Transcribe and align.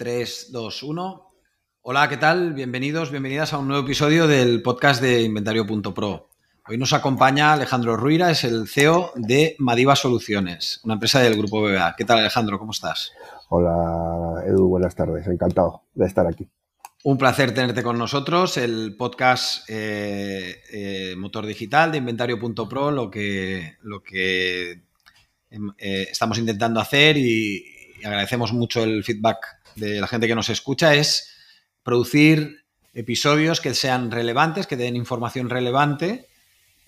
3, 0.00 0.48
2, 0.50 0.82
1. 0.82 1.28
Hola, 1.82 2.08
¿qué 2.08 2.16
tal? 2.16 2.54
Bienvenidos, 2.54 3.10
bienvenidas 3.10 3.52
a 3.52 3.58
un 3.58 3.68
nuevo 3.68 3.84
episodio 3.84 4.26
del 4.26 4.62
podcast 4.62 5.02
de 5.02 5.20
Inventario.pro. 5.20 6.30
Hoy 6.66 6.78
nos 6.78 6.94
acompaña 6.94 7.52
Alejandro 7.52 7.98
Ruira, 7.98 8.30
es 8.30 8.44
el 8.44 8.66
CEO 8.66 9.12
de 9.14 9.56
Madiva 9.58 9.94
Soluciones, 9.94 10.80
una 10.84 10.94
empresa 10.94 11.20
del 11.20 11.36
grupo 11.36 11.60
BBA. 11.60 11.96
¿Qué 11.98 12.06
tal, 12.06 12.20
Alejandro? 12.20 12.58
¿Cómo 12.58 12.72
estás? 12.72 13.12
Hola, 13.50 14.42
Edu, 14.46 14.68
buenas 14.68 14.94
tardes. 14.94 15.26
Encantado 15.26 15.82
de 15.92 16.06
estar 16.06 16.26
aquí. 16.26 16.48
Un 17.04 17.18
placer 17.18 17.52
tenerte 17.52 17.82
con 17.82 17.98
nosotros. 17.98 18.56
El 18.56 18.96
podcast 18.96 19.68
eh, 19.68 20.62
eh, 20.72 21.14
Motor 21.18 21.44
Digital 21.44 21.92
de 21.92 21.98
Inventario.pro, 21.98 22.90
lo 22.90 23.10
que, 23.10 23.76
lo 23.82 24.02
que 24.02 24.80
eh, 25.50 26.06
estamos 26.10 26.38
intentando 26.38 26.80
hacer 26.80 27.18
y, 27.18 27.66
y 28.00 28.06
agradecemos 28.06 28.54
mucho 28.54 28.82
el 28.82 29.04
feedback 29.04 29.59
de 29.76 30.00
la 30.00 30.06
gente 30.06 30.26
que 30.26 30.34
nos 30.34 30.48
escucha, 30.48 30.94
es 30.94 31.30
producir 31.82 32.64
episodios 32.94 33.60
que 33.60 33.74
sean 33.74 34.10
relevantes, 34.10 34.66
que 34.66 34.76
den 34.76 34.96
información 34.96 35.48
relevante 35.48 36.28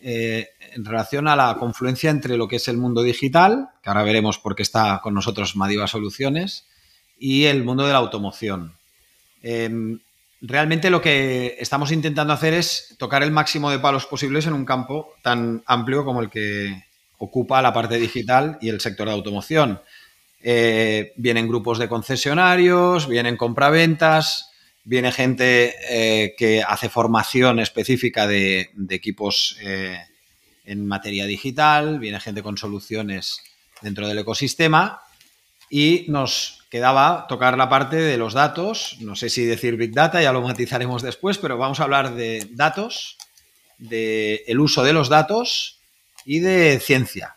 eh, 0.01 0.48
en 0.73 0.84
relación 0.84 1.29
a 1.29 1.37
la 1.37 1.56
confluencia 1.59 2.11
entre 2.11 2.37
lo 2.37 2.48
que 2.48 2.56
es 2.56 2.69
el 2.69 2.77
mundo 2.77 3.03
digital, 3.03 3.69
que 3.83 3.91
ahora 3.91 4.03
veremos 4.03 4.39
por 4.39 4.56
qué 4.56 4.62
está 4.62 5.01
con 5.03 5.15
nosotros 5.15 5.55
Madiva 5.55 5.87
Soluciones, 5.87 6.67
y 7.19 7.45
el 7.45 7.62
mundo 7.62 7.87
de 7.87 7.93
la 7.93 7.98
automoción. 7.98 8.77
Eh, 9.43 9.71
realmente 10.41 10.91
lo 10.91 11.01
que 11.01 11.56
estamos 11.61 11.93
intentando 11.93 12.33
hacer 12.33 12.53
es 12.53 12.97
tocar 12.99 13.23
el 13.23 13.31
máximo 13.31 13.71
de 13.71 13.78
palos 13.78 14.06
posibles 14.06 14.47
en 14.47 14.55
un 14.55 14.65
campo 14.65 15.15
tan 15.23 15.62
amplio 15.67 16.05
como 16.05 16.21
el 16.21 16.31
que 16.31 16.84
ocupa 17.19 17.62
la 17.62 17.73
parte 17.73 17.99
digital 17.99 18.59
y 18.61 18.69
el 18.69 18.81
sector 18.81 19.06
de 19.06 19.15
automoción. 19.15 19.81
Eh, 20.43 21.12
vienen 21.17 21.48
grupos 21.48 21.79
de 21.79 21.89
concesionarios, 21.89 23.09
vienen 23.09 23.37
compraventas, 23.37 24.51
viene 24.84 25.12
gente 25.12 25.75
eh, 25.89 26.34
que 26.37 26.62
hace 26.62 26.89
formación 26.89 27.61
específica 27.61 28.27
de, 28.27 28.71
equipos 28.91 29.57
eh, 29.61 29.99
en 30.65 30.87
materia 30.87 31.27
digital, 31.27 32.01
viene 32.01 32.19
gente 32.19 32.43
con 32.43 32.59
soluciones 32.59 33.41
dentro 33.81 34.09
del 34.09 34.19
ecosistema 34.19 35.01
y 35.71 36.07
nos 36.09 36.65
quedaba 36.71 37.27
tocar 37.29 37.56
la 37.56 37.69
parte 37.69 37.97
de 37.97 38.17
los 38.17 38.34
datos, 38.34 38.97
no 39.01 39.15
sé 39.15 39.29
si 39.29 39.45
decir 39.45 39.77
Big 39.77 39.93
Data, 39.93 40.21
ya 40.23 40.33
lo 40.33 40.43
matizaremos 40.43 41.03
después, 41.03 41.39
pero 41.39 41.56
vamos 41.56 41.81
a 41.81 41.84
hablar 41.84 42.15
de 42.15 42.49
datos, 42.51 43.17
de 43.79 44.43
el 44.47 44.59
uso 44.59 44.83
de 44.83 44.93
los 44.93 45.09
datos 45.09 45.79
y 46.25 46.41
de 46.41 46.81
ciencia. 46.81 47.37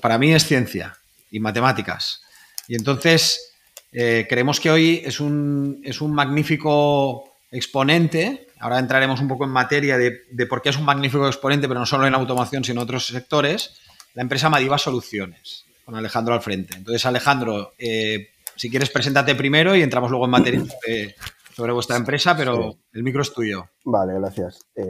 Para 0.00 0.18
mí 0.18 0.32
es 0.32 0.46
ciencia 0.46 0.96
y 1.30 1.38
matemáticas. 1.38 2.22
Y 2.70 2.76
entonces 2.76 3.52
eh, 3.90 4.28
creemos 4.28 4.60
que 4.60 4.70
hoy 4.70 5.02
es 5.04 5.18
un, 5.18 5.80
es 5.82 6.00
un, 6.00 6.14
magnífico 6.14 7.24
exponente. 7.50 8.46
Ahora 8.60 8.78
entraremos 8.78 9.20
un 9.20 9.26
poco 9.26 9.42
en 9.42 9.50
materia 9.50 9.98
de, 9.98 10.20
de, 10.30 10.46
por 10.46 10.62
qué 10.62 10.68
es 10.68 10.76
un 10.76 10.84
magnífico 10.84 11.26
exponente, 11.26 11.66
pero 11.66 11.80
no 11.80 11.86
solo 11.86 12.06
en 12.06 12.14
automoción, 12.14 12.62
sino 12.62 12.80
en 12.80 12.84
otros 12.84 13.08
sectores. 13.08 13.80
La 14.14 14.22
empresa 14.22 14.48
Madiva 14.48 14.78
Soluciones, 14.78 15.64
con 15.84 15.96
Alejandro 15.96 16.32
al 16.32 16.42
frente. 16.42 16.76
Entonces, 16.76 17.04
Alejandro, 17.06 17.72
eh, 17.76 18.28
si 18.54 18.70
quieres, 18.70 18.90
preséntate 18.90 19.34
primero 19.34 19.74
y 19.74 19.82
entramos 19.82 20.08
luego 20.08 20.26
en 20.26 20.30
materia 20.30 20.60
sobre, 20.60 21.16
sobre 21.52 21.72
vuestra 21.72 21.96
empresa, 21.96 22.36
pero 22.36 22.70
sí. 22.70 22.78
el 22.92 23.02
micro 23.02 23.22
es 23.22 23.32
tuyo. 23.32 23.68
Vale, 23.82 24.14
gracias. 24.14 24.60
Eh, 24.76 24.84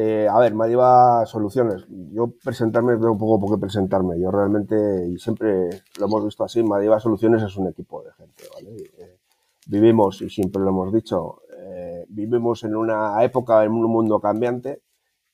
eh, 0.00 0.28
a 0.30 0.38
ver, 0.38 0.54
Madiva 0.54 1.26
Soluciones. 1.26 1.84
Yo 2.12 2.30
presentarme, 2.44 2.92
tengo 2.92 3.10
un 3.10 3.18
poco 3.18 3.40
por 3.40 3.50
qué 3.50 3.60
presentarme. 3.60 4.20
Yo 4.20 4.30
realmente, 4.30 4.76
y 5.08 5.18
siempre 5.18 5.70
lo 5.98 6.06
hemos 6.06 6.24
visto 6.24 6.44
así, 6.44 6.62
Madiva 6.62 7.00
Soluciones 7.00 7.42
es 7.42 7.56
un 7.56 7.66
equipo 7.66 8.04
de 8.04 8.12
gente, 8.12 8.44
¿vale? 8.54 8.76
Eh, 8.96 9.18
vivimos, 9.66 10.22
y 10.22 10.30
siempre 10.30 10.62
lo 10.62 10.68
hemos 10.68 10.92
dicho, 10.92 11.42
eh, 11.52 12.06
vivimos 12.10 12.62
en 12.62 12.76
una 12.76 13.24
época, 13.24 13.64
en 13.64 13.72
un 13.72 13.90
mundo 13.90 14.20
cambiante, 14.20 14.82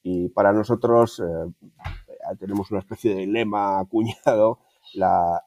y 0.03 0.31
para 0.31 0.51
nosotros 0.55 1.23
tenemos 2.39 2.71
una 2.71 2.81
especie 2.81 3.15
de 3.15 3.27
lema 3.27 3.81
acuñado. 3.81 4.61
La, 4.95 5.43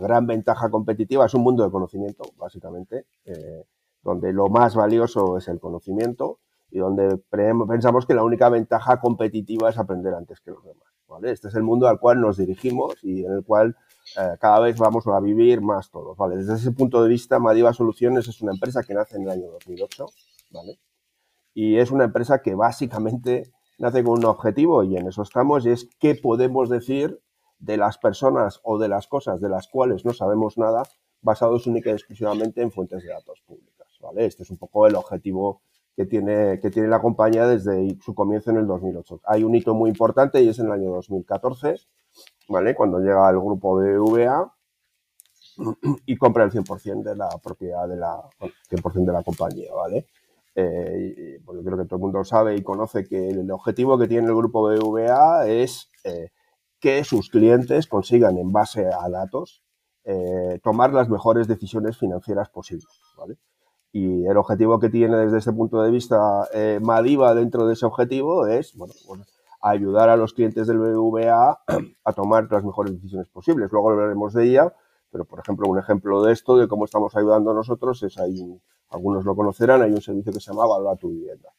gran 0.00 0.26
ventaja 0.26 0.70
competitiva 0.70 1.26
es 1.26 1.34
un 1.34 1.42
mundo 1.42 1.64
de 1.64 1.70
conocimiento, 1.70 2.24
básicamente, 2.38 3.04
donde 4.02 4.32
lo 4.32 4.48
más 4.48 4.74
valioso 4.74 5.36
es 5.36 5.48
el 5.48 5.60
conocimiento 5.60 6.38
y 6.74 6.78
donde 6.80 7.18
pensamos 7.68 8.04
que 8.04 8.14
la 8.14 8.24
única 8.24 8.48
ventaja 8.48 8.98
competitiva 8.98 9.70
es 9.70 9.78
aprender 9.78 10.12
antes 10.12 10.40
que 10.40 10.50
los 10.50 10.64
demás. 10.64 10.88
¿vale? 11.06 11.30
Este 11.30 11.46
es 11.46 11.54
el 11.54 11.62
mundo 11.62 11.86
al 11.86 12.00
cual 12.00 12.20
nos 12.20 12.36
dirigimos 12.36 12.96
y 13.00 13.24
en 13.24 13.32
el 13.32 13.44
cual 13.44 13.76
eh, 14.18 14.36
cada 14.40 14.58
vez 14.58 14.76
vamos 14.76 15.06
a 15.06 15.20
vivir 15.20 15.60
más 15.60 15.88
todos. 15.92 16.16
¿vale? 16.16 16.36
Desde 16.36 16.54
ese 16.54 16.72
punto 16.72 17.00
de 17.00 17.08
vista, 17.08 17.38
Madiva 17.38 17.72
Soluciones 17.72 18.26
es 18.26 18.40
una 18.40 18.50
empresa 18.50 18.82
que 18.82 18.92
nace 18.92 19.18
en 19.18 19.22
el 19.22 19.30
año 19.30 19.52
2008 19.52 20.06
¿vale? 20.50 20.80
y 21.54 21.76
es 21.76 21.92
una 21.92 22.04
empresa 22.04 22.42
que 22.42 22.56
básicamente 22.56 23.52
nace 23.78 24.02
con 24.02 24.18
un 24.18 24.24
objetivo 24.24 24.82
y 24.82 24.96
en 24.96 25.06
eso 25.06 25.22
estamos 25.22 25.64
y 25.66 25.70
es 25.70 25.88
qué 26.00 26.16
podemos 26.16 26.68
decir 26.68 27.20
de 27.60 27.76
las 27.76 27.98
personas 27.98 28.58
o 28.64 28.78
de 28.78 28.88
las 28.88 29.06
cosas 29.06 29.40
de 29.40 29.48
las 29.48 29.68
cuales 29.68 30.04
no 30.04 30.12
sabemos 30.12 30.58
nada 30.58 30.82
basados 31.22 31.68
única 31.68 31.90
y 31.90 31.92
exclusivamente 31.92 32.62
en 32.62 32.72
fuentes 32.72 33.04
de 33.04 33.10
datos 33.10 33.40
públicas. 33.46 33.86
¿vale? 34.00 34.26
Este 34.26 34.42
es 34.42 34.50
un 34.50 34.56
poco 34.56 34.88
el 34.88 34.96
objetivo 34.96 35.62
que 35.96 36.06
tiene, 36.06 36.58
que 36.60 36.70
tiene 36.70 36.88
la 36.88 37.00
compañía 37.00 37.46
desde 37.46 37.96
su 38.00 38.14
comienzo 38.14 38.50
en 38.50 38.58
el 38.58 38.66
2008. 38.66 39.20
Hay 39.24 39.44
un 39.44 39.54
hito 39.54 39.74
muy 39.74 39.90
importante 39.90 40.42
y 40.42 40.48
es 40.48 40.58
en 40.58 40.66
el 40.66 40.72
año 40.72 40.90
2014, 40.90 41.76
¿vale? 42.48 42.74
Cuando 42.74 42.98
llega 42.98 43.30
el 43.30 43.38
grupo 43.38 43.76
BBVA 43.76 44.52
y 46.06 46.16
compra 46.16 46.44
el 46.44 46.50
100% 46.50 47.02
de 47.02 47.16
la 47.16 47.28
propiedad 47.42 47.88
de 47.88 47.96
la, 47.96 48.20
100% 48.70 49.04
de 49.04 49.12
la 49.12 49.22
compañía, 49.22 49.72
¿vale? 49.72 50.06
Eh, 50.56 51.40
bueno, 51.44 51.62
creo 51.64 51.78
que 51.78 51.84
todo 51.84 51.96
el 51.96 52.02
mundo 52.02 52.24
sabe 52.24 52.56
y 52.56 52.62
conoce 52.62 53.04
que 53.04 53.30
el 53.30 53.50
objetivo 53.50 53.98
que 53.98 54.06
tiene 54.06 54.28
el 54.28 54.34
grupo 54.36 54.62
BBVA 54.62 55.46
es 55.48 55.88
eh, 56.04 56.30
que 56.78 57.02
sus 57.04 57.28
clientes 57.30 57.86
consigan, 57.86 58.38
en 58.38 58.52
base 58.52 58.86
a 58.86 59.08
datos, 59.08 59.62
eh, 60.04 60.60
tomar 60.62 60.92
las 60.92 61.08
mejores 61.08 61.48
decisiones 61.48 61.96
financieras 61.96 62.50
posibles, 62.50 63.00
¿vale? 63.16 63.36
Y 63.94 64.26
el 64.26 64.36
objetivo 64.36 64.80
que 64.80 64.88
tiene 64.88 65.16
desde 65.18 65.38
ese 65.38 65.52
punto 65.52 65.80
de 65.80 65.88
vista 65.92 66.48
eh, 66.52 66.80
Madiva 66.82 67.32
dentro 67.32 67.64
de 67.64 67.74
ese 67.74 67.86
objetivo 67.86 68.44
es, 68.48 68.76
bueno, 68.76 68.92
bueno, 69.06 69.24
ayudar 69.62 70.08
a 70.08 70.16
los 70.16 70.34
clientes 70.34 70.66
del 70.66 70.80
BBVA 70.80 71.60
a 72.04 72.12
tomar 72.12 72.50
las 72.50 72.64
mejores 72.64 72.94
decisiones 72.94 73.28
posibles. 73.28 73.70
Luego 73.70 73.92
hablaremos 73.92 74.34
de 74.34 74.48
ella, 74.48 74.74
pero 75.12 75.24
por 75.24 75.38
ejemplo, 75.38 75.68
un 75.68 75.78
ejemplo 75.78 76.24
de 76.24 76.32
esto, 76.32 76.56
de 76.56 76.66
cómo 76.66 76.86
estamos 76.86 77.14
ayudando 77.14 77.54
nosotros, 77.54 78.02
es 78.02 78.16
un, 78.16 78.60
algunos 78.88 79.24
lo 79.24 79.36
conocerán, 79.36 79.80
hay 79.82 79.92
un 79.92 80.02
servicio 80.02 80.32
que 80.32 80.40
se 80.40 80.50
llama 80.50 80.66
Valora 80.66 80.96
tu 80.96 81.10
vivienda. 81.10 81.50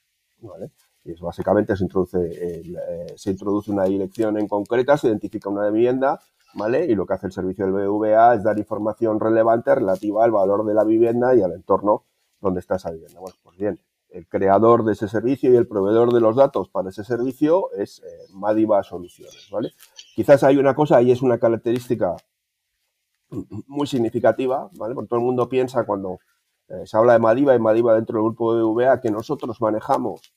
¿vale? 0.42 0.72
Y 1.06 1.14
es 1.14 1.22
básicamente 1.22 1.78
se 1.78 1.86
introduce, 1.86 2.20
eh, 2.20 3.14
se 3.16 3.32
introduce 3.32 3.72
una 3.72 3.86
dirección 3.86 4.38
en 4.38 4.50
concreta, 4.50 4.98
se 4.98 5.08
identifica 5.08 5.50
una 5.50 5.70
vivienda, 5.70 6.20
¿vale? 6.56 6.84
Y 6.84 6.96
lo 6.96 7.06
que 7.06 7.14
hace 7.14 7.28
el 7.28 7.32
servicio 7.32 7.66
del 7.66 7.76
BBVA 7.76 8.36
es 8.36 8.44
dar 8.44 8.60
información 8.60 9.22
relevante 9.22 9.74
relativa 9.74 10.26
al 10.26 10.32
valor 10.32 10.66
de 10.66 10.74
la 10.74 10.84
vivienda 10.84 11.34
y 11.34 11.42
al 11.42 11.54
entorno 11.54 12.04
donde 12.40 12.60
está 12.60 12.76
esa 12.76 12.92
vivienda. 12.92 13.20
Bueno, 13.20 13.36
pues 13.44 13.58
bien, 13.58 13.80
el 14.10 14.28
creador 14.28 14.84
de 14.86 14.94
ese 14.94 15.08
servicio 15.08 15.52
y 15.52 15.56
el 15.56 15.68
proveedor 15.68 16.14
de 16.14 16.22
los 16.22 16.36
datos 16.36 16.70
para 16.70 16.90
ese 16.90 17.04
servicio 17.04 17.72
es 17.74 18.00
eh, 18.00 18.28
Madiva 18.34 18.82
Soluciones, 18.84 19.50
¿vale? 19.52 19.74
Quizás 20.16 20.44
hay 20.44 20.58
una 20.58 20.74
cosa 20.74 21.02
y 21.02 21.12
es 21.12 21.22
una 21.22 21.38
característica 21.38 22.16
muy 23.68 23.88
significativa, 23.88 24.70
¿vale? 24.78 24.96
Porque 24.96 25.10
todo 25.10 25.20
el 25.20 25.26
mundo 25.26 25.50
piensa 25.50 25.86
cuando 25.86 26.20
eh, 26.68 26.86
se 26.86 26.98
habla 26.98 27.14
de 27.14 27.20
Madiva 27.20 27.56
y 27.56 27.60
Madiva 27.60 27.94
dentro 27.94 28.16
del 28.18 28.24
grupo 28.24 28.56
de 28.56 28.64
VA 28.64 29.02
que 29.02 29.12
nosotros 29.12 29.60
manejamos 29.62 30.34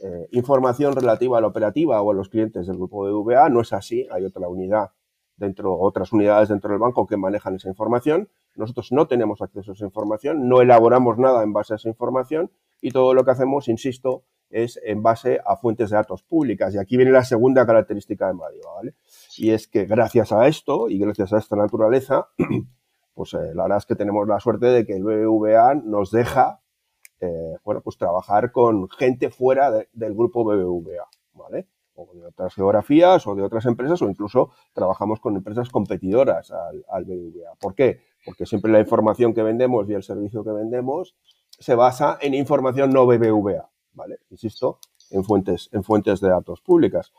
eh, 0.00 0.28
información 0.32 0.94
relativa 0.94 1.38
a 1.38 1.40
la 1.40 1.46
operativa 1.46 2.02
o 2.02 2.10
a 2.10 2.14
los 2.14 2.28
clientes 2.28 2.66
del 2.66 2.76
grupo 2.76 3.06
de 3.06 3.12
VA. 3.12 3.48
No 3.48 3.60
es 3.60 3.72
así, 3.72 4.06
hay 4.10 4.24
otra 4.24 4.48
unidad 4.48 4.90
dentro, 5.36 5.78
otras 5.78 6.12
unidades 6.12 6.48
dentro 6.48 6.70
del 6.70 6.78
banco 6.78 7.06
que 7.06 7.16
manejan 7.16 7.56
esa 7.56 7.68
información. 7.68 8.28
Nosotros 8.56 8.92
no 8.92 9.06
tenemos 9.06 9.40
acceso 9.42 9.72
a 9.72 9.74
esa 9.74 9.84
información, 9.84 10.48
no 10.48 10.60
elaboramos 10.60 11.18
nada 11.18 11.42
en 11.42 11.52
base 11.52 11.74
a 11.74 11.76
esa 11.76 11.88
información 11.88 12.50
y 12.80 12.90
todo 12.90 13.14
lo 13.14 13.24
que 13.24 13.30
hacemos, 13.30 13.68
insisto, 13.68 14.24
es 14.50 14.78
en 14.84 15.02
base 15.02 15.40
a 15.44 15.56
fuentes 15.56 15.90
de 15.90 15.96
datos 15.96 16.22
públicas. 16.22 16.74
Y 16.74 16.78
aquí 16.78 16.96
viene 16.96 17.10
la 17.10 17.24
segunda 17.24 17.66
característica 17.66 18.26
de 18.26 18.34
Madiva, 18.34 18.74
¿vale? 18.74 18.94
Y 19.38 19.50
es 19.50 19.66
que 19.66 19.86
gracias 19.86 20.32
a 20.32 20.46
esto 20.46 20.88
y 20.88 20.98
gracias 20.98 21.32
a 21.32 21.38
esta 21.38 21.56
naturaleza, 21.56 22.28
pues 23.14 23.34
eh, 23.34 23.54
la 23.54 23.64
verdad 23.64 23.78
es 23.78 23.86
que 23.86 23.96
tenemos 23.96 24.28
la 24.28 24.40
suerte 24.40 24.66
de 24.66 24.86
que 24.86 24.94
el 24.94 25.04
BBVA 25.04 25.74
nos 25.74 26.10
deja, 26.10 26.60
eh, 27.20 27.56
bueno, 27.64 27.80
pues 27.80 27.96
trabajar 27.96 28.52
con 28.52 28.88
gente 28.90 29.30
fuera 29.30 29.70
del 29.70 30.14
grupo 30.14 30.44
BBVA, 30.44 31.08
¿vale? 31.32 31.66
De 32.14 32.26
otras 32.26 32.54
geografías 32.54 33.26
o 33.26 33.34
de 33.34 33.42
otras 33.42 33.66
empresas 33.66 34.00
o 34.02 34.08
incluso 34.08 34.50
trabajamos 34.72 35.20
con 35.20 35.36
empresas 35.36 35.68
competidoras 35.70 36.50
al, 36.50 36.84
al 36.88 37.04
BBVA. 37.04 37.54
¿Por 37.60 37.74
qué? 37.74 38.00
Porque 38.24 38.46
siempre 38.46 38.70
la 38.70 38.80
información 38.80 39.34
que 39.34 39.42
vendemos 39.42 39.88
y 39.88 39.94
el 39.94 40.02
servicio 40.02 40.44
que 40.44 40.52
vendemos 40.52 41.14
se 41.58 41.74
basa 41.74 42.18
en 42.20 42.34
información 42.34 42.90
no 42.90 43.06
BBVA, 43.06 43.70
¿vale? 43.94 44.18
Insisto, 44.30 44.78
en 45.10 45.24
fuentes, 45.24 45.68
en 45.72 45.84
fuentes 45.84 46.20
de 46.20 46.28
datos 46.28 46.60
públicas. 46.60 47.12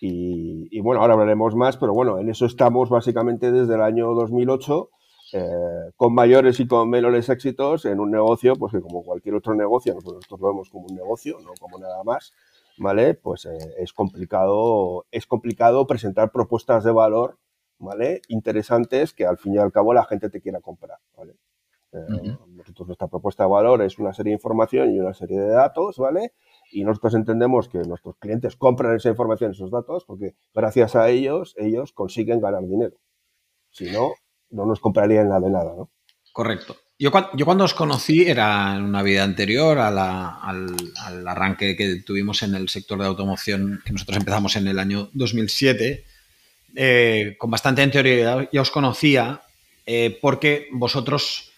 Y, 0.00 0.68
y, 0.70 0.80
bueno, 0.80 1.02
ahora 1.02 1.12
hablaremos 1.12 1.54
más, 1.54 1.76
pero 1.76 1.92
bueno, 1.92 2.18
en 2.18 2.30
eso 2.30 2.46
estamos 2.46 2.88
básicamente 2.88 3.52
desde 3.52 3.74
el 3.74 3.82
año 3.82 4.14
2008 4.14 4.90
eh, 5.32 5.92
con 5.96 6.12
mayores 6.12 6.58
y 6.58 6.66
con 6.66 6.90
menores 6.90 7.28
éxitos 7.28 7.84
en 7.84 8.00
un 8.00 8.10
negocio, 8.10 8.56
pues 8.56 8.72
que 8.72 8.80
como 8.80 9.04
cualquier 9.04 9.36
otro 9.36 9.54
negocio, 9.54 9.94
nosotros 9.94 10.40
lo 10.40 10.48
vemos 10.48 10.70
como 10.70 10.86
un 10.86 10.96
negocio, 10.96 11.38
no 11.40 11.52
como 11.60 11.78
nada 11.78 12.02
más, 12.02 12.32
¿vale? 12.80 13.14
Pues 13.14 13.44
eh, 13.44 13.58
es 13.78 13.92
complicado, 13.92 15.06
es 15.10 15.26
complicado 15.26 15.86
presentar 15.86 16.32
propuestas 16.32 16.82
de 16.82 16.90
valor, 16.90 17.38
¿vale? 17.78 18.22
Interesantes 18.28 19.12
que 19.12 19.26
al 19.26 19.36
fin 19.36 19.54
y 19.54 19.58
al 19.58 19.70
cabo 19.70 19.92
la 19.92 20.04
gente 20.04 20.30
te 20.30 20.40
quiera 20.40 20.60
comprar, 20.60 20.98
¿vale? 21.16 21.34
Eh, 21.92 22.36
nosotros 22.48 22.88
nuestra 22.88 23.08
propuesta 23.08 23.44
de 23.44 23.50
valor 23.50 23.82
es 23.82 23.98
una 23.98 24.14
serie 24.14 24.30
de 24.30 24.36
información 24.36 24.92
y 24.92 24.98
una 24.98 25.12
serie 25.12 25.38
de 25.38 25.48
datos, 25.48 25.98
¿vale? 25.98 26.32
Y 26.72 26.84
nosotros 26.84 27.14
entendemos 27.14 27.68
que 27.68 27.78
nuestros 27.80 28.16
clientes 28.16 28.56
compran 28.56 28.96
esa 28.96 29.10
información, 29.10 29.50
esos 29.50 29.70
datos, 29.70 30.06
porque 30.06 30.34
gracias 30.54 30.96
a 30.96 31.10
ellos, 31.10 31.54
ellos 31.58 31.92
consiguen 31.92 32.40
ganar 32.40 32.62
dinero. 32.66 32.96
Si 33.70 33.90
no, 33.90 34.14
no 34.48 34.64
nos 34.64 34.80
comprarían 34.80 35.28
nada 35.28 35.40
de 35.40 35.50
nada, 35.50 35.74
¿no? 35.76 35.90
Correcto. 36.32 36.76
Yo, 37.00 37.10
cuando 37.10 37.64
os 37.64 37.72
conocí 37.72 38.28
era 38.28 38.76
en 38.76 38.82
una 38.82 39.02
vida 39.02 39.24
anterior 39.24 39.78
al, 39.78 39.96
arranque 41.26 41.74
que 41.74 42.02
tuvimos 42.04 42.42
en 42.42 42.54
el 42.54 42.68
sector 42.68 42.98
de 42.98 43.06
automoción, 43.06 43.80
que 43.86 43.94
nosotros 43.94 44.18
empezamos 44.18 44.54
en 44.56 44.68
el 44.68 44.78
año 44.78 45.08
2007, 45.14 46.04
eh, 46.76 47.36
con 47.38 47.50
bastante 47.50 47.80
anterioridad 47.80 48.50
ya 48.52 48.60
os 48.60 48.70
conocía 48.70 49.40
eh, 49.86 50.18
porque 50.20 50.68
vosotros 50.72 51.50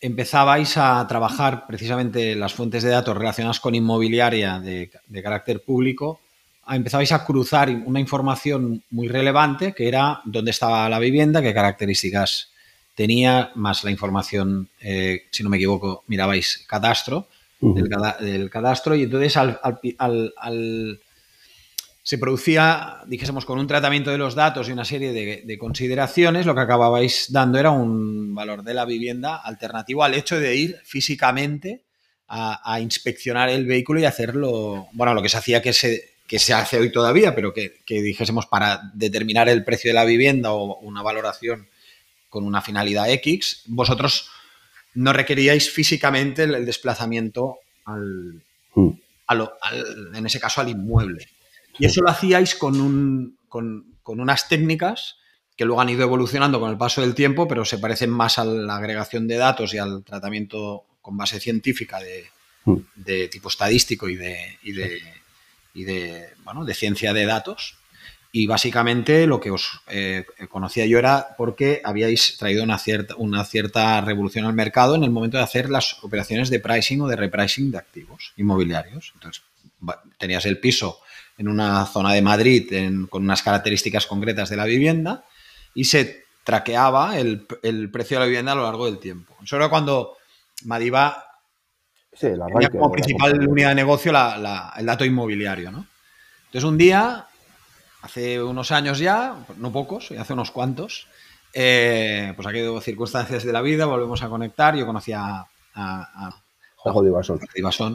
empezabais 0.00 0.76
a 0.76 1.04
trabajar 1.08 1.66
precisamente 1.66 2.36
las 2.36 2.54
fuentes 2.54 2.84
de 2.84 2.90
datos 2.90 3.18
relacionadas 3.18 3.58
con 3.58 3.74
inmobiliaria 3.74 4.60
de 4.60 5.22
carácter 5.24 5.64
público 5.64 6.20
empezabais 6.68 7.10
a 7.10 7.24
cruzar 7.24 7.68
una 7.68 7.98
información 7.98 8.84
muy 8.90 9.08
relevante 9.08 9.74
que 9.74 9.88
era 9.88 10.20
dónde 10.24 10.52
estaba 10.52 10.88
la 10.88 11.00
vivienda, 11.00 11.42
qué 11.42 11.52
características 11.52 12.53
tenía, 12.94 13.50
más 13.54 13.84
la 13.84 13.90
información, 13.90 14.68
eh, 14.80 15.24
si 15.30 15.42
no 15.42 15.50
me 15.50 15.56
equivoco, 15.56 16.04
mirabais 16.06 16.64
cadastro, 16.66 17.28
del, 17.60 18.50
cadastro, 18.50 18.94
y 18.94 19.04
entonces 19.04 19.36
al, 19.38 21.00
se 22.02 22.18
producía, 22.18 22.98
dijésemos, 23.06 23.46
con 23.46 23.58
un 23.58 23.66
tratamiento 23.66 24.10
de 24.10 24.18
los 24.18 24.34
datos 24.34 24.68
y 24.68 24.72
una 24.72 24.84
serie 24.84 25.12
de, 25.12 25.58
consideraciones, 25.58 26.44
lo 26.44 26.54
que 26.54 26.60
acababais 26.60 27.26
dando 27.30 27.58
era 27.58 27.70
un 27.70 28.34
valor 28.34 28.62
de 28.62 28.74
la 28.74 28.84
vivienda 28.84 29.36
alternativo 29.36 30.04
al 30.04 30.14
hecho 30.14 30.38
de 30.38 30.54
ir 30.56 30.76
físicamente 30.84 31.82
a, 32.28 32.60
a 32.70 32.80
inspeccionar 32.80 33.48
el 33.48 33.66
vehículo 33.66 34.00
y 34.00 34.04
hacerlo, 34.04 34.88
bueno, 34.92 35.14
lo 35.14 35.22
que 35.22 35.30
se 35.30 35.38
hacía 35.38 35.62
que 35.62 35.72
se 35.72 36.14
que 36.26 36.38
se 36.38 36.54
hace 36.54 36.78
hoy 36.78 36.90
todavía, 36.90 37.34
pero 37.34 37.52
que, 37.52 37.80
dijésemos 37.86 38.46
para 38.46 38.90
determinar 38.94 39.48
el 39.48 39.64
precio 39.64 39.90
de 39.90 39.94
la 39.94 40.04
vivienda 40.04 40.52
o 40.52 40.78
una 40.80 41.02
valoración 41.02 41.68
con 42.34 42.44
una 42.44 42.60
finalidad 42.60 43.08
X, 43.10 43.62
vosotros 43.66 44.28
no 44.94 45.12
requeríais 45.12 45.70
físicamente 45.70 46.42
el, 46.42 46.66
desplazamiento 46.66 47.58
al, 47.84 48.42
mm. 48.74 48.90
en 50.16 50.26
ese 50.26 50.40
caso 50.40 50.60
al 50.60 50.68
inmueble. 50.68 51.28
Y 51.78 51.86
eso 51.86 52.02
lo 52.02 52.10
hacíais 52.10 52.56
con, 52.56 52.80
un, 52.80 53.38
con, 53.48 53.86
unas 54.02 54.48
técnicas 54.48 55.14
que 55.56 55.64
luego 55.64 55.80
han 55.80 55.90
ido 55.90 56.02
evolucionando 56.02 56.58
con 56.58 56.72
el 56.72 56.76
paso 56.76 57.02
del 57.02 57.14
tiempo, 57.14 57.46
pero 57.46 57.64
se 57.64 57.78
parecen 57.78 58.10
más 58.10 58.40
a 58.40 58.44
la 58.44 58.74
agregación 58.74 59.28
de 59.28 59.36
datos 59.36 59.72
y 59.72 59.78
al 59.78 60.02
tratamiento 60.02 60.82
con 61.00 61.16
base 61.16 61.38
científica 61.38 62.00
de, 62.00 62.24
mm. 62.64 62.76
de 62.96 63.28
tipo 63.28 63.48
estadístico 63.48 64.08
y 64.08 64.16
de, 64.16 64.58
y 64.64 64.72
de 64.72 65.00
y 65.72 65.84
de, 65.84 66.30
bueno, 66.44 66.64
de 66.64 66.72
ciencia 66.72 67.12
de 67.12 67.26
datos. 67.26 67.76
Y 68.36 68.48
básicamente 68.48 69.28
lo 69.28 69.38
que 69.38 69.52
os 69.52 69.80
eh, 69.86 70.24
conocía 70.48 70.86
yo 70.86 70.98
era 70.98 71.36
porque 71.38 71.80
habíais 71.84 72.36
traído 72.36 72.64
una 72.64 72.78
cierta, 72.78 73.14
una 73.16 73.44
cierta 73.44 74.00
revolución 74.00 74.44
al 74.44 74.54
mercado 74.54 74.96
en 74.96 75.04
el 75.04 75.12
momento 75.12 75.36
de 75.36 75.44
hacer 75.44 75.70
las 75.70 76.02
operaciones 76.02 76.50
de 76.50 76.58
pricing 76.58 77.00
o 77.02 77.06
de 77.06 77.14
repricing 77.14 77.70
de 77.70 77.78
activos 77.78 78.32
inmobiliarios. 78.36 79.12
Entonces, 79.14 79.44
tenías 80.18 80.44
el 80.46 80.58
piso 80.58 80.98
en 81.38 81.46
una 81.46 81.86
zona 81.86 82.12
de 82.12 82.22
Madrid 82.22 82.72
con 83.08 83.22
unas 83.22 83.40
características 83.40 84.06
concretas 84.06 84.50
de 84.50 84.56
la 84.56 84.64
vivienda 84.64 85.24
y 85.72 85.84
se 85.84 86.24
traqueaba 86.42 87.16
el, 87.16 87.46
el, 87.62 87.88
precio 87.92 88.16
de 88.16 88.22
la 88.22 88.26
vivienda 88.26 88.50
a 88.50 88.56
lo 88.56 88.64
largo 88.64 88.86
del 88.86 88.98
tiempo. 88.98 89.36
Eso 89.44 89.54
era 89.54 89.68
cuando 89.68 90.16
Madiba 90.64 91.24
Sí, 92.12 92.28
como 92.72 92.90
principal 92.90 93.46
unidad 93.46 93.68
de 93.68 93.74
negocio 93.76 94.12
el 94.12 94.86
dato 94.86 95.04
inmobiliario, 95.04 95.70
¿no? 95.70 95.86
Entonces 96.46 96.64
un 96.64 96.78
día, 96.78 97.26
hace 98.04 98.42
unos 98.42 98.70
años 98.70 98.98
ya, 98.98 99.34
no 99.56 99.72
pocos, 99.72 100.10
hace 100.10 100.34
unos 100.34 100.50
cuantos, 100.50 101.06
eh, 101.54 102.34
pues 102.36 102.46
aquí 102.46 102.58
de 102.58 102.80
circunstancias 102.82 103.44
de 103.44 103.52
la 103.52 103.62
vida, 103.62 103.86
volvemos 103.86 104.22
a 104.22 104.28
conectar, 104.28 104.76
yo 104.76 104.84
conocía 104.84 105.20
a, 105.24 105.48
a, 105.74 106.28
a 106.28 106.42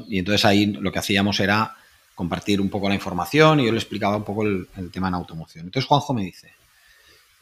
y 0.07 0.17
entonces 0.17 0.45
ahí 0.45 0.65
lo 0.65 0.91
que 0.91 0.97
hacíamos 0.97 1.39
era 1.39 1.75
compartir 2.15 2.59
un 2.59 2.71
poco 2.71 2.89
la 2.89 2.95
información 2.95 3.59
y 3.59 3.65
yo 3.65 3.71
le 3.71 3.77
explicaba 3.77 4.17
un 4.17 4.23
poco 4.23 4.41
el, 4.41 4.67
tema 4.91 5.09
en 5.09 5.13
automoción. 5.13 5.65
Entonces 5.65 5.87
Juanjo 5.87 6.15
me 6.15 6.23
dice, 6.23 6.51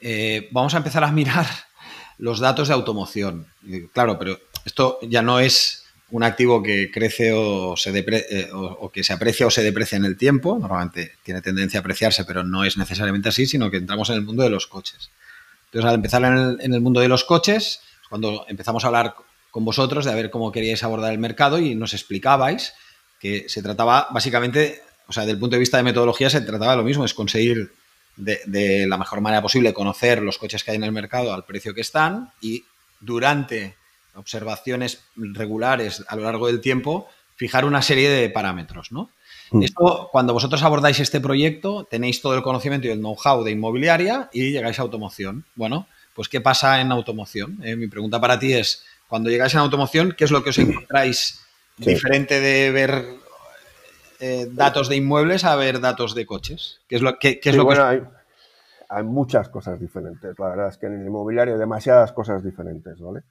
eh, 0.02 0.50
vamos 0.52 0.74
a 0.74 0.78
empezar 0.78 1.06
a 1.06 1.12
mirar 1.12 1.48
los 2.18 2.42
datos 2.42 2.68
de 2.68 2.74
automoción. 2.74 3.48
claro, 3.94 4.20
pero 4.20 4.38
esto 4.66 5.00
ya 5.04 5.22
no 5.22 5.40
es 5.40 5.86
un 6.09 6.24
activo 6.24 6.63
que 6.63 6.89
crece 6.92 7.33
o, 7.33 7.75
se 7.75 7.98
eh, 7.98 8.50
que 8.94 9.04
se 9.04 9.13
aprecia 9.13 9.48
o 9.48 9.51
se 9.51 9.63
deprecia 9.63 9.98
en 9.98 10.06
el 10.06 10.18
tiempo, 10.18 10.57
normalmente 10.59 11.13
tiene 11.24 11.42
tendencia 11.42 11.80
a 11.80 11.81
apreciarse, 11.81 12.24
pero 12.24 12.44
no 12.44 12.63
es 12.63 12.77
necesariamente 12.77 13.30
así, 13.30 13.45
sino 13.45 13.69
que 13.69 13.77
entramos 13.77 14.09
en 14.09 14.15
el 14.15 14.21
mundo 14.21 14.44
de 14.44 14.50
los 14.50 14.68
coches. 14.68 15.12
Entonces, 15.65 15.89
al 15.89 15.95
empezar 15.95 16.24
en 16.24 16.74
el, 16.74 16.81
mundo 16.81 17.01
de 17.01 17.09
los 17.09 17.25
coches, 17.25 17.81
cuando 18.09 18.45
empezamos 18.48 18.83
a 18.83 18.88
hablar 18.88 19.15
con 19.51 19.65
vosotros 19.65 20.05
de 20.05 20.12
a 20.12 20.15
ver 20.15 20.29
cómo 20.29 20.51
queríais 20.51 20.84
abordar 20.84 21.12
el 21.12 21.20
mercado 21.20 21.60
y 21.60 21.75
nos 21.75 21.93
explicabais 21.93 22.74
que 23.20 23.50
se 23.50 23.62
trataba 23.62 24.08
básicamente, 24.12 24.82
o 25.08 25.13
sea, 25.13 25.24
desde 25.24 25.34
el 25.34 25.39
punto 25.39 25.55
de 25.55 25.60
vista 25.60 25.77
de 25.77 25.84
metodología 25.84 26.29
se 26.29 26.41
trataba 26.41 26.72
de 26.72 26.77
lo 26.77 26.84
mismo, 26.84 27.03
es 27.03 27.13
conseguir 27.13 27.74
de 28.15 28.86
la 28.88 28.98
mejor 28.98 29.22
manera 29.22 29.43
posible 29.43 29.74
conocer 29.74 30.24
los 30.24 30.39
coches 30.39 30.63
que 30.63 30.72
hay 30.72 30.77
en 30.77 30.84
el 30.84 30.91
mercado 30.91 31.34
al 31.34 31.46
precio 31.46 31.75
que 31.75 31.82
están 31.82 32.32
y 32.41 32.65
durante 33.00 33.76
observaciones 34.17 35.01
regulares 35.15 36.03
a 36.07 36.15
lo 36.15 36.24
largo 36.24 36.47
del 36.47 36.62
tiempo, 36.62 37.07
fijar 37.36 37.65
una 37.65 37.81
serie 37.81 38.09
de 38.09 38.29
parámetros, 38.29 38.91
¿no? 38.91 39.09
Mm. 39.51 39.63
Esto, 39.63 40.09
cuando 40.12 40.33
vosotros 40.33 40.62
abordáis 40.63 41.00
este 41.00 41.21
proyecto, 41.21 41.86
tenéis 41.89 42.21
todo 42.21 42.36
el 42.36 42.41
conocimiento 42.41 42.88
y 42.88 42.91
el 42.91 43.00
know-how 43.00 43.43
de 43.43 43.51
inmobiliaria 43.51 44.29
y 44.33 44.51
llegáis 44.51 44.79
a 44.79 44.81
automoción. 44.81 45.45
Bueno, 45.55 45.88
pues 46.13 46.29
¿qué 46.29 46.41
pasa 46.41 46.81
en 46.81 46.91
automoción? 46.91 47.59
Eh, 47.63 47.75
mi 47.75 47.88
pregunta 47.88 48.19
para 48.19 48.39
ti 48.39 48.53
es, 48.53 48.83
cuando 49.07 49.29
llegáis 49.29 49.55
a 49.55 49.59
automoción, 49.59 50.15
¿qué 50.17 50.25
es 50.25 50.31
lo 50.31 50.43
que 50.43 50.50
os 50.50 50.57
encontráis 50.57 51.39
diferente 51.77 52.39
de 52.39 52.71
ver 52.71 53.05
eh, 54.19 54.47
datos 54.51 54.89
de 54.89 54.95
inmuebles 54.95 55.45
a 55.45 55.55
ver 55.55 55.79
datos 55.79 56.15
de 56.15 56.25
coches? 56.25 56.81
¿Qué 56.89 56.95
es 56.95 57.01
lo, 57.01 57.17
qué, 57.19 57.39
es 57.41 57.55
lo 57.55 57.67
que... 57.67 57.79
Hay, 57.79 58.01
hay 58.89 59.03
muchas 59.03 59.47
cosas 59.50 59.79
diferentes. 59.79 60.38
La 60.39 60.50
verdad 60.50 60.69
es 60.69 60.77
que 60.77 60.88
en 60.88 61.00
el 61.00 61.05
inmobiliario 61.05 61.53
hay 61.53 61.59
demasiadas 61.59 62.12
cosas 62.12 62.43
diferentes, 62.43 63.00
¿vale? 63.00 63.21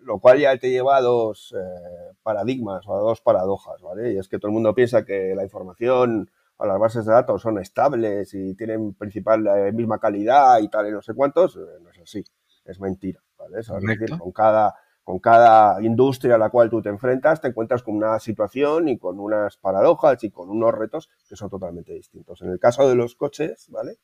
Lo 0.00 0.18
cual 0.18 0.38
ya 0.38 0.56
te 0.58 0.70
lleva 0.70 0.96
a 0.96 1.00
dos 1.00 1.54
eh, 1.56 2.14
paradigmas 2.22 2.86
o 2.86 2.94
a 2.94 3.00
dos 3.00 3.20
paradojas, 3.20 3.80
¿vale? 3.82 4.12
Y 4.12 4.18
es 4.18 4.28
que 4.28 4.38
todo 4.38 4.48
el 4.48 4.54
mundo 4.54 4.74
piensa 4.74 5.04
que 5.04 5.34
la 5.34 5.44
información 5.44 6.30
o 6.56 6.66
las 6.66 6.78
bases 6.78 7.06
de 7.06 7.12
datos 7.12 7.42
son 7.42 7.58
estables 7.58 8.34
y 8.34 8.54
tienen 8.54 8.94
principal 8.94 9.44
la 9.44 9.70
misma 9.72 9.98
calidad 9.98 10.58
y 10.60 10.68
tal 10.68 10.88
y 10.88 10.90
no 10.90 11.02
sé 11.02 11.14
cuántos, 11.14 11.56
eh, 11.56 11.60
no 11.80 11.90
es 11.90 11.98
así, 11.98 12.24
es 12.64 12.80
mentira, 12.80 13.20
¿vale? 13.38 13.60
Es 13.60 13.68
decir, 13.68 14.18
con 14.18 14.32
cada, 14.32 14.74
con 15.04 15.20
cada 15.20 15.80
industria 15.82 16.34
a 16.34 16.38
la 16.38 16.50
cual 16.50 16.68
tú 16.68 16.82
te 16.82 16.88
enfrentas 16.88 17.40
te 17.40 17.48
encuentras 17.48 17.82
con 17.82 17.96
una 17.96 18.18
situación 18.18 18.88
y 18.88 18.98
con 18.98 19.20
unas 19.20 19.56
paradojas 19.56 20.22
y 20.24 20.30
con 20.30 20.50
unos 20.50 20.74
retos 20.74 21.08
que 21.28 21.36
son 21.36 21.48
totalmente 21.48 21.92
distintos. 21.92 22.42
En 22.42 22.50
el 22.50 22.58
caso 22.58 22.88
de 22.88 22.96
los 22.96 23.14
coches, 23.14 23.68
¿vale? 23.70 23.98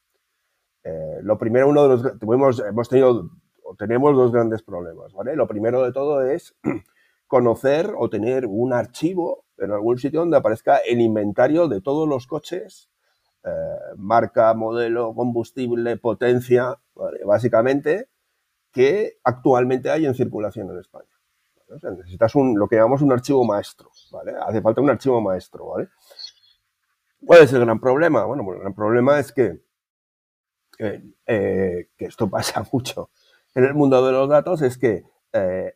Eh, 0.84 1.20
lo 1.22 1.38
primero, 1.38 1.68
uno 1.68 1.82
de 1.82 1.88
los, 1.88 2.18
tuvimos, 2.18 2.60
hemos 2.60 2.88
tenido 2.88 3.30
tenemos 3.78 4.14
dos 4.16 4.32
grandes 4.32 4.62
problemas, 4.62 5.12
¿vale? 5.12 5.36
Lo 5.36 5.46
primero 5.46 5.82
de 5.82 5.92
todo 5.92 6.22
es 6.22 6.54
conocer 7.26 7.92
o 7.96 8.08
tener 8.10 8.46
un 8.46 8.72
archivo 8.72 9.44
en 9.58 9.72
algún 9.72 9.98
sitio 9.98 10.20
donde 10.20 10.36
aparezca 10.36 10.78
el 10.78 11.00
inventario 11.00 11.68
de 11.68 11.80
todos 11.80 12.08
los 12.08 12.26
coches, 12.26 12.90
eh, 13.44 13.50
marca, 13.96 14.52
modelo, 14.54 15.14
combustible, 15.14 15.96
potencia, 15.96 16.78
básicamente, 17.24 18.08
que 18.72 19.18
actualmente 19.22 19.90
hay 19.90 20.06
en 20.06 20.14
circulación 20.14 20.70
en 20.70 20.78
España. 20.78 21.08
necesitas 21.68 22.34
un, 22.34 22.58
lo 22.58 22.68
que 22.68 22.76
llamamos 22.76 23.02
un 23.02 23.12
archivo 23.12 23.44
maestro, 23.44 23.90
¿vale? 24.10 24.34
Hace 24.46 24.60
falta 24.60 24.80
un 24.80 24.90
archivo 24.90 25.20
maestro, 25.20 25.66
¿vale? 25.66 25.88
¿Cuál 27.24 27.42
es 27.42 27.52
el 27.52 27.60
gran 27.60 27.80
problema? 27.80 28.24
Bueno, 28.24 28.44
el 28.52 28.60
gran 28.60 28.74
problema 28.74 29.18
es 29.18 29.32
que, 29.32 29.62
eh, 30.78 31.02
eh, 31.26 31.88
que 31.96 32.04
esto 32.06 32.28
pasa 32.30 32.64
mucho 32.72 33.10
en 33.54 33.64
el 33.64 33.74
mundo 33.74 34.04
de 34.04 34.12
los 34.12 34.28
datos, 34.28 34.62
es 34.62 34.78
que, 34.78 35.04
eh, 35.32 35.74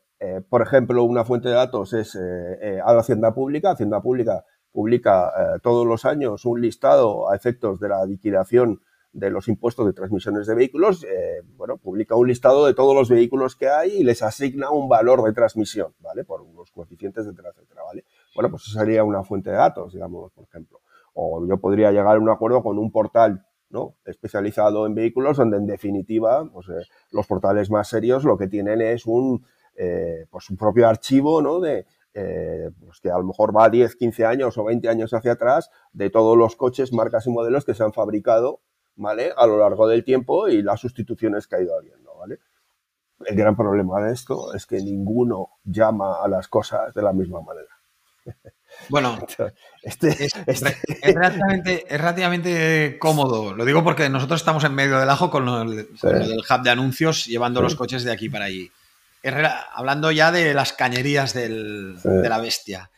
por 0.48 0.62
ejemplo, 0.62 1.04
una 1.04 1.24
fuente 1.24 1.48
de 1.48 1.54
datos 1.54 1.92
es 1.92 2.16
a 2.16 2.92
la 2.92 3.00
Hacienda 3.00 3.34
Pública. 3.34 3.72
Hacienda 3.72 4.00
Pública 4.00 4.44
publica 4.72 5.32
todos 5.62 5.86
los 5.86 6.04
años 6.04 6.44
un 6.44 6.60
listado 6.60 7.30
a 7.30 7.36
efectos 7.36 7.80
de 7.80 7.88
la 7.88 8.04
liquidación 8.04 8.80
de 9.12 9.30
los 9.30 9.48
impuestos 9.48 9.86
de 9.86 9.92
transmisiones 9.92 10.46
de 10.46 10.54
vehículos, 10.54 11.04
eh, 11.04 11.42
bueno, 11.56 11.78
publica 11.78 12.14
un 12.14 12.28
listado 12.28 12.66
de 12.66 12.74
todos 12.74 12.94
los 12.94 13.08
vehículos 13.08 13.56
que 13.56 13.68
hay 13.68 14.00
y 14.00 14.04
les 14.04 14.22
asigna 14.22 14.70
un 14.70 14.88
valor 14.88 15.22
de 15.22 15.32
transmisión, 15.32 15.94
¿vale? 16.00 16.24
Por 16.24 16.42
unos 16.42 16.70
coeficientes, 16.70 17.26
etcétera, 17.26 17.50
etcétera, 17.50 17.82
¿vale? 17.84 18.04
Bueno, 18.34 18.50
pues 18.50 18.64
eso 18.64 18.78
sería 18.78 19.04
una 19.04 19.24
fuente 19.24 19.50
de 19.50 19.56
datos, 19.56 19.92
digamos, 19.92 20.30
por 20.32 20.44
ejemplo. 20.44 20.80
O 21.14 21.44
yo 21.46 21.58
podría 21.58 21.90
llegar 21.90 22.16
a 22.16 22.20
un 22.20 22.28
acuerdo 22.28 22.62
con 22.62 22.78
un 22.78 22.92
portal 22.92 23.44
¿no? 23.70 23.96
especializado 24.04 24.86
en 24.86 24.94
vehículos 24.94 25.36
donde 25.36 25.58
en 25.58 25.66
definitiva 25.66 26.48
pues, 26.52 26.68
eh, 26.68 26.86
los 27.10 27.26
portales 27.26 27.70
más 27.70 27.88
serios 27.88 28.24
lo 28.24 28.38
que 28.38 28.46
tienen 28.46 28.80
es 28.80 29.06
un, 29.06 29.44
eh, 29.76 30.26
pues 30.30 30.48
un 30.50 30.56
propio 30.56 30.88
archivo 30.88 31.42
¿no? 31.42 31.60
de, 31.60 31.86
pues 32.80 33.00
que 33.00 33.10
a 33.10 33.18
lo 33.18 33.24
mejor 33.24 33.56
va 33.56 33.70
10, 33.70 33.94
15 33.94 34.24
años 34.24 34.58
o 34.58 34.64
20 34.64 34.88
años 34.88 35.14
hacia 35.14 35.32
atrás 35.32 35.70
de 35.92 36.10
todos 36.10 36.36
los 36.36 36.56
coches, 36.56 36.92
marcas 36.92 37.26
y 37.26 37.30
modelos 37.30 37.64
que 37.64 37.74
se 37.74 37.84
han 37.84 37.92
fabricado 37.92 38.60
¿vale? 38.98 39.32
A 39.36 39.46
lo 39.46 39.58
largo 39.58 39.88
del 39.88 40.04
tiempo 40.04 40.48
y 40.48 40.62
las 40.62 40.80
sustituciones 40.80 41.46
que 41.46 41.56
ha 41.56 41.62
ido 41.62 41.76
habiendo, 41.76 42.14
¿vale? 42.16 42.40
El 43.24 43.36
gran 43.36 43.56
problema 43.56 44.00
de 44.02 44.12
esto 44.12 44.54
es 44.54 44.66
que 44.66 44.82
ninguno 44.82 45.50
llama 45.64 46.22
a 46.22 46.28
las 46.28 46.48
cosas 46.48 46.92
de 46.94 47.02
la 47.02 47.12
misma 47.12 47.40
manera. 47.40 47.68
Bueno, 48.88 49.18
este, 49.82 50.28
este 50.46 50.78
es, 51.02 51.14
relativamente, 51.90 52.98
cómodo. 52.98 53.54
Lo 53.54 53.64
digo 53.64 53.84
porque 53.84 54.08
nosotros 54.08 54.40
estamos 54.40 54.64
en 54.64 54.74
medio 54.74 54.98
del 54.98 55.10
ajo 55.10 55.30
con, 55.30 55.48
el, 55.48 55.88
hub 56.00 56.62
de 56.62 56.70
anuncios 56.70 57.26
llevando 57.26 57.60
los 57.60 57.74
coches 57.74 58.04
de 58.04 58.12
aquí 58.12 58.28
para 58.28 58.46
allí. 58.46 58.70
hablando 59.74 60.10
ya 60.10 60.32
de 60.32 60.54
las 60.54 60.72
cañerías 60.72 61.34
de 61.34 61.98
la 62.04 62.38
bestia. 62.38 62.90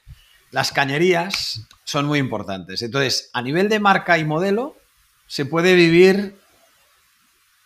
Las 0.51 0.73
cañerías 0.73 1.63
son 1.85 2.07
muy 2.07 2.19
importantes. 2.19 2.83
Entonces, 2.83 3.31
a 3.33 3.43
nivel 3.43 3.69
de 3.69 3.79
marca 3.79 4.19
y 4.19 4.25
modelo, 4.25 4.77
se 5.27 5.45
puede 5.45 5.75
vivir 5.75 6.37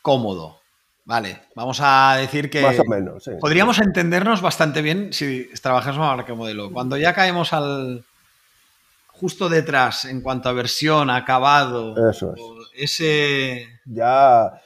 cómodo. 0.02 0.63
Vale, 1.06 1.42
vamos 1.54 1.80
a 1.82 2.16
decir 2.18 2.48
que. 2.48 2.62
Más 2.62 2.78
o 2.78 2.84
menos, 2.84 3.28
Podríamos 3.38 3.78
entendernos 3.78 4.40
bastante 4.40 4.80
bien 4.80 5.12
si 5.12 5.50
trabajamos 5.60 5.98
a 5.98 6.16
marca 6.16 6.34
modelo. 6.34 6.72
Cuando 6.72 6.96
ya 6.96 7.12
caemos 7.12 7.52
al. 7.52 8.04
justo 9.08 9.50
detrás 9.50 10.06
en 10.06 10.22
cuanto 10.22 10.48
a 10.48 10.52
versión, 10.52 11.10
acabado. 11.10 12.10
Eso 12.10 12.34
es. 12.34 12.42
Ese. 12.74 13.68
Ya. 13.84 14.60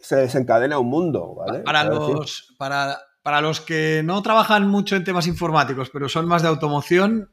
Se, 0.00 0.16
desencadena 0.16 0.78
un 0.78 0.88
mundo, 0.88 1.34
¿vale? 1.34 1.60
Para 1.60 1.84
los, 1.84 2.52
para, 2.58 2.98
para 3.22 3.40
los 3.40 3.62
que 3.62 4.02
no 4.04 4.22
trabajan 4.22 4.68
mucho 4.68 4.96
en 4.96 5.04
temas 5.04 5.26
informáticos, 5.26 5.88
pero 5.88 6.10
son 6.10 6.26
más 6.26 6.42
de 6.42 6.48
automoción, 6.48 7.30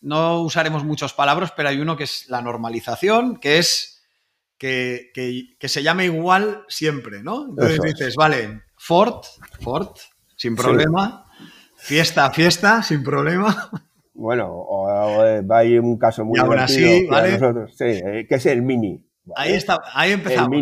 no 0.00 0.40
usaremos 0.40 0.82
muchas 0.82 1.12
palabras, 1.12 1.52
pero 1.54 1.68
hay 1.68 1.80
uno 1.80 1.96
que 1.96 2.02
es 2.02 2.28
la 2.28 2.42
normalización, 2.42 3.36
que 3.36 3.58
es 3.58 3.97
que, 4.58 5.56
se 5.60 5.82
llame 5.82 6.06
igual 6.06 6.64
siempre, 6.68 7.22
¿no? 7.22 7.46
Entonces 7.50 7.80
dices, 7.80 8.14
vale, 8.16 8.62
Ford, 8.76 9.24
Ford, 9.60 9.96
sin 10.36 10.56
problema, 10.56 11.26
fiesta, 11.76 12.30
fiesta, 12.30 12.82
sin 12.82 13.02
problema. 13.02 13.70
Bueno, 14.20 14.48
o, 14.50 15.22
hay 15.54 15.78
un 15.78 15.96
caso 15.96 16.24
muy 16.24 16.40
y 16.40 16.58
así, 16.58 17.06
¿vale? 17.06 17.38
sí, 17.68 17.84
eh, 17.84 18.26
que 18.28 18.34
es 18.34 18.46
el 18.46 18.62
Mini. 18.62 19.00
Ahí, 19.36 19.52
está, 19.52 19.80
ahí 19.94 20.12
empezamos. 20.12 20.58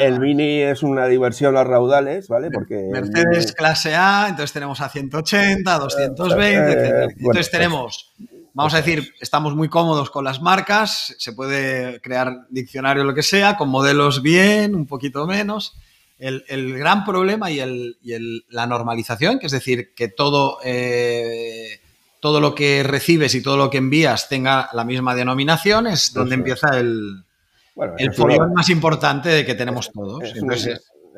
El 0.00 0.20
mini, 0.20 0.60
es 0.60 0.82
una 0.82 1.06
diversión 1.06 1.56
a 1.56 1.64
raudales, 1.64 2.28
¿vale? 2.28 2.50
Porque 2.50 2.88
Mercedes 2.90 3.52
clase 3.52 3.94
A, 3.94 4.26
entonces 4.28 4.52
tenemos 4.52 4.80
a 4.80 4.88
180, 4.88 5.78
220, 5.78 6.72
etc. 6.72 7.14
Entonces 7.16 7.50
tenemos 7.50 8.14
Vamos 8.54 8.72
a 8.74 8.76
decir, 8.76 9.14
estamos 9.20 9.56
muy 9.56 9.68
cómodos 9.68 10.10
con 10.10 10.24
las 10.24 10.40
marcas, 10.40 11.16
se 11.18 11.32
puede 11.32 12.00
crear 12.00 12.46
diccionario 12.50 13.02
lo 13.02 13.12
que 13.12 13.24
sea, 13.24 13.56
con 13.56 13.68
modelos 13.68 14.22
bien, 14.22 14.76
un 14.76 14.86
poquito 14.86 15.26
menos. 15.26 15.76
El, 16.18 16.78
gran 16.78 17.04
problema 17.04 17.50
y, 17.50 17.58
la 18.48 18.66
normalización, 18.68 19.40
que 19.40 19.46
es 19.46 19.52
decir, 19.52 19.92
que 19.92 20.06
todo, 20.06 20.58
eh, 20.64 21.80
todo 22.20 22.40
lo 22.40 22.54
que 22.54 22.84
recibes 22.84 23.34
y 23.34 23.42
todo 23.42 23.56
lo 23.56 23.70
que 23.70 23.78
envías 23.78 24.28
tenga 24.28 24.68
la 24.72 24.84
misma 24.84 25.16
denominación, 25.16 25.88
es 25.88 26.12
donde 26.12 26.36
empieza 26.36 26.78
el, 26.78 27.24
problema 28.16 28.46
más 28.54 28.70
importante 28.70 29.30
de 29.30 29.44
que 29.44 29.56
tenemos 29.56 29.90
todos. 29.90 30.22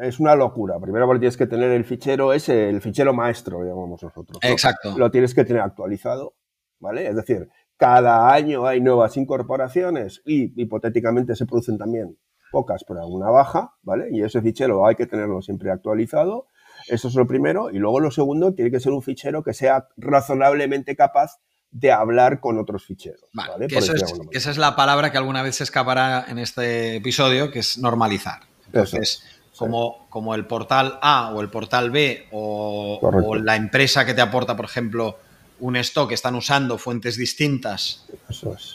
Es, 0.00 0.20
una 0.20 0.34
locura. 0.34 0.78
Primero 0.80 1.06
porque 1.06 1.20
tienes 1.20 1.36
que 1.36 1.46
tener 1.46 1.70
el 1.70 1.84
fichero 1.84 2.32
ese, 2.32 2.70
el 2.70 2.80
fichero 2.80 3.12
maestro, 3.12 3.62
llamamos 3.62 4.02
nosotros. 4.02 4.38
Exacto. 4.40 4.96
Lo 4.96 5.10
tienes 5.10 5.34
que 5.34 5.44
tener 5.44 5.60
actualizado 5.60 6.34
¿vale? 6.78 7.08
Es 7.08 7.16
decir, 7.16 7.48
cada 7.76 8.32
año 8.32 8.66
hay 8.66 8.80
nuevas 8.80 9.16
incorporaciones 9.16 10.22
y 10.24 10.60
hipotéticamente 10.60 11.36
se 11.36 11.46
producen 11.46 11.78
también 11.78 12.16
pocas 12.50 12.84
por 12.84 12.98
alguna 12.98 13.28
baja, 13.28 13.74
¿vale? 13.82 14.08
Y 14.10 14.22
ese 14.22 14.40
fichero 14.40 14.86
hay 14.86 14.94
que 14.94 15.06
tenerlo 15.06 15.42
siempre 15.42 15.70
actualizado. 15.70 16.46
Eso 16.88 17.08
es 17.08 17.14
lo 17.14 17.26
primero. 17.26 17.70
Y 17.70 17.78
luego 17.78 18.00
lo 18.00 18.10
segundo, 18.10 18.54
tiene 18.54 18.70
que 18.70 18.80
ser 18.80 18.92
un 18.92 19.02
fichero 19.02 19.42
que 19.42 19.52
sea 19.52 19.88
razonablemente 19.96 20.96
capaz 20.96 21.38
de 21.70 21.92
hablar 21.92 22.40
con 22.40 22.58
otros 22.58 22.84
ficheros. 22.86 23.28
¿vale? 23.34 23.66
Que, 23.66 23.78
esa 23.78 24.50
es 24.50 24.58
la 24.58 24.76
palabra 24.76 25.10
que 25.12 25.18
alguna 25.18 25.42
vez 25.42 25.56
se 25.56 25.64
escapará 25.64 26.24
en 26.28 26.38
este 26.38 26.96
episodio, 26.96 27.50
que 27.50 27.58
es 27.58 27.78
normalizar. 27.78 28.40
Entonces, 28.66 29.22
como, 29.56 30.08
como 30.08 30.34
el 30.34 30.46
portal 30.46 30.98
A 31.02 31.32
o 31.34 31.40
el 31.40 31.50
portal 31.50 31.90
B 31.90 32.26
o, 32.32 32.98
o, 33.02 33.34
la 33.36 33.56
empresa 33.56 34.06
que 34.06 34.14
te 34.14 34.20
aporta, 34.20 34.56
por 34.56 34.64
ejemplo, 34.64 35.18
un 35.60 35.76
stock, 35.76 36.12
están 36.12 36.34
usando 36.34 36.78
fuentes 36.78 37.16
distintas 37.16 38.06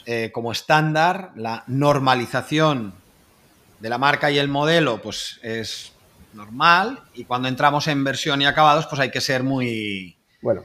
eh, 0.06 0.30
como 0.32 0.52
estándar, 0.52 1.30
la 1.36 1.64
normalización 1.66 2.94
de 3.80 3.88
la 3.88 3.98
marca 3.98 4.30
y 4.30 4.38
el 4.38 4.48
modelo 4.48 5.00
pues 5.00 5.40
es 5.42 5.92
normal 6.34 7.00
y 7.14 7.24
cuando 7.24 7.48
entramos 7.48 7.88
en 7.88 8.02
versión 8.04 8.40
y 8.42 8.46
acabados 8.46 8.86
pues 8.86 9.00
hay 9.00 9.10
que 9.10 9.20
ser 9.20 9.42
muy... 9.42 10.16
Bueno, 10.40 10.62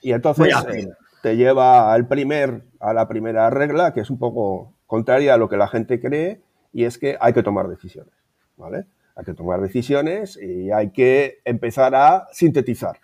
y 0.00 0.12
entonces 0.12 0.54
eh, 0.72 0.88
te 1.22 1.36
lleva 1.36 1.92
al 1.92 2.06
primer, 2.06 2.62
a 2.80 2.92
la 2.92 3.08
primera 3.08 3.50
regla 3.50 3.92
que 3.92 4.00
es 4.00 4.10
un 4.10 4.18
poco 4.18 4.74
contraria 4.86 5.34
a 5.34 5.36
lo 5.36 5.48
que 5.48 5.56
la 5.56 5.68
gente 5.68 6.00
cree 6.00 6.40
y 6.72 6.84
es 6.84 6.98
que 6.98 7.16
hay 7.20 7.32
que 7.32 7.42
tomar 7.42 7.68
decisiones, 7.68 8.14
¿vale? 8.56 8.86
Hay 9.16 9.24
que 9.24 9.34
tomar 9.34 9.60
decisiones 9.60 10.36
y 10.36 10.72
hay 10.72 10.90
que 10.90 11.38
empezar 11.44 11.94
a 11.94 12.26
sintetizar. 12.32 12.98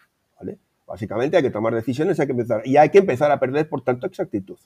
Básicamente 0.90 1.36
hay 1.36 1.44
que 1.44 1.52
tomar 1.52 1.72
decisiones 1.72 2.18
hay 2.18 2.26
que 2.26 2.32
empezar, 2.32 2.62
y 2.66 2.76
hay 2.76 2.88
que 2.88 2.98
empezar 2.98 3.30
a 3.30 3.38
perder, 3.38 3.68
por 3.68 3.82
tanto, 3.82 4.08
exactitud. 4.08 4.58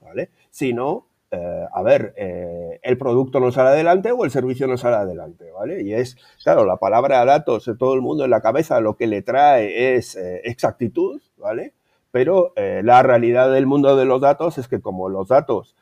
¿vale? 0.00 0.30
Si 0.48 0.72
no, 0.72 1.08
eh, 1.30 1.66
a 1.70 1.82
ver, 1.82 2.14
eh, 2.16 2.80
el 2.82 2.96
producto 2.96 3.38
no 3.38 3.52
sale 3.52 3.68
adelante 3.68 4.10
o 4.10 4.24
el 4.24 4.30
servicio 4.30 4.66
no 4.66 4.78
sale 4.78 4.96
adelante, 4.96 5.50
¿vale? 5.50 5.82
Y 5.82 5.92
es, 5.92 6.16
claro, 6.42 6.64
la 6.64 6.78
palabra 6.78 7.22
datos, 7.26 7.66
de 7.66 7.76
todo 7.76 7.92
el 7.92 8.00
mundo 8.00 8.24
en 8.24 8.30
la 8.30 8.40
cabeza 8.40 8.80
lo 8.80 8.96
que 8.96 9.06
le 9.06 9.20
trae 9.20 9.94
es 9.94 10.16
eh, 10.16 10.40
exactitud, 10.44 11.20
¿vale? 11.36 11.74
Pero 12.10 12.54
la 12.56 13.02
realidad 13.02 13.52
del 13.52 13.66
mundo 13.66 13.94
de 13.94 14.06
los 14.06 14.22
datos 14.22 14.56
es 14.56 14.66
que 14.66 14.80
como 14.80 15.10
los 15.10 15.28
datos 15.28 15.76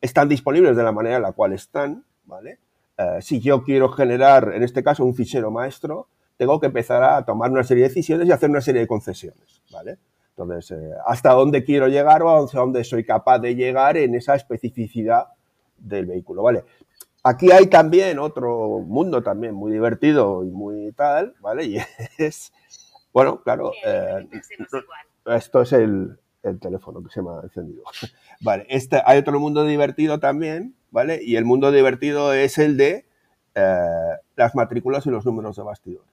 están 0.00 0.28
disponibles 0.28 0.76
de 0.76 0.82
la 0.82 0.90
manera 0.90 1.16
en 1.16 1.22
la 1.22 1.30
cual 1.30 1.52
están, 1.52 2.04
¿vale? 2.24 2.58
si 3.20 3.40
yo 3.40 3.62
quiero 3.62 3.88
generar, 3.88 4.52
en 4.52 4.64
este 4.64 4.82
caso, 4.82 5.04
un 5.04 5.14
fichero 5.14 5.52
maestro, 5.52 6.08
tengo 6.42 6.58
que 6.58 6.66
empezar 6.66 7.04
a 7.04 7.24
tomar 7.24 7.52
una 7.52 7.62
serie 7.62 7.84
de 7.84 7.88
decisiones 7.90 8.26
y 8.26 8.32
hacer 8.32 8.50
una 8.50 8.60
serie 8.60 8.80
de 8.80 8.88
concesiones, 8.88 9.62
¿vale? 9.70 9.98
Entonces, 10.30 10.72
eh, 10.72 10.90
hasta 11.06 11.30
dónde 11.34 11.62
quiero 11.62 11.86
llegar 11.86 12.20
o 12.24 12.44
hasta 12.44 12.58
dónde 12.58 12.82
soy 12.82 13.04
capaz 13.04 13.38
de 13.38 13.54
llegar 13.54 13.96
en 13.96 14.16
esa 14.16 14.34
especificidad 14.34 15.28
del 15.78 16.06
vehículo, 16.06 16.42
¿vale? 16.42 16.64
Aquí 17.22 17.52
hay 17.52 17.68
también 17.68 18.18
otro 18.18 18.80
mundo 18.80 19.22
también 19.22 19.54
muy 19.54 19.70
divertido 19.70 20.42
y 20.42 20.50
muy 20.50 20.90
tal, 20.96 21.36
¿vale? 21.38 21.64
Y 21.64 21.76
es, 22.18 22.52
bueno, 23.12 23.40
claro, 23.40 23.70
eh, 23.84 24.28
esto 25.26 25.62
es 25.62 25.72
el, 25.74 26.18
teléfono 26.60 27.04
que 27.04 27.10
se 27.10 27.22
me 27.22 27.30
ha 27.30 27.40
encendido. 27.40 27.84
Vale, 28.40 28.66
este, 28.68 29.00
hay 29.06 29.20
otro 29.20 29.38
mundo 29.38 29.64
divertido 29.64 30.18
también, 30.18 30.74
¿vale? 30.90 31.20
Y 31.22 31.36
el 31.36 31.44
mundo 31.44 31.70
divertido 31.70 32.32
es 32.32 32.58
el 32.58 32.76
de 32.76 33.06
eh, 33.54 34.16
las 34.34 34.56
matrículas 34.56 35.06
y 35.06 35.10
los 35.10 35.24
números 35.24 35.54
de 35.54 35.62
bastidores. 35.62 36.11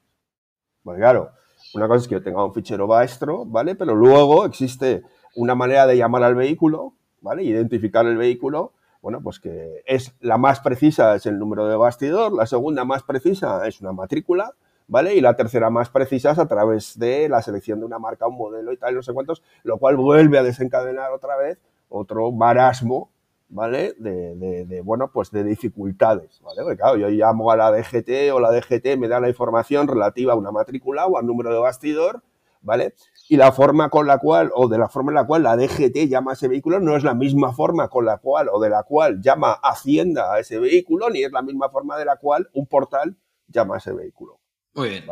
Porque 0.89 1.01
claro, 1.01 1.33
una 1.75 1.87
cosa 1.87 2.01
es 2.01 2.07
que 2.07 2.15
yo 2.15 2.23
tenga 2.23 2.43
un 2.43 2.51
fichero 2.51 2.87
maestro, 2.87 3.45
¿vale? 3.45 3.75
Pero 3.75 3.93
luego 3.93 4.43
existe 4.45 5.03
una 5.35 5.53
manera 5.53 5.85
de 5.85 5.97
llamar 5.97 6.23
al 6.23 6.33
vehículo, 6.33 6.93
¿vale? 7.21 7.43
Identificar 7.43 8.07
el 8.07 8.17
vehículo 8.17 8.73
bueno, 9.01 9.21
pues 9.21 9.39
que 9.39 9.83
es 9.85 10.15
la 10.19 10.37
más 10.37 10.59
precisa 10.59 11.15
es 11.15 11.25
el 11.25 11.39
número 11.39 11.67
de 11.67 11.77
bastidor, 11.77 12.33
la 12.33 12.45
segunda 12.45 12.83
más 12.83 13.03
precisa 13.03 13.65
es 13.67 13.79
una 13.81 13.93
matrícula, 13.93 14.55
¿vale? 14.87 15.15
Y 15.15 15.21
la 15.21 15.35
tercera 15.35 15.69
más 15.69 15.89
precisa 15.89 16.31
es 16.31 16.39
a 16.39 16.47
través 16.47 16.99
de 16.99 17.29
la 17.29 17.41
selección 17.41 17.79
de 17.79 17.85
una 17.85 17.99
marca, 17.99 18.27
un 18.27 18.37
modelo 18.37 18.73
y 18.73 18.77
tal, 18.77 18.95
no 18.95 19.03
sé 19.03 19.13
cuántos, 19.13 19.41
lo 19.63 19.77
cual 19.77 19.95
vuelve 19.95 20.37
a 20.37 20.43
desencadenar 20.43 21.11
otra 21.11 21.37
vez 21.37 21.59
otro 21.87 22.31
marasmo, 22.31 23.09
¿vale? 23.49 23.93
De, 23.97 24.81
bueno, 24.83 25.11
pues 25.11 25.31
de 25.31 25.43
dificultades, 25.43 26.39
¿vale? 26.41 26.61
Porque 26.61 26.77
claro, 26.77 26.97
yo 26.97 27.09
llamo 27.09 27.51
a 27.51 27.57
la 27.57 27.71
DGT 27.71 28.31
o 28.33 28.39
la 28.39 28.51
DGT 28.51 28.97
me 28.97 29.07
da 29.07 29.19
la 29.19 29.29
información 29.29 29.87
relativa 29.87 30.33
a 30.33 30.35
una 30.35 30.51
matrícula 30.51 31.07
o 31.07 31.17
al 31.17 31.25
número 31.25 31.51
de 31.51 31.59
bastidor, 31.59 32.23
¿vale? 32.61 32.93
Y 33.27 33.37
la 33.37 33.51
forma 33.51 33.89
con 33.89 34.07
la 34.07 34.17
cual, 34.17 34.51
o 34.53 34.67
de 34.67 34.77
la 34.77 34.89
forma 34.89 35.11
en 35.11 35.15
la 35.15 35.25
cual 35.25 35.43
la 35.43 35.55
DGT 35.55 36.07
llama 36.07 36.31
a 36.31 36.33
ese 36.33 36.47
vehículo, 36.47 36.79
no 36.79 36.95
es 36.95 37.03
la 37.03 37.13
misma 37.13 37.53
forma 37.53 37.87
con 37.87 38.05
la 38.05 38.17
cual, 38.17 38.49
o 38.51 38.59
de 38.59 38.69
la 38.69 38.83
cual 38.83 39.21
llama 39.21 39.53
Hacienda 39.53 40.33
a 40.33 40.39
ese 40.39 40.59
vehículo, 40.59 41.09
ni 41.09 41.23
es 41.23 41.31
la 41.31 41.41
misma 41.41 41.69
forma 41.69 41.97
de 41.97 42.05
la 42.05 42.17
cual 42.17 42.49
un 42.53 42.65
portal 42.65 43.15
llama 43.47 43.75
a 43.75 43.77
ese 43.77 43.93
vehículo. 43.93 44.39
Muy 44.73 44.89
bien. 44.89 45.05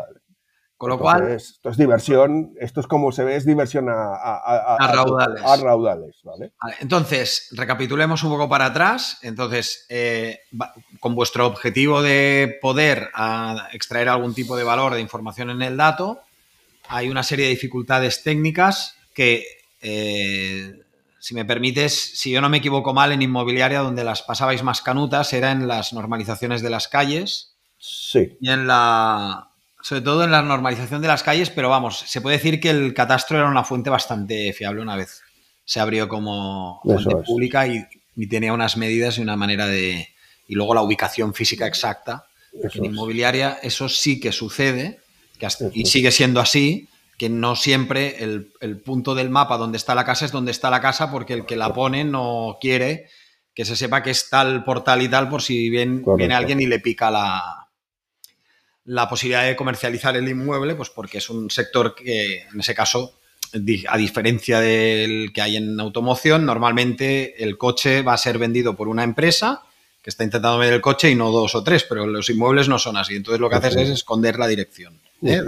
Con 0.78 0.92
lo 0.92 1.00
cual. 1.00 1.32
Esto 1.32 1.70
es 1.70 1.78
diversión, 1.78 2.54
esto 2.60 2.82
es 2.82 2.88
como 2.88 3.12
se 3.12 3.24
ve, 3.24 3.36
es 3.36 3.46
diversión 3.48 3.88
a, 3.90 4.78
raudales. 4.94 5.44
A 5.44 5.56
raudales 5.58 6.22
¿vale? 6.24 6.52
Entonces, 6.80 7.50
recapitulemos 7.54 8.24
un 8.24 8.30
poco 8.30 8.48
para 8.48 8.68
atrás. 8.68 9.18
Entonces, 9.24 9.88
eh, 9.90 10.42
con 11.00 11.16
vuestro 11.16 11.48
objetivo 11.48 12.04
de 12.04 12.60
poder 12.62 13.10
extraer 13.74 14.10
algún 14.10 14.36
tipo 14.36 14.56
de 14.56 14.64
valor 14.64 14.94
de 14.94 15.02
información 15.02 15.50
en 15.50 15.64
el 15.64 15.78
dato, 15.78 16.22
hay 16.90 17.10
una 17.10 17.24
serie 17.24 17.46
de 17.46 17.52
dificultades 17.52 18.22
técnicas 18.22 18.96
que, 19.16 19.46
eh, 19.82 20.80
si 21.20 21.34
me 21.34 21.44
permites, 21.44 22.20
si 22.20 22.30
yo 22.30 22.40
no 22.40 22.50
me 22.50 22.58
equivoco 22.58 22.94
mal, 22.94 23.12
en 23.12 23.24
inmobiliaria 23.24 23.80
donde 23.80 24.04
las 24.04 24.22
pasabais 24.22 24.62
más 24.62 24.84
canutas 24.84 25.34
era 25.34 25.52
en 25.52 25.68
las 25.68 25.92
normalizaciones 25.92 26.62
de 26.62 26.70
las 26.70 26.88
calles. 26.88 27.56
Sí. 27.80 28.38
Y 28.40 28.50
en 28.52 28.68
la. 28.68 29.47
Sobre 29.88 30.02
todo 30.02 30.26
en 30.26 30.32
la 30.32 30.42
normalización 30.42 31.02
de 31.02 31.08
las 31.08 31.24
calles, 31.24 31.50
pero 31.50 31.70
vamos, 31.70 32.00
se 32.00 32.20
puede 32.20 32.36
decir 32.36 32.60
que 32.60 32.72
el 32.72 32.94
catastro 32.94 33.38
era 33.38 33.48
una 33.48 33.64
fuente 33.64 33.90
bastante 33.90 34.52
fiable 34.52 34.82
una 34.82 34.98
vez 34.98 35.24
se 35.64 35.80
abrió 35.80 36.10
como 36.10 36.82
fuente 36.84 37.16
pública 37.26 37.66
y, 37.68 37.86
tenía 38.28 38.52
unas 38.52 38.76
medidas 38.76 39.18
y 39.18 39.22
una 39.22 39.38
manera 39.38 39.66
de. 39.66 40.10
Y 40.46 40.56
luego 40.56 40.74
la 40.74 40.82
ubicación 40.82 41.34
física 41.34 41.68
exacta. 41.68 42.26
en 42.74 42.84
inmobiliaria 42.84 43.60
eso 43.64 43.88
sí 43.88 44.20
que 44.20 44.34
sucede 44.34 45.00
y 45.72 45.86
sigue 45.86 46.12
siendo 46.12 46.42
así, 46.42 46.90
que 47.18 47.30
no 47.30 47.56
siempre 47.56 48.22
el, 48.22 48.82
punto 48.84 49.16
del 49.16 49.30
mapa 49.30 49.56
donde 49.56 49.78
está 49.78 49.96
la 49.96 50.04
casa 50.04 50.26
es 50.26 50.34
donde 50.34 50.52
está 50.52 50.70
la 50.70 50.82
casa 50.82 51.10
porque 51.12 51.34
el 51.34 51.46
que 51.46 51.56
la 51.56 51.74
pone 51.74 52.04
no 52.04 52.58
quiere 52.60 53.08
que 53.54 53.64
se 53.64 53.78
sepa 53.78 54.04
que 54.04 54.12
es 54.12 54.30
tal 54.30 54.66
portal 54.66 55.02
y 55.02 55.08
tal 55.08 55.30
por 55.30 55.42
si 55.42 55.70
viene 55.70 56.36
alguien 56.36 56.60
y 56.60 56.66
le 56.66 56.80
pica 56.80 57.10
la, 57.10 57.67
la 58.88 59.10
posibilidad 59.10 59.46
de 59.46 59.56
comercializar 59.56 60.16
el 60.16 60.28
inmueble, 60.28 60.74
pues 60.74 60.90
porque 60.90 61.18
es 61.18 61.30
un 61.30 61.52
sector 61.52 61.94
que 61.94 62.44
en 62.44 62.60
ese 62.60 62.74
caso, 62.74 63.20
a 63.88 63.98
diferencia 63.98 64.62
del 64.62 65.32
que 65.34 65.42
hay 65.42 65.58
en 65.58 65.78
automoción, 65.80 66.46
normalmente 66.46 67.44
el 67.44 67.58
coche 67.58 68.02
va 68.02 68.14
a 68.14 68.18
ser 68.18 68.38
vendido 68.38 68.76
por 68.76 68.88
una 68.88 69.04
empresa 69.04 69.62
que 70.02 70.10
está 70.10 70.24
intentando 70.24 70.58
vender 70.58 70.76
el 70.76 70.82
coche 70.82 71.12
y 71.12 71.16
no 71.16 71.32
dos 71.32 71.54
o 71.54 71.64
tres, 71.66 71.84
pero 71.84 72.08
los 72.08 72.30
inmuebles 72.30 72.70
no 72.70 72.80
son 72.80 72.96
así. 72.96 73.18
Entonces 73.18 73.42
lo 73.42 73.50
que 73.50 73.58
haces 73.58 73.76
es 73.76 73.90
esconder 73.90 74.40
la 74.40 74.48
dirección. 74.48 75.02
¿eh? 75.22 75.42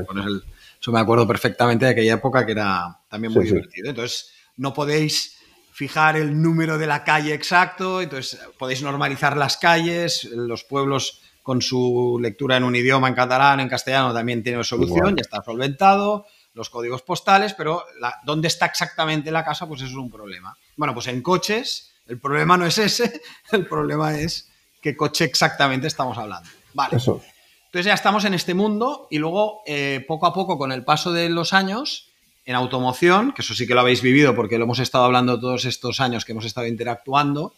eso 0.79 0.91
me 0.91 0.99
acuerdo 0.99 1.25
perfectamente 1.25 1.85
de 1.85 1.91
aquella 1.91 2.15
época 2.15 2.45
que 2.45 2.51
era 2.51 2.99
también 3.09 3.31
muy 3.31 3.45
divertido. 3.45 3.89
Entonces, 3.89 4.31
no 4.57 4.73
podéis 4.73 5.37
fijar 5.71 6.17
el 6.17 6.41
número 6.41 6.77
de 6.77 6.87
la 6.87 7.05
calle 7.05 7.33
exacto, 7.33 8.01
entonces 8.01 8.37
podéis 8.57 8.81
normalizar 8.81 9.37
las 9.37 9.55
calles, 9.55 10.25
los 10.25 10.65
pueblos 10.65 11.21
con 11.49 11.63
su 11.63 12.19
lectura 12.21 12.57
en 12.57 12.63
un 12.63 12.75
idioma, 12.75 13.07
en 13.07 13.15
catalán, 13.15 13.59
en 13.59 13.67
castellano, 13.67 14.13
también 14.13 14.43
tiene 14.43 14.63
solución, 14.63 15.15
ya 15.15 15.21
está 15.21 15.41
solventado, 15.41 16.27
los 16.53 16.69
códigos 16.69 17.01
postales, 17.01 17.55
pero 17.55 17.85
dónde 18.23 18.47
está 18.47 18.67
exactamente 18.67 19.31
la 19.31 19.43
casa, 19.43 19.67
pues 19.67 19.81
eso 19.81 19.89
es 19.89 19.97
un 19.97 20.11
problema. 20.11 20.55
Bueno, 20.77 20.93
pues 20.93 21.07
en 21.07 21.23
coches, 21.23 21.91
el 22.05 22.19
problema 22.19 22.55
no 22.55 22.67
es 22.67 22.77
ese, 22.77 23.19
el 23.51 23.65
problema 23.65 24.15
es 24.15 24.47
qué 24.79 24.95
coche 24.95 25.25
exactamente 25.25 25.87
estamos 25.87 26.19
hablando. 26.19 26.47
Vale. 26.75 26.97
Eso. 26.97 27.19
Entonces 27.65 27.87
ya 27.87 27.95
estamos 27.95 28.25
en 28.25 28.35
este 28.35 28.53
mundo 28.53 29.07
y 29.09 29.17
luego 29.17 29.63
eh, 29.65 30.05
poco 30.07 30.27
a 30.27 30.33
poco 30.35 30.55
con 30.59 30.71
el 30.71 30.85
paso 30.85 31.11
de 31.11 31.29
los 31.29 31.53
años 31.53 32.11
en 32.45 32.53
automoción, 32.53 33.31
que 33.31 33.41
eso 33.41 33.55
sí 33.55 33.65
que 33.65 33.73
lo 33.73 33.79
habéis 33.79 34.03
vivido 34.03 34.35
porque 34.35 34.59
lo 34.59 34.65
hemos 34.65 34.77
estado 34.77 35.05
hablando 35.05 35.39
todos 35.39 35.65
estos 35.65 35.99
años 35.99 36.25
que 36.25 36.33
hemos 36.33 36.45
estado 36.45 36.67
interactuando, 36.67 37.55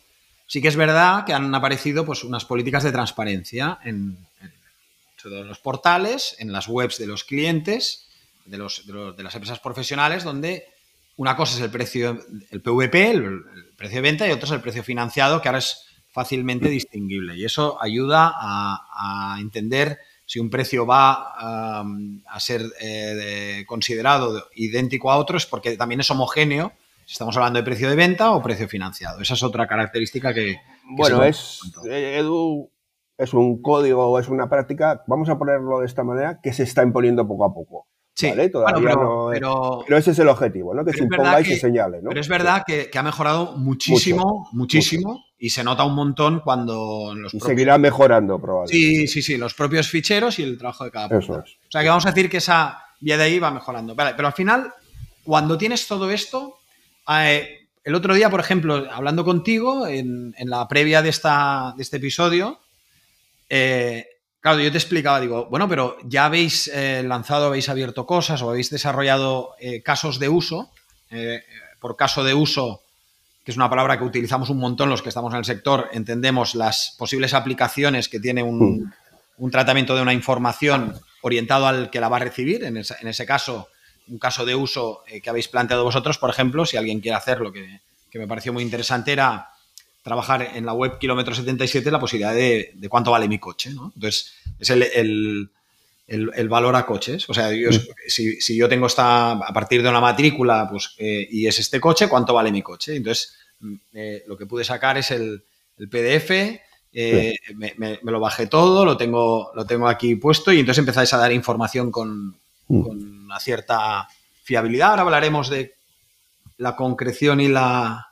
sí 0.51 0.61
que 0.61 0.67
es 0.67 0.75
verdad 0.75 1.23
que 1.23 1.31
han 1.33 1.55
aparecido 1.55 2.05
pues 2.05 2.25
unas 2.25 2.43
políticas 2.43 2.83
de 2.83 2.91
transparencia 2.91 3.79
en, 3.85 4.17
los 5.23 5.59
portales, 5.59 6.35
en 6.39 6.51
las 6.51 6.67
webs 6.67 6.97
de 6.97 7.07
los 7.07 7.23
clientes, 7.23 8.09
de, 8.43 8.57
los, 8.57 8.85
de, 8.85 9.23
las 9.23 9.33
empresas 9.33 9.61
profesionales, 9.61 10.25
donde 10.25 10.65
una 11.15 11.37
cosa 11.37 11.55
es 11.55 11.61
el 11.61 11.71
precio, 11.71 12.19
el 12.49 12.61
PVP, 12.61 13.11
el, 13.11 13.45
precio 13.77 13.95
de 13.95 14.01
venta, 14.01 14.27
y 14.27 14.31
otra 14.31 14.47
es 14.47 14.51
el 14.51 14.59
precio 14.59 14.83
financiado, 14.83 15.41
que 15.41 15.47
ahora 15.47 15.59
es 15.59 15.85
fácilmente 16.11 16.67
distinguible. 16.67 17.37
Y 17.37 17.45
eso 17.45 17.81
ayuda 17.81 18.33
a, 18.35 19.37
entender 19.39 19.99
si 20.25 20.39
un 20.39 20.49
precio 20.49 20.85
va 20.85 21.31
a 21.33 22.39
ser 22.41 22.63
eh, 22.81 23.63
considerado 23.67 24.49
idéntico 24.55 25.13
a 25.13 25.15
otros, 25.15 25.45
porque 25.45 25.77
también 25.77 26.01
es 26.01 26.11
homogéneo 26.11 26.73
si 27.11 27.15
estamos 27.15 27.35
hablando 27.35 27.59
de 27.59 27.65
precio 27.65 27.89
de 27.89 27.97
venta 27.97 28.31
o 28.31 28.41
precio 28.41 28.69
financiado. 28.69 29.19
Esa 29.19 29.33
es 29.33 29.43
otra 29.43 29.67
característica 29.67 30.33
que... 30.33 30.61
bueno, 30.95 31.25
es, 31.25 31.59
eh, 31.89 32.19
Edu, 32.19 32.71
es 33.17 33.33
un 33.33 33.61
código 33.61 34.11
o 34.11 34.17
es 34.17 34.29
una 34.29 34.47
práctica, 34.47 35.03
vamos 35.07 35.27
a 35.27 35.37
ponerlo 35.37 35.81
de 35.81 35.87
esta 35.87 36.05
manera, 36.05 36.39
que 36.41 36.53
se 36.53 36.63
está 36.63 36.83
imponiendo 36.83 37.27
poco 37.27 37.43
a 37.43 37.53
poco. 37.53 37.87
Sí, 38.13 38.31
Todavía 38.49 38.95
pero, 39.29 39.83
no 39.89 39.97
ese 39.97 40.11
es 40.11 40.19
el 40.19 40.29
objetivo, 40.29 40.73
¿no? 40.73 40.85
Que 40.85 40.93
se 40.93 41.03
imponga 41.03 41.41
y 41.41 41.45
se 41.45 41.57
señale, 41.57 42.01
¿no? 42.01 42.07
Pero 42.07 42.21
es 42.21 42.29
verdad 42.29 42.63
que, 42.65 42.89
ha 42.97 43.03
mejorado 43.03 43.57
muchísimo, 43.57 44.47
muchísimo, 44.53 45.25
y 45.37 45.49
se 45.49 45.65
nota 45.65 45.83
un 45.83 45.95
montón 45.95 46.39
cuando 46.39 47.13
los 47.13 47.33
y 47.33 47.41
seguirá 47.41 47.77
mejorando, 47.77 48.39
probablemente. 48.39 48.73
Sí, 48.73 49.07
sí, 49.07 49.21
sí, 49.21 49.35
los 49.35 49.53
propios 49.53 49.89
ficheros 49.89 50.39
y 50.39 50.43
el 50.43 50.57
trabajo 50.57 50.85
de 50.85 50.91
cada 50.91 51.09
persona. 51.09 51.39
O 51.39 51.71
sea 51.71 51.81
que 51.81 51.89
vamos 51.89 52.05
a 52.05 52.11
decir 52.11 52.29
que 52.29 52.37
esa 52.37 52.81
vía 53.01 53.17
de 53.17 53.23
ahí 53.25 53.37
va 53.37 53.51
mejorando. 53.51 53.97
pero 53.97 54.27
al 54.27 54.33
final, 54.33 54.73
cuando 55.25 55.57
tienes 55.57 55.87
todo 55.87 56.09
esto, 56.09 56.60
eh, 57.11 57.67
el 57.83 57.95
otro 57.95 58.13
día, 58.13 58.29
por 58.29 58.39
ejemplo, 58.39 58.87
hablando 58.91 59.23
contigo, 59.23 59.87
en, 59.87 60.33
la 60.39 60.67
previa 60.67 61.01
de, 61.01 61.09
esta, 61.09 61.73
de 61.75 61.83
este 61.83 61.97
episodio, 61.97 62.59
eh, 63.49 64.05
Claro, 64.39 64.59
yo 64.59 64.71
te 64.71 64.79
explicaba, 64.79 65.19
digo, 65.19 65.45
bueno, 65.51 65.69
pero 65.69 65.97
ya 66.03 66.25
habéis 66.25 66.67
eh, 66.69 67.03
lanzado, 67.05 67.45
habéis 67.45 67.69
abierto 67.69 68.07
cosas 68.07 68.41
o 68.41 68.49
habéis 68.49 68.71
desarrollado 68.71 69.51
casos 69.83 70.17
de 70.17 70.29
uso. 70.29 70.71
Por 71.79 71.95
caso 71.95 72.23
de 72.23 72.33
uso, 72.33 72.81
que 73.43 73.51
es 73.51 73.57
una 73.57 73.69
palabra 73.69 73.97
que 73.97 74.03
utilizamos 74.03 74.49
un 74.49 74.59
montón 74.59 74.89
los 74.89 75.01
que 75.01 75.09
estamos 75.09 75.33
en 75.33 75.39
el 75.39 75.45
sector, 75.45 75.89
entendemos 75.93 76.53
las 76.53 76.95
posibles 76.97 77.33
aplicaciones 77.33 78.07
que 78.07 78.19
tiene 78.19 78.43
un, 78.43 78.93
mm. 79.37 79.49
tratamiento 79.49 79.95
de 79.95 80.01
una 80.01 80.13
información 80.13 80.93
orientado 81.21 81.65
al 81.67 81.89
que 81.89 81.99
la 81.99 82.09
va 82.09 82.17
a 82.17 82.19
recibir. 82.19 82.63
En, 82.63 82.77
ese 82.77 83.25
caso, 83.25 83.67
un 84.11 84.19
caso 84.19 84.45
de 84.45 84.53
uso 84.53 85.03
que 85.23 85.29
habéis 85.29 85.47
planteado 85.47 85.83
vosotros, 85.83 86.17
por 86.17 86.29
ejemplo, 86.29 86.65
si 86.65 86.77
alguien 86.77 86.99
quiere 86.99 87.15
hacerlo, 87.15 87.51
que, 87.51 87.79
que 88.11 88.19
me 88.19 88.27
pareció 88.27 88.53
muy 88.53 88.61
interesante, 88.61 89.13
era 89.13 89.51
trabajar 90.03 90.51
en 90.55 90.65
la 90.65 90.73
web 90.73 90.97
kilómetro 90.97 91.33
77 91.33 91.91
la 91.91 91.99
posibilidad 91.99 92.33
de, 92.33 92.73
cuánto 92.89 93.11
vale 93.11 93.27
mi 93.27 93.39
coche, 93.39 93.71
¿no? 93.71 93.91
Entonces, 93.95 94.33
es 94.59 94.69
el, 94.69 95.49
valor 96.49 96.75
a 96.75 96.85
coches. 96.85 97.29
O 97.29 97.33
sea, 97.33 97.49
mm. 97.49 98.07
si, 98.07 98.57
yo 98.57 98.67
tengo 98.67 98.87
esta, 98.87 99.31
a 99.31 99.53
partir 99.53 99.81
de 99.83 99.89
una 99.89 100.01
matrícula, 100.01 100.67
pues, 100.69 100.95
eh, 100.97 101.27
y 101.29 101.47
es 101.47 101.59
este 101.59 101.79
coche, 101.79 102.09
¿cuánto 102.09 102.33
vale 102.33 102.51
mi 102.51 102.61
coche? 102.61 102.95
Entonces, 102.95 103.35
mm, 103.59 103.75
eh, 103.93 104.23
lo 104.27 104.37
que 104.37 104.45
pude 104.45 104.63
sacar 104.63 104.97
es 104.97 105.11
el, 105.11 105.43
PDF, 105.89 106.29
eh, 106.93 107.35
me, 107.55 107.99
lo 108.03 108.19
bajé 108.19 108.45
todo, 108.45 108.85
lo 108.85 108.97
tengo, 108.97 109.51
lo 109.55 109.65
tengo 109.65 109.87
aquí 109.87 110.15
puesto 110.15 110.51
y 110.51 110.59
entonces 110.59 110.79
empezáis 110.79 111.13
a 111.13 111.17
dar 111.17 111.31
información 111.31 111.91
con. 111.91 112.37
Con 112.71 113.25
una 113.25 113.39
cierta 113.39 114.07
fiabilidad. 114.43 114.91
Ahora 114.91 115.01
hablaremos 115.03 115.49
de 115.49 115.75
la 116.57 116.75
concreción 116.75 117.41
y 117.41 117.47
la, 117.47 118.07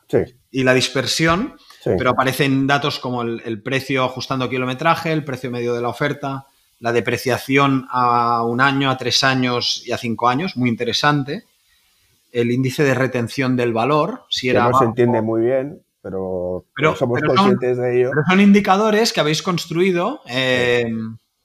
y 0.52 0.64
la 0.64 0.74
dispersión. 0.74 1.56
Pero 1.84 2.10
aparecen 2.10 2.68
datos 2.68 3.00
como 3.00 3.22
el, 3.22 3.62
precio 3.62 4.04
ajustando 4.04 4.50
kilometraje, 4.50 5.14
el 5.14 5.24
precio 5.24 5.50
medio 5.50 5.74
de 5.74 5.82
la 5.82 5.88
oferta, 5.88 6.46
la 6.80 6.92
depreciación 6.92 7.88
a 7.90 8.44
un 8.44 8.60
año, 8.60 8.90
a 8.90 8.98
tres 8.98 9.24
años 9.24 9.82
y 9.86 9.92
a 9.92 9.98
cinco 9.98 10.28
años, 10.28 10.58
muy 10.58 10.70
interesante. 10.70 11.46
El 12.32 12.52
índice 12.52 12.84
de 12.84 12.94
retención 12.94 13.56
del 13.56 13.74
valor, 13.74 14.26
si 14.30 14.50
era. 14.50 14.70
no 14.70 14.78
se 14.78 14.86
entiende 14.86 15.22
muy 15.22 15.42
bien, 15.42 15.82
pero, 16.02 16.66
somos 16.98 17.22
conscientes 17.22 17.78
de 17.78 17.98
ello. 17.98 18.12
Pero 18.12 18.24
son 18.28 18.42
indicadores 18.42 19.14
que 19.14 19.20
habéis 19.22 19.42
construido 19.42 20.22
eh, 20.28 20.92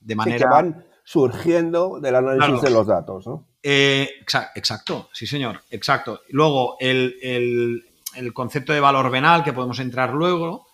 de 0.00 0.14
manera. 0.16 0.38
que 0.38 0.44
van 0.44 0.84
surgiendo 1.04 2.00
del 2.00 2.14
análisis 2.16 2.62
de 2.62 2.70
los 2.70 2.86
datos, 2.86 3.26
¿no? 3.26 3.44
Eh, 3.62 4.10
exacto, 4.54 5.08
sí, 5.12 5.26
señor, 5.26 5.60
exacto. 5.70 6.20
Luego, 6.30 6.76
el, 6.80 7.84
el 8.16 8.32
concepto 8.32 8.72
de 8.72 8.80
valor 8.80 9.10
venal, 9.10 9.44
que 9.44 9.52
podemos 9.52 9.78
entrar 9.78 10.12
luego, 10.12 10.66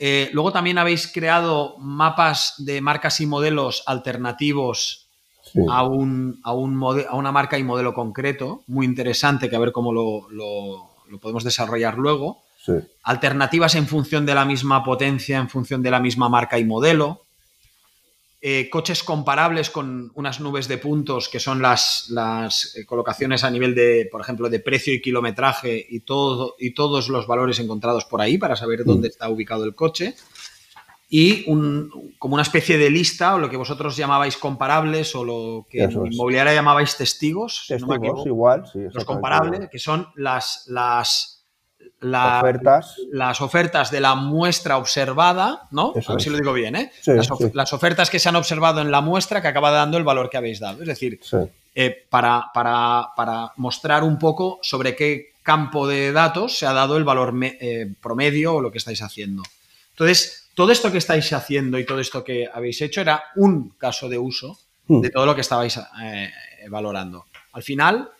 Eh, 0.00 0.30
luego 0.32 0.52
también 0.52 0.78
habéis 0.78 1.10
creado 1.12 1.74
mapas 1.78 2.54
de 2.58 2.80
marcas 2.80 3.20
y 3.20 3.26
modelos 3.26 3.82
alternativos 3.84 5.08
a, 5.68 5.82
un, 5.82 6.38
a, 6.44 6.50
a, 6.50 7.16
una 7.16 7.32
marca 7.32 7.58
y 7.58 7.64
modelo 7.64 7.92
concreto, 7.94 8.62
muy 8.68 8.86
interesante, 8.86 9.48
que 9.50 9.56
a 9.56 9.58
ver 9.58 9.72
cómo 9.72 9.92
lo, 9.92 10.30
lo 10.30 11.18
podemos 11.18 11.42
desarrollar 11.42 11.98
luego. 11.98 12.38
Alternativas 13.02 13.74
en 13.74 13.88
función 13.88 14.24
de 14.24 14.34
la 14.34 14.44
misma 14.44 14.84
potencia, 14.84 15.38
en 15.38 15.48
función 15.48 15.82
de 15.82 15.90
la 15.90 15.98
misma 15.98 16.28
marca 16.28 16.60
y 16.60 16.64
modelo. 16.64 17.22
Eh, 18.40 18.70
coches 18.70 19.02
comparables 19.02 19.68
con 19.68 20.12
unas 20.14 20.38
nubes 20.38 20.68
de 20.68 20.78
puntos 20.78 21.28
que 21.28 21.40
son 21.40 21.60
las, 21.60 22.06
las 22.10 22.76
eh, 22.76 22.86
colocaciones 22.86 23.42
a 23.42 23.50
nivel 23.50 23.74
de, 23.74 24.08
por 24.12 24.20
ejemplo, 24.20 24.48
de 24.48 24.60
precio 24.60 24.94
y 24.94 25.00
kilometraje 25.00 25.84
y, 25.88 26.00
todo, 26.00 26.54
y 26.56 26.70
todos 26.70 27.08
los 27.08 27.26
valores 27.26 27.58
encontrados 27.58 28.04
por 28.04 28.20
ahí 28.20 28.38
para 28.38 28.54
saber 28.54 28.84
dónde 28.84 29.08
mm. 29.08 29.10
está 29.10 29.28
ubicado 29.28 29.64
el 29.64 29.74
coche. 29.74 30.14
Y 31.10 31.46
como 32.18 32.34
una 32.34 32.42
especie 32.42 32.78
de 32.78 32.90
lista, 32.90 33.34
o 33.34 33.38
lo 33.38 33.50
que 33.50 33.56
vosotros 33.56 33.96
llamabais 33.96 34.36
comparables, 34.36 35.16
o 35.16 35.24
lo 35.24 35.66
que 35.68 35.82
en 35.82 35.90
inmobiliaria 35.90 36.54
llamabais 36.54 36.96
testigos. 36.96 37.64
Testigos, 37.66 38.26
igual, 38.26 38.64
sí. 38.70 38.80
Los 38.92 39.04
comparables, 39.04 39.68
que 39.70 39.78
son 39.78 40.06
las, 40.16 40.64
las 40.68 41.37
ofertas. 42.00 42.96
las 43.10 43.40
ofertas 43.40 43.90
de 43.90 44.00
la 44.00 44.14
muestra 44.14 44.78
observada, 44.78 45.66
¿no? 45.70 45.92
a 45.94 46.12
ver 46.12 46.22
si 46.22 46.30
lo 46.30 46.38
digo 46.38 46.52
bien, 46.52 46.76
¿eh? 46.76 46.92
las, 47.52 47.72
ofertas 47.72 48.10
que 48.10 48.18
se 48.18 48.28
han 48.28 48.36
observado 48.36 48.80
en 48.80 48.90
la 48.90 49.00
muestra 49.00 49.42
que 49.42 49.48
acaba 49.48 49.70
dando 49.70 49.98
el 49.98 50.04
valor 50.04 50.30
que 50.30 50.36
habéis 50.36 50.60
dado. 50.60 50.80
Es 50.82 50.88
decir, 50.88 51.20
eh, 51.74 52.06
para, 52.08 52.50
para, 52.54 53.52
mostrar 53.56 54.02
un 54.02 54.18
poco 54.18 54.58
sobre 54.62 54.94
qué 54.94 55.32
campo 55.42 55.86
de 55.86 56.12
datos 56.12 56.58
se 56.58 56.66
ha 56.66 56.72
dado 56.72 56.96
el 56.96 57.04
valor 57.04 57.34
eh, 57.42 57.92
promedio 58.00 58.56
o 58.56 58.60
lo 58.60 58.70
que 58.70 58.78
estáis 58.78 59.02
haciendo. 59.02 59.42
Entonces, 59.90 60.50
todo 60.54 60.72
esto 60.72 60.92
que 60.92 60.98
estáis 60.98 61.32
haciendo 61.32 61.78
y 61.78 61.86
todo 61.86 62.00
esto 62.00 62.22
que 62.22 62.48
habéis 62.52 62.80
hecho 62.82 63.00
era 63.00 63.24
un 63.36 63.70
caso 63.70 64.08
de 64.08 64.18
uso 64.18 64.58
hmm. 64.86 65.00
de 65.00 65.10
todo 65.10 65.26
lo 65.26 65.34
que 65.34 65.40
estabais 65.40 65.78
eh, 66.02 66.30
valorando. 66.68 67.26
Al 67.52 67.62
final, 67.62 68.10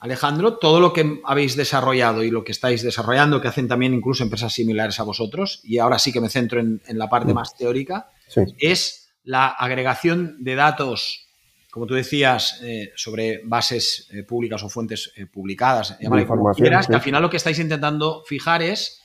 Alejandro, 0.00 0.56
todo 0.56 0.80
lo 0.80 0.94
que 0.94 1.20
habéis 1.24 1.56
desarrollado 1.56 2.24
y 2.24 2.30
lo 2.30 2.42
que 2.42 2.52
estáis 2.52 2.82
desarrollando, 2.82 3.40
que 3.40 3.48
hacen 3.48 3.68
también 3.68 3.92
incluso 3.92 4.24
empresas 4.24 4.52
similares 4.52 4.98
a 4.98 5.02
vosotros, 5.02 5.60
y 5.62 5.78
ahora 5.78 5.98
sí 5.98 6.10
que 6.10 6.22
me 6.22 6.30
centro 6.30 6.58
en, 6.58 6.80
la 6.86 7.10
parte 7.10 7.32
mm. 7.32 7.34
más 7.34 7.54
teórica, 7.54 8.08
es 8.58 9.12
la 9.24 9.48
agregación 9.48 10.42
de 10.42 10.54
datos, 10.54 11.28
como 11.70 11.86
tú 11.86 11.94
decías, 11.94 12.60
eh, 12.62 12.92
sobre 12.96 13.42
bases 13.44 14.08
eh, 14.12 14.22
públicas 14.22 14.62
o 14.62 14.70
fuentes 14.70 15.12
eh, 15.16 15.26
publicadas, 15.26 15.98
que 15.98 16.94
al 16.94 17.02
final 17.02 17.20
lo 17.20 17.28
que 17.28 17.36
estáis 17.36 17.58
intentando 17.58 18.22
fijar 18.26 18.62
es 18.62 19.02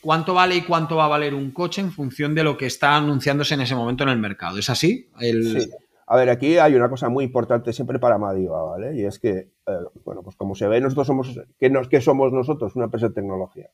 cuánto 0.00 0.34
vale 0.34 0.56
y 0.56 0.62
cuánto 0.62 0.96
va 0.96 1.04
a 1.04 1.08
valer 1.08 1.32
un 1.32 1.52
coche 1.52 1.80
en 1.80 1.92
función 1.92 2.34
de 2.34 2.42
lo 2.42 2.58
que 2.58 2.66
está 2.66 2.96
anunciándose 2.96 3.54
en 3.54 3.60
ese 3.60 3.76
momento 3.76 4.02
en 4.02 4.10
el 4.10 4.18
mercado. 4.18 4.58
¿Es 4.58 4.68
así? 4.68 5.08
Sí. 5.20 5.70
A 6.06 6.16
ver, 6.16 6.28
aquí 6.28 6.58
hay 6.58 6.74
una 6.74 6.90
cosa 6.90 7.08
muy 7.08 7.24
importante 7.24 7.72
siempre 7.72 7.98
para 7.98 8.18
Madiva, 8.18 8.62
¿vale? 8.62 8.94
Y 8.96 9.04
es 9.04 9.18
que, 9.18 9.53
eh, 9.66 9.78
bueno, 10.04 10.22
pues 10.22 10.36
como 10.36 10.54
se 10.54 10.68
ve, 10.68 10.80
nosotros 10.80 11.06
somos, 11.06 11.40
¿qué, 11.58 11.70
nos, 11.70 11.88
somos 12.00 12.32
nosotros? 12.32 12.76
Una 12.76 12.86
empresa 12.86 13.08
de 13.08 13.14
tecnología, 13.14 13.70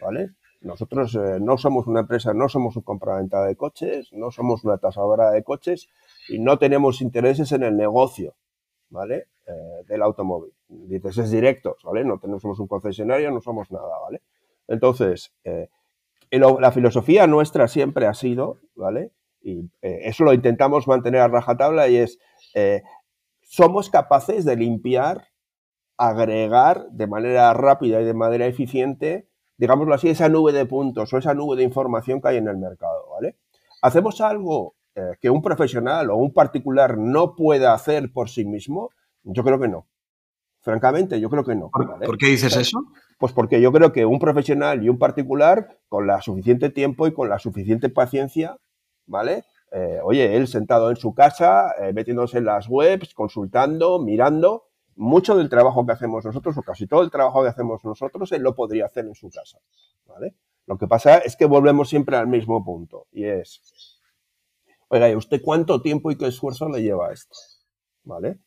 ¿vale? 0.00 0.30
Nosotros 0.60 1.14
eh, 1.16 1.38
no 1.40 1.58
somos 1.58 1.86
una 1.86 2.00
empresa, 2.00 2.32
no 2.32 2.48
somos 2.48 2.76
un 2.76 2.82
compraventa 2.82 3.44
de 3.44 3.56
coches, 3.56 4.12
no 4.12 4.30
somos 4.30 4.64
una 4.64 4.78
tasadora 4.78 5.30
de 5.30 5.42
coches 5.42 5.88
y 6.28 6.38
no 6.38 6.58
tenemos 6.58 7.00
intereses 7.00 7.50
en 7.52 7.64
el 7.64 7.76
negocio, 7.76 8.34
¿vale? 8.88 9.26
Eh, 9.46 9.84
del 9.86 10.02
automóvil. 10.02 10.52
Intereses 10.68 11.30
directos, 11.30 11.82
¿vale? 11.82 12.04
No 12.04 12.18
tenemos, 12.18 12.42
somos 12.42 12.60
un 12.60 12.68
concesionario, 12.68 13.30
no 13.32 13.40
somos 13.40 13.70
nada, 13.72 13.98
¿vale? 14.00 14.22
Entonces, 14.68 15.32
la 16.30 16.72
filosofía 16.72 17.26
nuestra 17.28 17.68
siempre 17.68 18.06
ha 18.06 18.14
sido, 18.14 18.58
¿vale? 18.74 19.12
y 19.40 19.70
eso 19.80 20.24
lo 20.24 20.32
intentamos 20.32 20.88
mantener 20.88 21.20
a 21.20 21.28
rajatabla 21.28 21.86
y 21.86 21.98
es, 21.98 22.18
somos 23.46 23.90
capaces 23.90 24.44
de 24.44 24.56
limpiar, 24.56 25.28
agregar 25.96 26.88
de 26.90 27.06
manera 27.06 27.54
rápida 27.54 28.00
y 28.00 28.04
de 28.04 28.12
manera 28.12 28.46
eficiente, 28.46 29.28
digámoslo 29.56 29.94
así, 29.94 30.08
esa 30.08 30.28
nube 30.28 30.52
de 30.52 30.66
puntos 30.66 31.12
o 31.12 31.18
esa 31.18 31.32
nube 31.32 31.56
de 31.56 31.62
información 31.62 32.20
que 32.20 32.28
hay 32.28 32.36
en 32.38 32.48
el 32.48 32.58
mercado, 32.58 33.08
¿vale? 33.12 33.36
Hacemos 33.82 34.20
algo 34.20 34.74
eh, 34.96 35.12
que 35.20 35.30
un 35.30 35.42
profesional 35.42 36.10
o 36.10 36.16
un 36.16 36.34
particular 36.34 36.98
no 36.98 37.36
pueda 37.36 37.72
hacer 37.72 38.12
por 38.12 38.28
sí 38.28 38.44
mismo, 38.44 38.90
yo 39.22 39.44
creo 39.44 39.60
que 39.60 39.68
no. 39.68 39.86
Francamente, 40.60 41.20
yo 41.20 41.30
creo 41.30 41.44
que 41.44 41.54
no. 41.54 41.70
¿Por 41.70 42.18
qué 42.18 42.26
dices 42.26 42.56
eso? 42.56 42.80
Pues 43.18 43.32
porque 43.32 43.60
yo 43.60 43.72
creo 43.72 43.92
que 43.92 44.04
un 44.04 44.18
profesional 44.18 44.82
y 44.82 44.88
un 44.88 44.98
particular, 44.98 45.78
con 45.88 46.08
la 46.08 46.20
suficiente 46.20 46.70
tiempo 46.70 47.06
y 47.06 47.14
con 47.14 47.28
la 47.28 47.38
suficiente 47.38 47.88
paciencia, 47.88 48.58
¿vale? 49.06 49.44
Eh, 49.78 50.00
oye, 50.02 50.34
él 50.34 50.48
sentado 50.48 50.88
en 50.88 50.96
su 50.96 51.12
casa, 51.12 51.74
eh, 51.78 51.92
metiéndose 51.92 52.38
en 52.38 52.46
las 52.46 52.66
webs, 52.66 53.12
consultando, 53.12 53.98
mirando, 53.98 54.68
mucho 54.94 55.36
del 55.36 55.50
trabajo 55.50 55.84
que 55.84 55.92
hacemos 55.92 56.24
nosotros, 56.24 56.56
o 56.56 56.62
casi 56.62 56.86
todo 56.86 57.02
el 57.02 57.10
trabajo 57.10 57.42
que 57.42 57.50
hacemos 57.50 57.84
nosotros, 57.84 58.32
él 58.32 58.40
lo 58.40 58.54
podría 58.54 58.86
hacer 58.86 59.04
en 59.04 59.14
su 59.14 59.28
casa, 59.28 59.58
¿vale? 60.06 60.34
Lo 60.64 60.78
que 60.78 60.86
pasa 60.86 61.18
es 61.18 61.36
que 61.36 61.44
volvemos 61.44 61.90
siempre 61.90 62.16
al 62.16 62.26
mismo 62.26 62.64
punto, 62.64 63.06
y 63.12 63.24
es, 63.24 64.00
oiga, 64.88 65.10
¿y 65.10 65.14
usted 65.14 65.42
cuánto 65.44 65.82
tiempo 65.82 66.10
y 66.10 66.16
qué 66.16 66.28
esfuerzo 66.28 66.70
le 66.70 66.82
lleva 66.82 67.08
a 67.08 67.12
esto? 67.12 67.36
¿Vale? 68.04 68.38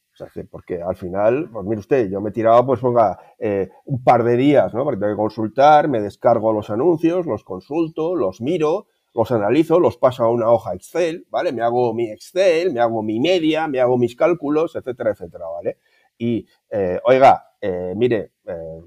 Porque 0.50 0.82
al 0.82 0.96
final, 0.96 1.50
pues 1.54 1.66
mire 1.66 1.80
usted, 1.80 2.10
yo 2.10 2.22
me 2.22 2.32
he 2.32 2.34
tirado, 2.34 2.66
pues 2.66 2.80
ponga, 2.80 3.20
eh, 3.38 3.70
un 3.86 4.04
par 4.04 4.24
de 4.24 4.36
días, 4.36 4.74
¿no? 4.74 4.84
Porque 4.84 5.00
tengo 5.00 5.14
que 5.14 5.18
consultar, 5.18 5.88
me 5.88 6.02
descargo 6.02 6.52
los 6.52 6.72
anuncios, 6.72 7.28
los 7.28 7.44
consulto, 7.44 8.16
los 8.16 8.42
miro, 8.42 8.88
los 9.14 9.32
analizo, 9.32 9.80
los 9.80 9.98
paso 9.98 10.24
a 10.24 10.30
una 10.30 10.50
hoja 10.50 10.74
Excel, 10.74 11.26
¿vale? 11.30 11.52
Me 11.52 11.62
hago 11.62 11.94
mi 11.94 12.10
Excel, 12.12 12.72
me 12.72 12.80
hago 12.80 13.02
mi 13.02 13.20
media, 13.20 13.68
me 13.68 13.80
hago 13.80 13.98
mis 13.98 14.16
cálculos, 14.16 14.76
etcétera, 14.76 15.12
etcétera, 15.12 15.48
¿vale? 15.48 15.78
Y, 16.18 16.46
eh, 16.70 17.00
oiga, 17.06 17.54
eh, 17.62 17.94
mire, 17.96 18.34
eh, 18.46 18.82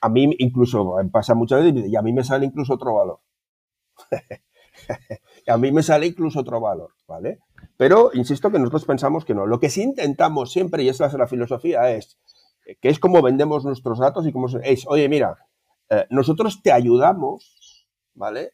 a 0.00 0.08
mí 0.08 0.30
incluso 0.38 0.96
pasa 1.10 1.34
muchas 1.34 1.64
veces 1.64 1.88
y 1.88 1.96
a 1.96 2.02
mí 2.02 2.12
me 2.12 2.22
sale 2.22 2.46
incluso 2.46 2.74
otro 2.74 2.94
valor. 2.94 3.20
a 5.48 5.56
mí 5.56 5.72
me 5.72 5.82
sale 5.82 6.06
incluso 6.06 6.40
otro 6.40 6.60
valor, 6.60 6.92
¿vale? 7.08 7.40
Pero 7.76 8.10
insisto 8.14 8.50
que 8.50 8.58
nosotros 8.58 8.84
pensamos 8.84 9.24
que 9.24 9.34
no. 9.34 9.46
Lo 9.46 9.58
que 9.58 9.70
sí 9.70 9.82
intentamos 9.82 10.52
siempre, 10.52 10.82
y 10.82 10.88
esa 10.88 11.06
es 11.06 11.14
la 11.14 11.26
filosofía, 11.26 11.90
es 11.90 12.18
que 12.80 12.90
es 12.90 12.98
como 12.98 13.22
vendemos 13.22 13.64
nuestros 13.64 13.98
datos 13.98 14.26
y 14.26 14.32
como 14.32 14.46
es, 14.62 14.86
oye, 14.86 15.08
mira, 15.08 15.36
nosotros 16.10 16.60
te 16.62 16.70
ayudamos, 16.70 17.88
¿vale? 18.14 18.52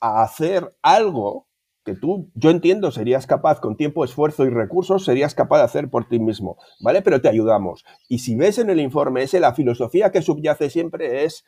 A 0.00 0.22
hacer 0.22 0.76
algo 0.82 1.46
que 1.84 1.94
tú, 1.94 2.30
yo 2.34 2.50
entiendo, 2.50 2.90
serías 2.90 3.26
capaz 3.26 3.60
con 3.60 3.76
tiempo, 3.76 4.04
esfuerzo 4.04 4.44
y 4.44 4.50
recursos, 4.50 5.04
serías 5.04 5.34
capaz 5.34 5.58
de 5.58 5.64
hacer 5.64 5.88
por 5.88 6.08
ti 6.08 6.18
mismo, 6.18 6.58
¿vale? 6.80 7.00
Pero 7.02 7.20
te 7.20 7.28
ayudamos. 7.28 7.84
Y 8.08 8.18
si 8.18 8.36
ves 8.36 8.58
en 8.58 8.70
el 8.70 8.80
informe 8.80 9.22
ese, 9.22 9.40
la 9.40 9.54
filosofía 9.54 10.12
que 10.12 10.22
subyace 10.22 10.68
siempre 10.68 11.24
es, 11.24 11.44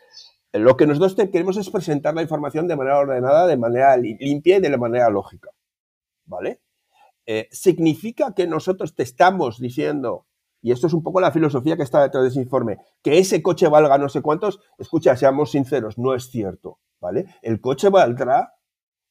lo 0.53 0.77
que 0.77 0.87
nosotros 0.87 1.15
queremos 1.31 1.57
es 1.57 1.71
presentar 1.71 2.15
la 2.15 2.23
información 2.23 2.69
de 2.69 2.77
manera 2.77 2.99
ordenada, 2.99 3.47
de 3.47 3.57
manera 3.57 3.97
limpia 3.97 4.57
y 4.57 4.61
de 4.61 4.77
manera 4.77 5.11
lógica, 5.11 5.51
¿vale? 6.25 6.61
Eh, 7.27 7.49
significa 7.51 8.35
que 8.35 8.47
nosotros 8.47 8.95
te 8.95 9.03
estamos 9.03 9.61
diciendo, 9.61 10.27
y 10.63 10.73
esto 10.73 10.87
es 10.87 10.95
un 10.95 11.03
poco 11.03 11.21
la 11.21 11.33
filosofía 11.33 11.77
que 11.77 11.83
está 11.83 12.03
detrás 12.03 12.23
de 12.23 12.31
ese 12.31 12.41
informe, 12.41 12.79
que 13.03 13.19
ese 13.19 13.43
coche 13.43 13.69
valga 13.69 13.99
no 13.99 14.09
sé 14.09 14.23
cuántos, 14.23 14.61
escucha, 14.79 15.17
seamos 15.17 15.51
sinceros, 15.51 15.99
no 15.99 16.15
es 16.15 16.31
cierto. 16.31 16.79
¿vale? 17.03 17.27
El 17.43 17.61
coche 17.61 17.91
valdrá 17.91 18.55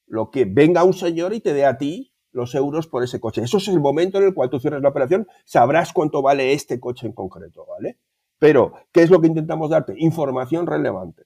lo 0.07 0.31
que 0.31 0.45
venga 0.45 0.83
un 0.83 0.93
señor 0.93 1.33
y 1.33 1.41
te 1.41 1.53
dé 1.53 1.65
a 1.65 1.77
ti 1.77 2.13
los 2.31 2.55
euros 2.55 2.87
por 2.87 3.03
ese 3.03 3.19
coche. 3.19 3.43
Eso 3.43 3.57
es 3.57 3.67
el 3.67 3.81
momento 3.81 4.17
en 4.17 4.23
el 4.23 4.33
cual 4.33 4.49
tú 4.49 4.59
cierres 4.59 4.81
la 4.81 4.89
operación, 4.89 5.27
sabrás 5.45 5.91
cuánto 5.93 6.21
vale 6.21 6.53
este 6.53 6.79
coche 6.79 7.05
en 7.05 7.13
concreto, 7.13 7.65
¿vale? 7.67 7.99
Pero, 8.39 8.73
¿qué 8.91 9.03
es 9.03 9.11
lo 9.11 9.21
que 9.21 9.27
intentamos 9.27 9.69
darte? 9.69 9.93
Información 9.97 10.65
relevante 10.65 11.25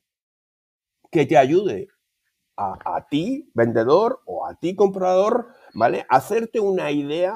que 1.12 1.26
te 1.26 1.38
ayude 1.38 1.88
a, 2.58 3.08
ti, 3.10 3.50
vendedor, 3.54 4.22
o 4.26 4.46
a 4.46 4.56
ti, 4.56 4.76
comprador, 4.76 5.48
¿vale? 5.74 6.06
hacerte 6.10 6.60
una 6.60 6.92
idea 6.92 7.36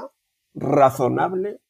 razonable, 0.54 1.62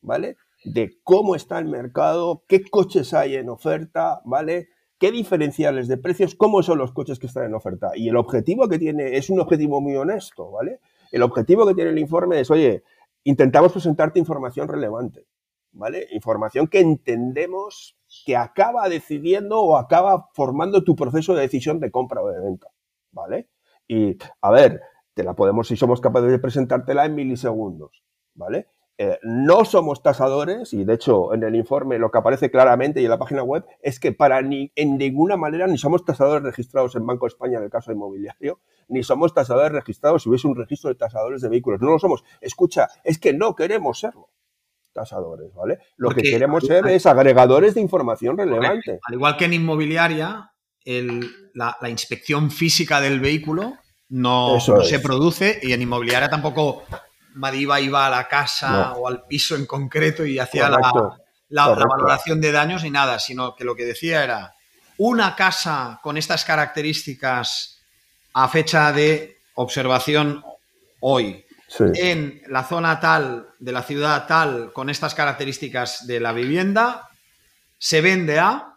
¿vale? 0.00 0.36
De 0.64 0.98
cómo 1.02 1.34
está 1.34 1.58
el 1.58 1.66
mercado, 1.66 2.44
qué 2.48 2.62
coches 2.68 3.14
hay 3.14 3.34
en 3.36 3.48
oferta, 3.48 4.20
¿vale? 4.24 4.68
qué 5.02 5.10
diferenciales 5.10 5.88
de 5.88 5.96
precios, 5.96 6.36
cómo 6.36 6.62
son 6.62 6.78
los 6.78 6.92
coches 6.92 7.18
que 7.18 7.26
están 7.26 7.46
en 7.46 7.54
oferta. 7.54 7.90
Y 7.96 8.08
el 8.08 8.14
objetivo 8.14 8.68
que 8.68 8.78
tiene 8.78 9.16
es 9.16 9.30
un 9.30 9.40
objetivo 9.40 9.80
muy 9.80 9.96
honesto, 9.96 10.52
¿vale? 10.52 10.78
El 11.10 11.24
objetivo 11.24 11.66
que 11.66 11.74
tiene 11.74 11.90
el 11.90 11.98
informe 11.98 12.38
es, 12.38 12.52
oye, 12.52 12.84
intentamos 13.24 13.72
presentarte 13.72 14.20
información 14.20 14.68
relevante, 14.68 15.26
¿vale? 15.72 16.06
Información 16.12 16.68
que 16.68 16.78
entendemos 16.78 17.96
que 18.24 18.36
acaba 18.36 18.88
decidiendo 18.88 19.60
o 19.60 19.76
acaba 19.76 20.28
formando 20.34 20.84
tu 20.84 20.94
proceso 20.94 21.34
de 21.34 21.40
decisión 21.40 21.80
de 21.80 21.90
compra 21.90 22.22
o 22.22 22.28
de 22.28 22.40
venta, 22.40 22.68
¿vale? 23.10 23.48
Y, 23.88 24.16
a 24.40 24.52
ver, 24.52 24.82
te 25.14 25.24
la 25.24 25.34
podemos, 25.34 25.66
si 25.66 25.74
somos 25.74 26.00
capaces 26.00 26.30
de 26.30 26.38
presentártela 26.38 27.06
en 27.06 27.16
milisegundos, 27.16 28.04
¿vale? 28.34 28.68
Eh, 28.98 29.18
no 29.22 29.64
somos 29.64 30.02
tasadores 30.02 30.74
y 30.74 30.84
de 30.84 30.94
hecho 30.94 31.32
en 31.32 31.42
el 31.42 31.56
informe 31.56 31.98
lo 31.98 32.10
que 32.10 32.18
aparece 32.18 32.50
claramente 32.50 33.00
y 33.00 33.04
en 33.04 33.10
la 33.10 33.18
página 33.18 33.42
web 33.42 33.64
es 33.80 33.98
que 33.98 34.12
para 34.12 34.42
ni, 34.42 34.70
en 34.76 34.98
ninguna 34.98 35.36
manera 35.36 35.66
ni 35.66 35.78
somos 35.78 36.04
tasadores 36.04 36.42
registrados 36.42 36.94
en 36.94 37.06
Banco 37.06 37.24
de 37.24 37.28
España 37.30 37.58
en 37.58 37.64
el 37.64 37.70
caso 37.70 37.90
inmobiliario, 37.90 38.60
ni 38.88 39.02
somos 39.02 39.32
tasadores 39.32 39.72
registrados 39.72 40.22
si 40.22 40.28
hubiese 40.28 40.46
un 40.46 40.56
registro 40.56 40.90
de 40.90 40.96
tasadores 40.96 41.40
de 41.40 41.48
vehículos. 41.48 41.80
No 41.80 41.90
lo 41.90 41.98
somos. 41.98 42.22
Escucha, 42.40 42.88
es 43.02 43.18
que 43.18 43.32
no 43.32 43.54
queremos 43.54 43.98
serlo 43.98 44.30
tasadores, 44.92 45.54
¿vale? 45.54 45.78
Lo 45.96 46.10
que 46.10 46.20
queremos 46.20 46.64
ser 46.64 46.86
es 46.86 47.06
agregadores 47.06 47.74
de 47.74 47.80
información 47.80 48.36
relevante. 48.36 49.00
Al 49.02 49.14
igual 49.14 49.38
que 49.38 49.46
en 49.46 49.54
inmobiliaria, 49.54 50.52
la, 50.84 51.88
inspección 51.88 52.50
física 52.50 53.00
del 53.00 53.20
vehículo 53.20 53.72
no, 54.10 54.60
se 54.60 55.00
produce 55.00 55.58
y 55.62 55.72
en 55.72 55.80
inmobiliaria 55.80 56.28
tampoco 56.28 56.82
Madiba 57.34 57.80
iba 57.80 58.06
a 58.06 58.10
la 58.10 58.28
casa 58.28 58.92
o 58.94 59.08
al 59.08 59.24
piso 59.26 59.56
en 59.56 59.66
concreto 59.66 60.24
y 60.24 60.38
hacía 60.38 60.68
la, 60.68 60.80
la, 61.48 61.68
valoración 61.68 62.40
de 62.40 62.52
daños 62.52 62.82
ni 62.82 62.90
nada, 62.90 63.18
sino 63.18 63.54
que 63.54 63.64
lo 63.64 63.74
que 63.74 63.84
decía 63.84 64.22
era 64.24 64.54
una 64.98 65.34
casa 65.34 66.00
con 66.02 66.16
estas 66.16 66.44
características 66.44 67.80
a 68.34 68.48
fecha 68.48 68.92
de 68.92 69.38
observación 69.54 70.42
hoy 71.00 71.44
en 71.78 72.42
la 72.48 72.64
zona 72.64 73.00
tal 73.00 73.48
de 73.58 73.72
la 73.72 73.82
ciudad 73.82 74.26
tal 74.26 74.72
con 74.72 74.90
estas 74.90 75.14
características 75.14 76.06
de 76.06 76.20
la 76.20 76.32
vivienda 76.32 77.08
se 77.78 78.00
vende 78.00 78.38
a 78.38 78.76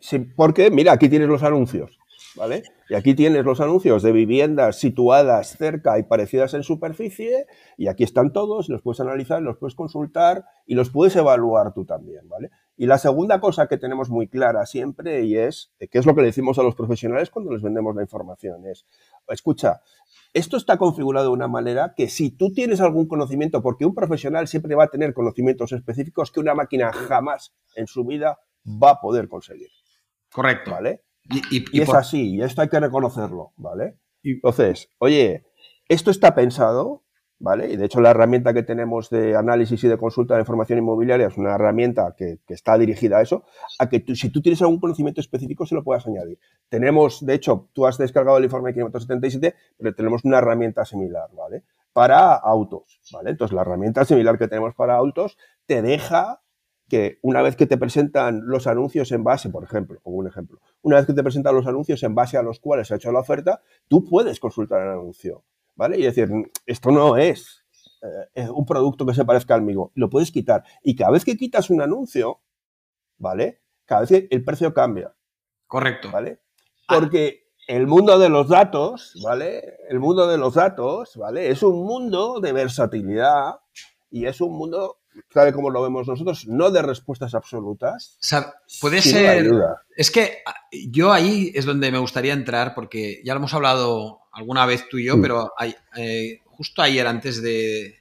sí, 0.00 0.18
porque 0.18 0.70
mira 0.70 0.92
aquí 0.92 1.08
tienes 1.08 1.28
los 1.28 1.42
anuncios 1.42 1.99
vale 2.36 2.62
y 2.90 2.96
aquí 2.96 3.14
tienes 3.14 3.44
los 3.44 3.60
anuncios 3.60 4.02
de 4.02 4.10
viviendas 4.10 4.80
situadas 4.80 5.56
cerca 5.56 5.96
y 6.00 6.02
parecidas 6.02 6.54
en 6.54 6.64
superficie, 6.64 7.46
y 7.76 7.86
aquí 7.86 8.02
están 8.02 8.32
todos, 8.32 8.68
los 8.68 8.82
puedes 8.82 8.98
analizar, 8.98 9.40
los 9.40 9.58
puedes 9.58 9.76
consultar 9.76 10.44
y 10.66 10.74
los 10.74 10.90
puedes 10.90 11.14
evaluar 11.14 11.72
tú 11.72 11.84
también, 11.84 12.28
¿vale? 12.28 12.50
Y 12.76 12.86
la 12.86 12.98
segunda 12.98 13.40
cosa 13.40 13.68
que 13.68 13.78
tenemos 13.78 14.10
muy 14.10 14.26
clara 14.26 14.66
siempre, 14.66 15.22
y 15.22 15.36
es, 15.36 15.72
que 15.78 15.98
es 16.00 16.04
lo 16.04 16.16
que 16.16 16.22
le 16.22 16.26
decimos 16.26 16.58
a 16.58 16.64
los 16.64 16.74
profesionales 16.74 17.30
cuando 17.30 17.52
les 17.52 17.62
vendemos 17.62 17.94
la 17.94 18.02
información, 18.02 18.66
es, 18.66 18.86
escucha, 19.28 19.82
esto 20.34 20.56
está 20.56 20.76
configurado 20.76 21.26
de 21.26 21.32
una 21.32 21.46
manera 21.46 21.94
que 21.96 22.08
si 22.08 22.32
tú 22.32 22.52
tienes 22.52 22.80
algún 22.80 23.06
conocimiento, 23.06 23.62
porque 23.62 23.86
un 23.86 23.94
profesional 23.94 24.48
siempre 24.48 24.74
va 24.74 24.84
a 24.84 24.88
tener 24.88 25.14
conocimientos 25.14 25.70
específicos 25.70 26.32
que 26.32 26.40
una 26.40 26.56
máquina 26.56 26.92
jamás 26.92 27.54
en 27.76 27.86
su 27.86 28.04
vida 28.04 28.40
va 28.66 28.90
a 28.90 29.00
poder 29.00 29.28
conseguir. 29.28 29.68
Correcto. 30.32 30.72
¿Vale? 30.72 31.04
Y, 31.24 31.80
es 31.80 31.94
así, 31.94 32.36
y 32.36 32.42
esto 32.42 32.62
hay 32.62 32.68
que 32.68 32.80
reconocerlo, 32.80 33.52
¿vale? 33.56 33.96
Entonces, 34.22 34.88
oye, 34.98 35.44
esto 35.88 36.10
está 36.10 36.34
pensado, 36.34 37.04
¿vale? 37.38 37.72
Y 37.72 37.76
de 37.76 37.86
hecho 37.86 38.00
la 38.00 38.10
herramienta 38.10 38.52
que 38.52 38.62
tenemos 38.62 39.10
de 39.10 39.36
análisis 39.36 39.82
y 39.84 39.88
de 39.88 39.96
consulta 39.96 40.34
de 40.34 40.40
información 40.40 40.78
inmobiliaria 40.78 41.26
es 41.26 41.36
una 41.36 41.54
herramienta 41.54 42.14
que, 42.16 42.38
está 42.48 42.76
dirigida 42.78 43.18
a 43.18 43.22
eso, 43.22 43.44
a 43.78 43.88
que 43.88 44.04
si 44.14 44.30
tú 44.30 44.42
tienes 44.42 44.60
algún 44.62 44.78
conocimiento 44.78 45.20
específico 45.20 45.66
se 45.66 45.74
lo 45.74 45.82
puedas 45.82 46.06
añadir. 46.06 46.38
Tenemos, 46.68 47.24
de 47.24 47.34
hecho, 47.34 47.68
tú 47.72 47.86
has 47.86 47.96
descargado 47.98 48.38
el 48.38 48.44
informe 48.44 48.72
577, 48.72 49.54
pero 49.78 49.94
tenemos 49.94 50.24
una 50.24 50.38
herramienta 50.38 50.84
similar, 50.84 51.28
¿vale? 51.34 51.64
Para 51.92 52.34
autos, 52.34 53.00
¿vale? 53.12 53.30
Entonces 53.30 53.54
la 53.54 53.62
herramienta 53.62 54.04
similar 54.04 54.38
que 54.38 54.48
tenemos 54.48 54.74
para 54.74 54.94
autos 54.94 55.36
te 55.66 55.82
deja 55.82 56.42
que 56.90 57.18
una 57.22 57.40
vez 57.40 57.56
que 57.56 57.66
te 57.66 57.78
presentan 57.78 58.42
los 58.44 58.66
anuncios 58.66 59.10
en 59.12 59.24
base, 59.24 59.48
por 59.48 59.64
ejemplo, 59.64 59.98
pongo 60.02 60.18
un 60.18 60.26
ejemplo, 60.26 60.60
una 60.82 60.96
vez 60.96 61.06
que 61.06 61.14
te 61.14 61.22
presentan 61.22 61.54
los 61.54 61.66
anuncios 61.66 62.02
en 62.02 62.14
base 62.14 62.36
a 62.36 62.42
los 62.42 62.60
cuales 62.60 62.88
se 62.88 62.94
ha 62.94 62.96
hecho 62.98 63.10
la 63.12 63.20
oferta, 63.20 63.62
tú 63.88 64.04
puedes 64.04 64.38
consultar 64.38 64.82
el 64.82 64.90
anuncio, 64.90 65.44
¿vale? 65.74 65.98
Y 65.98 66.02
decir, 66.02 66.28
esto 66.66 66.90
no 66.90 67.16
es 67.16 67.64
eh, 68.34 68.48
un 68.50 68.66
producto 68.66 69.06
que 69.06 69.14
se 69.14 69.24
parezca 69.24 69.54
al 69.54 69.62
mío, 69.62 69.90
lo 69.94 70.10
puedes 70.10 70.30
quitar. 70.30 70.64
Y 70.82 70.96
cada 70.96 71.12
vez 71.12 71.24
que 71.24 71.38
quitas 71.38 71.70
un 71.70 71.80
anuncio, 71.80 72.40
¿vale? 73.16 73.62
Cada 73.86 74.02
vez 74.02 74.26
el 74.30 74.44
precio 74.44 74.74
cambia. 74.74 75.14
Correcto. 75.66 76.10
¿Vale? 76.10 76.40
Porque 76.86 77.50
el 77.68 77.86
mundo 77.86 78.18
de 78.18 78.28
los 78.28 78.48
datos, 78.48 79.14
¿vale? 79.22 79.76
El 79.88 80.00
mundo 80.00 80.26
de 80.26 80.38
los 80.38 80.54
datos, 80.54 81.16
¿vale? 81.16 81.50
Es 81.50 81.62
un 81.62 81.84
mundo 81.84 82.40
de 82.40 82.52
versatilidad 82.52 83.60
y 84.10 84.26
es 84.26 84.40
un 84.40 84.56
mundo 84.56 84.99
tal 85.32 85.52
como 85.52 85.70
lo 85.70 85.82
vemos 85.82 86.06
nosotros, 86.06 86.46
no 86.46 86.70
de 86.70 86.82
respuestas 86.82 87.34
absolutas. 87.34 88.18
puede 88.80 89.02
ser. 89.02 89.50
Es 89.96 90.10
que 90.10 90.38
ah, 90.46 90.54
yo 90.72 91.12
ahí 91.12 91.52
es 91.54 91.64
donde 91.64 91.90
me 91.90 91.98
gustaría 91.98 92.32
entrar, 92.32 92.74
porque 92.74 93.20
ya 93.24 93.34
lo 93.34 93.38
hemos 93.38 93.54
hablado 93.54 94.20
alguna 94.32 94.66
vez 94.66 94.88
tú 94.88 94.98
y 94.98 95.06
yo, 95.06 95.16
mm. 95.16 95.22
pero 95.22 95.52
eh, 95.96 96.40
justo 96.46 96.82
ayer, 96.82 97.06
antes 97.06 97.42
de, 97.42 98.00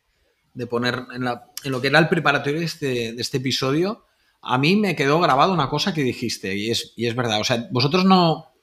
poner 0.69 1.05
en, 1.13 1.25
lo 1.71 1.81
que 1.81 1.87
era 1.87 1.99
el 1.99 2.09
preparatorio 2.09 2.59
de 2.59 2.65
este, 2.65 3.13
de 3.13 3.21
este, 3.21 3.37
episodio, 3.37 4.05
a 4.41 4.57
mí 4.57 4.75
me 4.75 4.95
quedó 4.95 5.19
grabado 5.19 5.53
una 5.53 5.69
cosa 5.69 5.93
que 5.93 6.03
dijiste, 6.03 6.55
y 6.55 6.71
es, 6.71 6.93
y 6.95 7.07
es 7.07 7.15
verdad. 7.15 7.41
O 7.41 7.43
sea, 7.43 7.67
vosotros 7.71 8.05
no. 8.05 8.53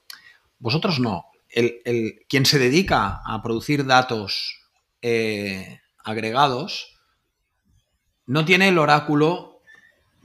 Vosotros 0.59 1.01
no. 1.01 1.27
El, 1.49 2.25
quien 2.29 2.45
se 2.45 2.59
dedica 2.59 3.21
a 3.25 3.43
producir 3.43 3.87
datos 3.87 4.61
eh, 5.01 5.81
agregados 6.05 6.96
no 8.27 8.45
tiene 8.45 8.69
el 8.69 8.79
oráculo 8.79 9.57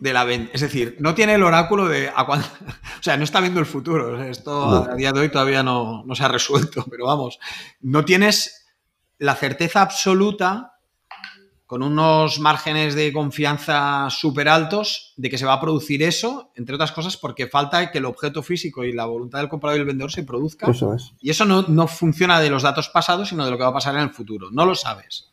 de 0.01 0.13
la 0.13 0.23
venta. 0.23 0.51
Es 0.53 0.61
decir, 0.61 0.97
no 0.99 1.13
tiene 1.13 1.35
el 1.35 1.43
oráculo 1.43 1.87
de 1.87 2.09
o 2.17 3.03
sea, 3.03 3.17
no 3.17 3.23
está 3.23 3.39
viendo 3.39 3.59
el 3.59 3.65
futuro. 3.65 4.21
Esto 4.23 4.89
a 4.91 4.95
día 4.95 5.11
de 5.11 5.19
hoy 5.21 5.29
todavía 5.29 5.63
no, 5.63 6.03
se 6.13 6.23
ha 6.23 6.27
resuelto, 6.27 6.83
pero 6.89 7.05
vamos, 7.05 7.39
no 7.79 8.03
tienes 8.03 8.65
la 9.19 9.35
certeza 9.35 9.83
absoluta 9.83 10.67
con 11.67 11.83
unos 11.83 12.39
márgenes 12.39 12.95
de 12.95 13.13
confianza 13.13 14.09
súper 14.09 14.49
altos 14.49 15.13
de 15.15 15.29
que 15.29 15.37
se 15.37 15.45
va 15.45 15.53
a 15.53 15.61
producir 15.61 16.03
eso, 16.03 16.51
entre 16.55 16.75
otras 16.75 16.91
cosas, 16.91 17.15
porque 17.15 17.47
falta 17.47 17.91
que 17.91 17.99
el 17.99 18.05
objeto 18.05 18.43
físico 18.43 18.83
y 18.83 18.91
la 18.91 19.05
voluntad 19.05 19.39
del 19.39 19.47
comprador 19.47 19.77
y 19.77 19.81
el 19.81 19.87
vendedor 19.87 20.11
se 20.11 20.23
produzca. 20.23 20.69
Eso 20.69 20.93
es. 20.93 21.13
Y 21.21 21.29
eso 21.29 21.45
no, 21.45 21.61
no 21.61 21.87
funciona 21.87 22.41
de 22.41 22.49
los 22.49 22.63
datos 22.63 22.89
pasados, 22.89 23.29
sino 23.29 23.45
de 23.45 23.51
lo 23.51 23.57
que 23.57 23.63
va 23.63 23.69
a 23.69 23.73
pasar 23.73 23.95
en 23.95 24.01
el 24.01 24.09
futuro. 24.09 24.49
No 24.51 24.65
lo 24.65 24.75
sabes. 24.75 25.30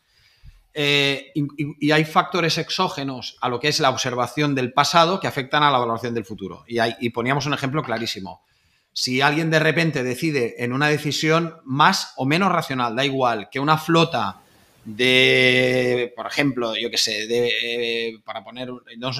Eh, 0.81 1.33
y, 1.35 1.91
hay 1.91 2.05
factores 2.05 2.57
exógenos 2.57 3.37
a 3.41 3.49
lo 3.49 3.59
que 3.59 3.67
es 3.67 3.81
la 3.81 3.89
observación 3.89 4.55
del 4.55 4.71
pasado 4.71 5.19
que 5.19 5.27
afectan 5.27 5.61
a 5.61 5.71
la 5.71 5.77
valoración 5.77 6.13
del 6.13 6.23
futuro. 6.23 6.63
Y, 6.69 7.09
poníamos 7.09 7.45
un 7.45 7.53
ejemplo 7.53 7.83
clarísimo. 7.83 8.45
Si 8.93 9.19
alguien 9.19 9.49
de 9.49 9.59
repente 9.59 10.03
decide 10.03 10.63
en 10.63 10.71
una 10.71 10.87
decisión 10.87 11.57
más 11.65 12.13
o 12.15 12.25
menos 12.25 12.49
racional, 12.49 12.95
da 12.95 13.03
igual, 13.03 13.49
que 13.51 13.59
una 13.59 13.77
flota 13.77 14.37
de, 14.85 16.13
por 16.15 16.25
ejemplo, 16.25 16.73
yo 16.77 16.89
qué 16.89 16.97
sé, 16.97 17.27
de, 17.27 18.21
para 18.23 18.41
poner 18.41 18.69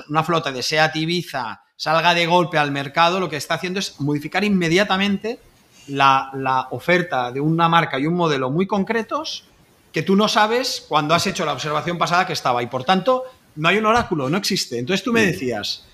una 0.08 0.24
flota 0.24 0.54
de 0.54 0.64
SEAT 0.64 0.96
Ibiza 0.96 1.64
salga 1.76 2.14
de 2.14 2.26
golpe 2.26 2.58
al 2.58 2.72
mercado, 2.72 3.20
lo 3.20 3.30
que 3.30 3.36
está 3.36 3.56
haciendo 3.56 3.82
es 3.82 4.00
modificar 4.00 4.46
inmediatamente 4.46 5.40
la 5.88 6.70
oferta 6.72 7.34
de 7.34 7.42
una 7.42 7.68
marca 7.68 8.00
y 8.00 8.08
un 8.08 8.16
modelo 8.16 8.50
muy 8.50 8.66
concretos 8.66 9.44
que 9.92 10.04
tú 10.04 10.16
no 10.16 10.28
sabes 10.28 10.86
cuando 10.88 11.16
has 11.16 11.26
hecho 11.28 11.46
la 11.46 11.54
observación 11.54 11.98
pasada 11.98 12.28
que 12.28 12.34
estaba 12.34 12.62
y 12.62 12.68
por 12.68 12.84
tanto 12.84 13.24
no 13.56 13.70
hay 13.70 13.78
un 13.78 13.86
oráculo, 13.86 14.30
no 14.30 14.38
existe. 14.38 14.78
Entonces 14.78 15.04
tú 15.04 15.12
me 15.12 15.26
decías, 15.26 15.86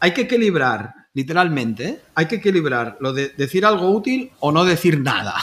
hay 0.00 0.12
que 0.12 0.22
equilibrar, 0.22 0.94
literalmente, 1.14 2.00
hay 2.14 2.26
que 2.26 2.36
equilibrar 2.36 2.96
lo 3.00 3.12
de 3.12 3.30
decir 3.30 3.64
algo 3.64 3.90
útil 3.90 4.32
o 4.40 4.52
no 4.52 4.64
decir 4.64 5.00
nada. 5.00 5.34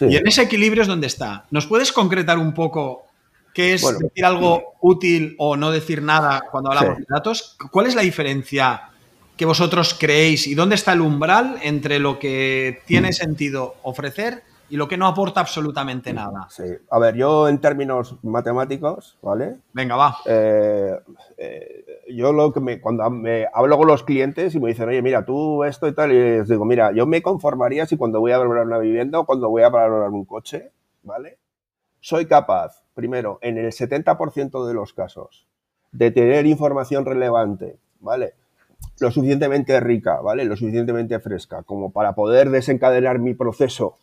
Y 0.00 0.16
en 0.16 0.26
ese 0.26 0.42
equilibrio 0.42 0.82
es 0.82 0.88
donde 0.88 1.06
está. 1.06 1.46
¿Nos 1.50 1.66
puedes 1.66 1.92
concretar 1.92 2.38
un 2.38 2.52
poco 2.52 3.06
qué 3.54 3.74
es 3.74 3.82
decir 3.98 4.24
algo 4.24 4.74
útil 4.80 5.34
o 5.38 5.56
no 5.56 5.70
decir 5.70 6.02
nada 6.02 6.42
cuando 6.50 6.70
hablamos 6.70 6.98
de 6.98 7.06
datos? 7.08 7.56
¿Cuál 7.70 7.86
es 7.86 7.94
la 7.94 8.02
diferencia 8.02 8.90
que 9.36 9.44
vosotros 9.44 9.96
creéis 9.98 10.46
y 10.46 10.54
dónde 10.54 10.74
está 10.74 10.92
el 10.92 11.00
umbral 11.00 11.58
entre 11.62 11.98
lo 11.98 12.18
que 12.18 12.82
tiene 12.86 13.10
mm. 13.10 13.14
sentido 13.14 13.76
ofrecer 13.82 14.42
y 14.72 14.76
lo 14.76 14.88
que 14.88 14.96
no 14.96 15.06
aporta 15.06 15.40
absolutamente 15.40 16.14
nada. 16.14 16.46
Sí, 16.48 16.62
a 16.90 16.98
ver, 16.98 17.14
yo 17.14 17.46
en 17.46 17.60
términos 17.60 18.16
matemáticos, 18.22 19.18
¿vale? 19.20 19.56
Venga, 19.74 19.96
va. 19.96 20.16
Eh, 20.24 20.98
eh, 21.36 21.84
yo 22.08 22.32
lo 22.32 22.54
que 22.54 22.60
me, 22.60 22.80
cuando 22.80 23.10
me 23.10 23.46
hablo 23.52 23.76
con 23.76 23.86
los 23.86 24.02
clientes 24.02 24.54
y 24.54 24.60
me 24.60 24.70
dicen, 24.70 24.88
oye, 24.88 25.02
mira, 25.02 25.26
tú 25.26 25.62
esto 25.64 25.86
y 25.88 25.92
tal, 25.92 26.10
y 26.10 26.18
les 26.18 26.48
digo, 26.48 26.64
mira, 26.64 26.90
yo 26.92 27.06
me 27.06 27.20
conformaría 27.20 27.84
si 27.84 27.98
cuando 27.98 28.20
voy 28.20 28.32
a 28.32 28.38
valorar 28.38 28.64
una 28.64 28.78
vivienda 28.78 29.18
o 29.18 29.26
cuando 29.26 29.50
voy 29.50 29.62
a 29.62 29.68
valorar 29.68 30.08
un 30.08 30.24
coche, 30.24 30.70
¿vale? 31.02 31.36
Soy 32.00 32.24
capaz, 32.24 32.82
primero, 32.94 33.38
en 33.42 33.58
el 33.58 33.72
70% 33.72 34.66
de 34.66 34.72
los 34.72 34.94
casos, 34.94 35.46
de 35.90 36.10
tener 36.12 36.46
información 36.46 37.04
relevante, 37.04 37.76
¿vale? 38.00 38.32
Lo 39.00 39.10
suficientemente 39.10 39.78
rica, 39.80 40.22
¿vale? 40.22 40.46
Lo 40.46 40.56
suficientemente 40.56 41.20
fresca, 41.20 41.62
como 41.62 41.92
para 41.92 42.14
poder 42.14 42.48
desencadenar 42.48 43.18
mi 43.18 43.34
proceso 43.34 43.98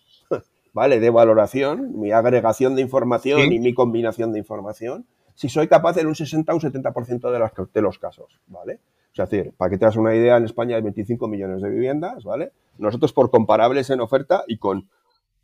¿vale? 0.74 1.00
De 1.00 1.10
valoración, 1.10 2.00
mi 2.00 2.12
agregación 2.12 2.76
de 2.76 2.82
información 2.82 3.52
y 3.52 3.60
mi 3.60 3.74
combinación 3.74 4.32
de 4.32 4.40
información, 4.40 5.06
si 5.36 5.50
soy 5.50 5.68
capaz 5.68 5.98
en 5.98 6.08
un 6.08 6.16
60 6.16 6.52
o 6.52 6.56
un 6.56 6.62
70% 6.62 7.32
de, 7.32 7.40
las, 7.40 7.52
de 7.74 7.82
los 7.82 8.00
casos, 8.00 8.40
¿vale? 8.48 8.80
O 9.12 9.16
sea, 9.16 9.26
es 9.26 9.32
decir, 9.32 9.54
para 9.58 9.72
que 9.72 9.78
te 9.78 9.86
hagas 9.86 9.98
una 9.98 10.16
idea, 10.16 10.38
en 10.38 10.46
España 10.46 10.76
hay 10.76 10.82
25 10.82 11.28
millones 11.28 11.62
de 11.62 11.70
viviendas, 11.70 12.24
¿vale? 12.24 12.52
Nosotros 12.78 13.14
por 13.14 13.32
comparables 13.32 13.90
en 13.90 14.02
oferta 14.02 14.44
y 14.48 14.58
con 14.58 14.90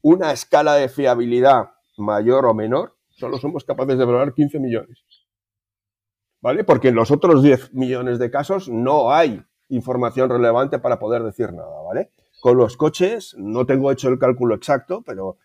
una 0.01 0.31
escala 0.31 0.75
de 0.75 0.89
fiabilidad 0.89 1.71
mayor 1.97 2.45
o 2.45 2.53
menor, 2.53 2.95
solo 3.09 3.37
somos 3.37 3.63
capaces 3.63 3.97
de 3.97 4.05
valorar 4.05 4.33
15 4.33 4.59
millones. 4.59 5.03
¿vale? 6.45 6.63
Porque 6.63 6.89
en 6.89 6.95
los 6.95 7.09
otros 7.09 7.41
10 7.41 7.73
millones 7.73 8.19
de 8.19 8.29
casos 8.29 8.69
no 8.69 9.11
hay 9.11 9.43
información 9.69 10.29
relevante 10.29 10.77
para 10.77 10.99
poder 10.99 11.23
decir 11.23 11.51
nada, 11.51 11.81
¿vale? 11.81 12.11
Con 12.45 12.57
los 12.57 12.77
coches 12.77 13.35
no 13.39 13.65
tengo 13.65 13.91
hecho 13.91 14.07
el 14.07 14.19
cálculo 14.19 14.53
exacto, 14.53 15.01
pero 15.03 15.37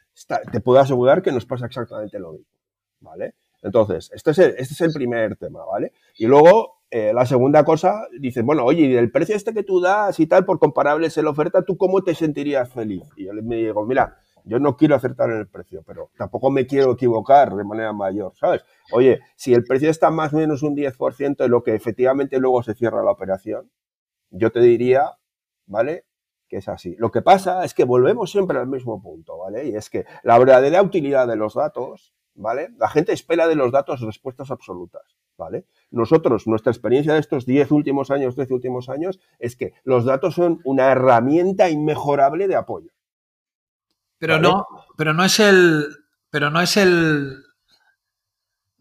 te 0.53 0.61
puedo 0.61 0.81
asegurar 0.81 1.23
que 1.23 1.33
nos 1.33 1.47
pasa 1.47 1.65
exactamente 1.65 2.19
lo 2.19 2.33
mismo, 2.33 2.53
¿vale? 3.01 3.37
Entonces, 3.63 4.11
este 4.13 4.33
es 4.33 4.39
el, 4.39 4.51
este 4.59 4.75
es 4.75 4.81
el 4.83 4.93
primer 4.93 5.35
tema, 5.37 5.65
¿vale? 5.65 5.95
Y 6.19 6.27
luego, 6.27 6.83
eh, 6.91 7.13
la 7.15 7.25
segunda 7.25 7.65
cosa, 7.65 8.07
dices, 8.21 8.45
bueno, 8.45 8.67
oye, 8.67 8.83
y 8.83 8.93
del 8.93 9.11
precio 9.11 9.35
este 9.35 9.55
que 9.55 9.63
tú 9.63 9.81
das 9.81 10.21
y 10.21 10.27
tal, 10.27 10.45
por 10.45 10.59
comparables 10.59 11.17
en 11.17 11.25
la 11.25 11.31
oferta, 11.31 11.63
¿tú 11.63 11.79
cómo 11.79 12.03
te 12.03 12.15
sentirías 12.15 12.71
feliz? 12.71 13.05
Y 13.17 13.25
yo 13.25 13.33
me 13.33 13.57
digo, 13.57 13.87
mira, 13.87 14.19
yo 14.45 14.59
no 14.59 14.77
quiero 14.77 14.95
acertar 14.95 15.31
en 15.31 15.39
el 15.39 15.49
precio, 15.49 15.83
pero 15.87 16.11
tampoco 16.19 16.51
me 16.51 16.67
quiero 16.67 16.93
equivocar 16.93 17.57
de 17.57 17.65
manera 17.65 17.95
mayor, 17.95 18.35
¿sabes? 18.39 18.61
Oye, 18.93 19.21
si 19.37 19.55
el 19.55 19.65
precio 19.65 19.89
está 19.89 20.11
más 20.11 20.35
o 20.35 20.37
menos 20.37 20.63
un 20.63 20.77
10% 20.77 21.45
de 21.45 21.49
lo 21.49 21.63
que 21.63 21.75
efectivamente 21.75 22.39
luego 22.39 22.63
se 22.63 22.75
cierra 22.75 23.03
la 23.03 23.13
operación, 23.13 23.71
yo 24.29 24.53
te 24.53 24.61
diría, 24.61 25.13
¿vale? 25.65 26.05
Que 26.51 26.57
es 26.57 26.69
así. 26.69 26.97
Lo 26.99 27.13
que 27.13 27.23
pasa 27.23 27.65
es 27.65 27.75
que 27.75 27.85
volvemos 27.85 28.33
siempre 28.33 28.59
al 28.59 28.67
mismo 28.67 29.01
punto, 29.01 29.39
¿vale? 29.39 29.69
Y 29.69 29.77
es 29.77 29.89
que 29.89 30.05
la 30.25 30.37
verdadera 30.37 30.83
utilidad 30.83 31.29
de 31.29 31.37
los 31.37 31.55
datos, 31.55 32.13
¿vale? 32.35 32.71
La 32.77 32.89
gente 32.89 33.13
espera 33.13 33.47
de 33.47 33.55
los 33.55 33.71
datos 33.71 34.01
respuestas 34.01 34.51
absolutas, 34.51 35.03
¿vale? 35.39 35.65
Nosotros, 35.93 36.49
nuestra 36.49 36.73
experiencia 36.73 37.15
de 37.15 37.21
estos 37.21 37.47
10 37.47 37.71
últimos 37.71 38.11
años, 38.11 38.35
13 38.35 38.53
últimos 38.53 38.89
años, 38.89 39.21
es 39.39 39.55
que 39.55 39.75
los 39.85 40.05
datos 40.05 40.35
son 40.35 40.61
una 40.65 40.91
herramienta 40.91 41.71
inmejorable 41.71 42.49
de 42.49 42.57
apoyo. 42.57 42.91
Pero 44.19 44.41
no, 44.41 44.67
pero 44.97 45.15
no 45.15 45.25
es 45.25 45.39
el. 45.41 45.87
Pero 46.31 46.51
no 46.51 46.61
es 46.61 46.77
el. 46.77 47.45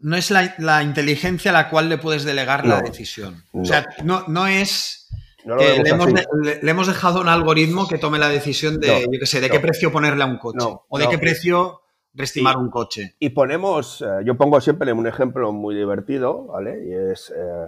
No 0.00 0.16
es 0.16 0.30
la, 0.30 0.82
inteligencia 0.82 1.50
a 1.52 1.54
la 1.54 1.70
cual 1.70 1.88
le 1.88 1.98
puedes 1.98 2.24
delegar 2.24 2.66
la 2.66 2.80
decisión. 2.80 3.44
O 3.52 3.64
sea, 3.64 3.86
no, 4.02 4.24
no 4.26 4.46
es. 4.46 5.08
Le, 5.44 6.70
hemos 6.70 6.86
dejado 6.86 7.20
un 7.20 7.28
algoritmo 7.28 7.88
que 7.88 7.98
tome 7.98 8.18
la 8.18 8.28
decisión 8.28 8.80
de, 8.80 9.02
yo 9.02 9.18
qué 9.18 9.26
sé, 9.26 9.40
de 9.40 9.50
qué 9.50 9.60
precio 9.60 9.92
ponerle 9.92 10.22
a 10.22 10.26
un 10.26 10.38
coche. 10.38 10.66
o 10.88 10.98
de 10.98 11.08
qué 11.08 11.18
precio 11.18 11.80
reestimar 12.12 12.56
un 12.56 12.70
coche. 12.70 13.14
Y 13.18 13.30
ponemos, 13.30 14.02
eh, 14.02 14.24
yo 14.24 14.36
pongo 14.36 14.60
siempre 14.60 14.92
un 14.92 15.06
ejemplo 15.06 15.52
muy 15.52 15.74
divertido, 15.74 16.46
¿vale? 16.46 16.84
Y 16.84 17.12
es, 17.12 17.30
eh, 17.30 17.66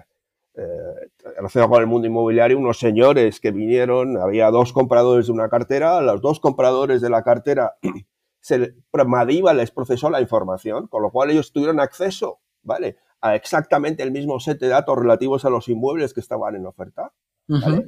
eh, 0.55 1.11
relacionado 1.37 1.71
con 1.71 1.81
el 1.81 1.87
mundo 1.87 2.07
inmobiliario, 2.07 2.59
unos 2.59 2.79
señores 2.79 3.41
que 3.41 3.53
vinieron, 3.53 4.19
había 4.19 4.51
dos 4.51 4.73
compradores 4.73 5.27
de 5.27 5.33
una 5.33 5.49
cartera, 5.49 6.01
los 6.03 6.21
dos 6.21 6.41
compradores 6.41 7.01
de 7.01 7.09
la 7.09 7.23
cartera, 7.23 7.77
se, 8.41 8.75
Madiba 9.07 9.55
les 9.55 9.71
procesó 9.71 10.11
la 10.11 10.21
información, 10.21 10.89
con 10.89 11.03
lo 11.03 11.11
cual 11.11 11.31
ellos 11.31 11.53
tuvieron 11.53 11.81
acceso, 11.81 12.41
¿vale? 12.63 12.97
A 13.21 13.35
exactamente 13.35 14.03
el 14.03 14.11
mismo 14.11 14.41
set 14.41 14.59
de 14.59 14.69
datos 14.69 14.99
relativos 14.99 15.45
a 15.45 15.51
los 15.51 15.69
inmuebles 15.69 16.13
que 16.13 16.21
estaban 16.21 16.57
en 16.57 16.67
oferta, 16.67 17.13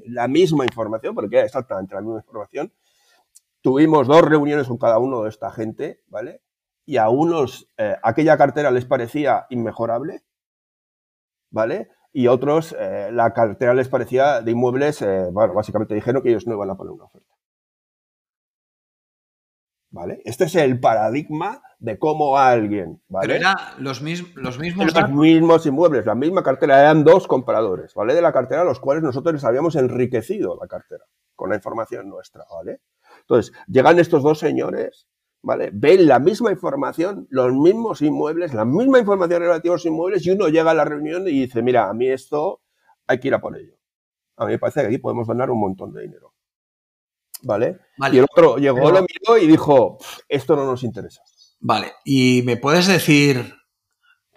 La 0.07 0.29
misma 0.29 0.65
información, 0.65 1.15
porque 1.15 1.37
era 1.37 1.47
exactamente 1.47 1.95
la 1.95 2.01
misma 2.01 2.19
información. 2.19 2.73
Tuvimos 3.61 4.07
dos 4.07 4.23
reuniones 4.23 4.69
con 4.69 4.79
cada 4.79 4.99
uno 4.99 5.23
de 5.23 5.31
esta 5.31 5.51
gente, 5.51 6.03
¿vale? 6.09 6.43
Y 6.85 6.99
a 6.99 7.09
unos 7.09 7.69
eh, 7.79 7.97
aquella 8.03 8.37
cartera 8.37 8.71
les 8.71 8.85
parecía 8.85 9.47
inmejorable, 9.49 10.23
¿vale? 11.51 11.89
y 12.17 12.29
otros, 12.29 12.75
eh, 12.79 13.11
la 13.13 13.35
cartera 13.35 13.75
les 13.75 13.89
parecía 13.89 14.41
de 14.41 14.53
inmuebles, 14.53 15.03
eh, 15.03 15.27
bueno, 15.33 15.53
básicamente 15.53 15.97
dijeron 15.97 16.23
que 16.23 16.29
ellos 16.31 16.47
no 16.47 16.55
iban 16.55 16.71
a 16.71 16.77
poner 16.77 16.93
una 16.93 17.05
oferta. 17.05 17.34
¿Vale? 19.95 20.21
Este 20.25 20.45
es 20.47 20.57
el 20.57 20.81
paradigma 20.81 21.63
de 21.79 22.01
cómo 22.01 22.37
alguien, 22.37 23.01
¿vale? 23.07 23.29
Pero 23.29 23.39
eran 23.39 23.55
los, 23.79 24.03
los 24.03 24.03
mismos... 24.03 24.93
Los 24.93 25.11
mismos 25.11 25.67
inmuebles, 25.67 26.05
la 26.05 26.17
misma 26.17 26.43
cartera, 26.43 26.81
eran 26.81 27.05
dos 27.05 27.29
compradores, 27.29 27.95
¿vale? 27.95 28.13
De 28.13 28.21
la 28.21 28.33
cartera 28.33 28.63
a 28.63 28.65
los 28.65 28.81
cuales 28.81 29.05
nosotros 29.05 29.35
les 29.35 29.45
habíamos 29.45 29.77
enriquecido 29.77 30.59
la 30.61 30.67
cartera 30.67 31.05
con 31.37 31.51
la 31.51 31.55
información 31.55 32.09
nuestra, 32.09 32.43
¿vale? 32.53 32.81
Entonces, 33.21 33.55
llegan 33.69 34.01
estos 34.01 34.25
dos 34.25 34.41
señores 34.41 35.07
¿vale? 35.43 35.71
Ven 35.73 36.09
la 36.09 36.19
misma 36.19 36.51
información, 36.51 37.29
los 37.31 37.53
mismos 37.53 38.03
inmuebles, 38.03 38.53
la 38.55 38.65
misma 38.65 38.99
información 38.99 39.43
relativa 39.43 39.75
a 39.75 39.77
los 39.77 39.87
inmuebles 39.87 40.27
y 40.27 40.31
uno 40.31 40.49
llega 40.49 40.71
a 40.73 40.75
la 40.75 40.85
reunión 40.85 41.29
y 41.29 41.43
dice, 41.43 41.63
mira, 41.63 41.89
a 41.89 41.95
mí 41.95 42.09
esto 42.09 42.63
hay 43.07 43.21
que 43.21 43.29
ir 43.29 43.35
a 43.35 43.41
por 43.41 43.57
ello. 43.57 43.77
A 44.37 44.47
mí 44.47 44.53
me 44.53 44.59
parece 44.59 44.81
que 44.81 44.87
aquí 44.89 44.99
podemos 44.99 45.29
ganar 45.29 45.51
un 45.51 45.61
montón 45.61 45.93
de 45.93 46.03
dinero. 46.03 46.34
¿Vale? 47.45 47.79
Y 48.13 48.19
el 48.19 48.25
otro 48.25 48.57
llegó, 48.57 48.91
lo 48.91 49.03
miró 49.03 49.39
y 49.39 49.47
dijo, 49.47 49.99
esto 50.29 50.57
no 50.57 50.65
nos 50.65 50.83
interesa. 50.83 51.23
Vale, 51.61 51.93
y 52.05 52.43
me 52.45 52.57
puedes 52.57 52.87
decir, 52.87 53.55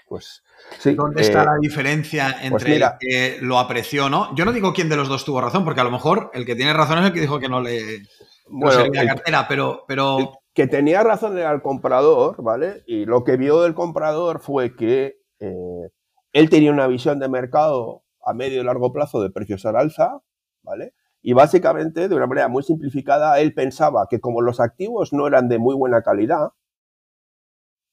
pues, 0.08 0.44
¿Dónde 0.84 1.22
está 1.22 1.44
eh, 1.44 1.46
la 1.46 1.58
diferencia 1.60 2.36
pues 2.40 2.44
entre 2.46 2.76
el 2.76 2.84
que 3.00 3.38
lo 3.42 3.58
apreció, 3.58 4.10
no? 4.10 4.36
Yo 4.36 4.46
no 4.46 4.52
digo 4.52 4.74
quién 4.74 4.90
de 4.90 4.96
los 4.98 5.08
dos 5.08 5.26
tuvo 5.26 5.42
razón, 5.42 5.64
porque 5.64 5.82
a 5.82 5.84
lo 5.84 5.92
mejor 5.92 6.30
el 6.34 6.46
que 6.46 6.56
tiene 6.56 6.74
razón 6.74 7.00
es 7.00 7.06
el 7.06 7.14
que 7.14 7.22
dijo 7.22 7.40
que 7.40 7.50
no 7.50 7.62
le 7.62 8.04
bueno, 8.50 8.86
la 8.94 9.06
cartera, 9.06 9.46
pero, 9.48 9.84
pero 9.88 10.40
que 10.54 10.68
tenía 10.68 11.04
razón 11.04 11.38
era 11.38 11.52
el 11.52 11.62
comprador, 11.62 12.42
¿vale? 12.42 12.84
Y 12.86 13.06
lo 13.06 13.24
que 13.24 13.38
vio 13.38 13.62
del 13.62 13.74
comprador 13.74 14.40
fue 14.40 14.76
que 14.76 15.18
eh, 15.40 15.90
él 16.34 16.50
tenía 16.50 16.72
una 16.72 16.88
visión 16.88 17.20
de 17.20 17.30
mercado 17.30 18.04
a 18.24 18.34
medio 18.34 18.62
y 18.62 18.64
largo 18.64 18.92
plazo 18.94 19.22
de 19.22 19.30
precios 19.30 19.66
al 19.66 19.76
alza, 19.76 20.22
¿vale? 20.64 20.94
Y 21.22 21.34
básicamente, 21.34 22.08
de 22.08 22.16
una 22.16 22.28
manera 22.28 22.48
muy 22.48 22.64
simplificada, 22.64 23.40
él 23.40 23.54
pensaba 23.54 24.08
que 24.10 24.20
como 24.20 24.42
los 24.42 24.60
activos 24.60 25.14
no 25.14 25.28
eran 25.28 25.50
de 25.50 25.58
muy 25.58 25.76
buena 25.76 26.02
calidad, 26.02 26.52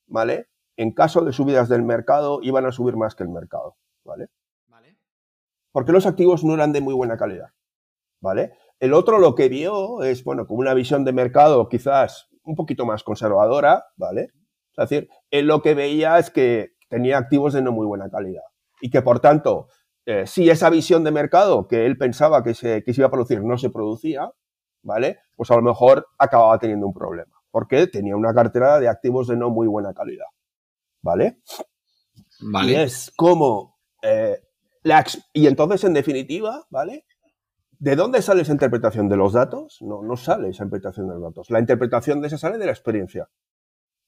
¿vale? 0.07 0.49
En 0.77 0.93
caso 0.93 1.25
de 1.25 1.33
subidas 1.33 1.69
del 1.69 1.83
mercado, 1.83 2.41
iban 2.43 2.67
a 2.67 2.73
subir 2.73 2.97
más 2.97 3.15
que 3.15 3.23
el 3.23 3.31
mercado, 3.31 3.77
¿vale? 4.05 4.29
¿Vale? 4.69 4.99
Porque 5.73 5.93
los 5.93 6.07
activos 6.07 6.45
no 6.45 6.55
eran 6.55 6.73
de 6.73 6.81
muy 6.81 6.95
buena 6.95 7.17
calidad, 7.17 7.51
¿vale? 8.21 8.53
El 8.81 8.93
otro 8.93 9.19
lo 9.19 9.35
que 9.35 9.49
vio 9.49 10.03
es, 10.03 10.25
bueno, 10.25 10.47
como 10.47 10.61
una 10.61 10.75
visión 10.75 11.05
de 11.05 11.13
mercado 11.13 11.69
quizás 11.69 12.29
un 12.43 12.55
poquito 12.55 12.85
más 12.85 13.03
conservadora, 13.03 13.87
¿vale? 13.97 14.33
Es 14.77 14.89
decir, 14.89 15.09
él 15.31 15.47
lo 15.47 15.63
que 15.63 15.75
veía 15.75 16.19
es 16.19 16.31
que 16.31 16.75
tenía 16.89 17.19
activos 17.19 17.55
de 17.55 17.63
no 17.63 17.73
muy 17.73 17.87
buena 17.87 18.11
calidad 18.11 18.43
y 18.81 18.91
que 18.91 19.03
por 19.03 19.21
tanto, 19.21 19.69
eh, 20.07 20.27
si 20.27 20.51
esa 20.51 20.71
visión 20.71 21.03
de 21.05 21.11
mercado 21.11 21.67
que 21.67 21.87
él 21.87 21.97
pensaba 21.97 22.43
que 22.43 22.55
se, 22.55 22.83
que 22.85 22.93
se 22.93 23.01
iba 23.01 23.09
a 23.09 23.11
producir 23.11 23.43
no 23.43 23.57
se 23.57 23.71
producía, 23.71 24.31
¿vale? 24.83 25.21
Pues 25.37 25.51
a 25.51 25.57
lo 25.57 25.63
mejor 25.63 26.07
acababa 26.19 26.59
teniendo 26.59 26.87
un 26.87 26.95
problema, 26.95 27.33
porque 27.51 27.87
tenía 27.87 28.17
una 28.17 28.35
cartera 28.35 28.79
de 28.79 28.89
activos 28.89 29.29
de 29.29 29.37
no 29.37 29.51
muy 29.51 29.67
buena 29.67 29.95
calidad, 29.95 30.27
¿vale? 31.03 31.41
Vale. 32.41 32.73
Y 32.73 32.75
es 32.77 33.13
como, 33.17 33.79
eh, 34.03 34.43
y 35.33 35.47
entonces 35.47 35.85
en 35.85 35.95
definitiva, 35.95 36.67
¿vale? 36.69 37.07
¿De 37.79 37.97
dónde 37.97 38.23
sale 38.23 38.43
esa 38.43 38.53
interpretación? 38.53 39.09
¿De 39.09 39.17
los 39.17 39.33
datos? 39.33 39.79
No, 39.81 40.03
no 40.03 40.17
sale 40.17 40.51
esa 40.51 40.65
interpretación 40.65 41.09
de 41.09 41.15
los 41.15 41.23
datos. 41.23 41.51
La 41.51 41.61
interpretación 41.61 42.21
de 42.21 42.29
esa 42.29 42.39
sale 42.39 42.59
de 42.59 42.67
la 42.67 42.73
experiencia 42.73 43.29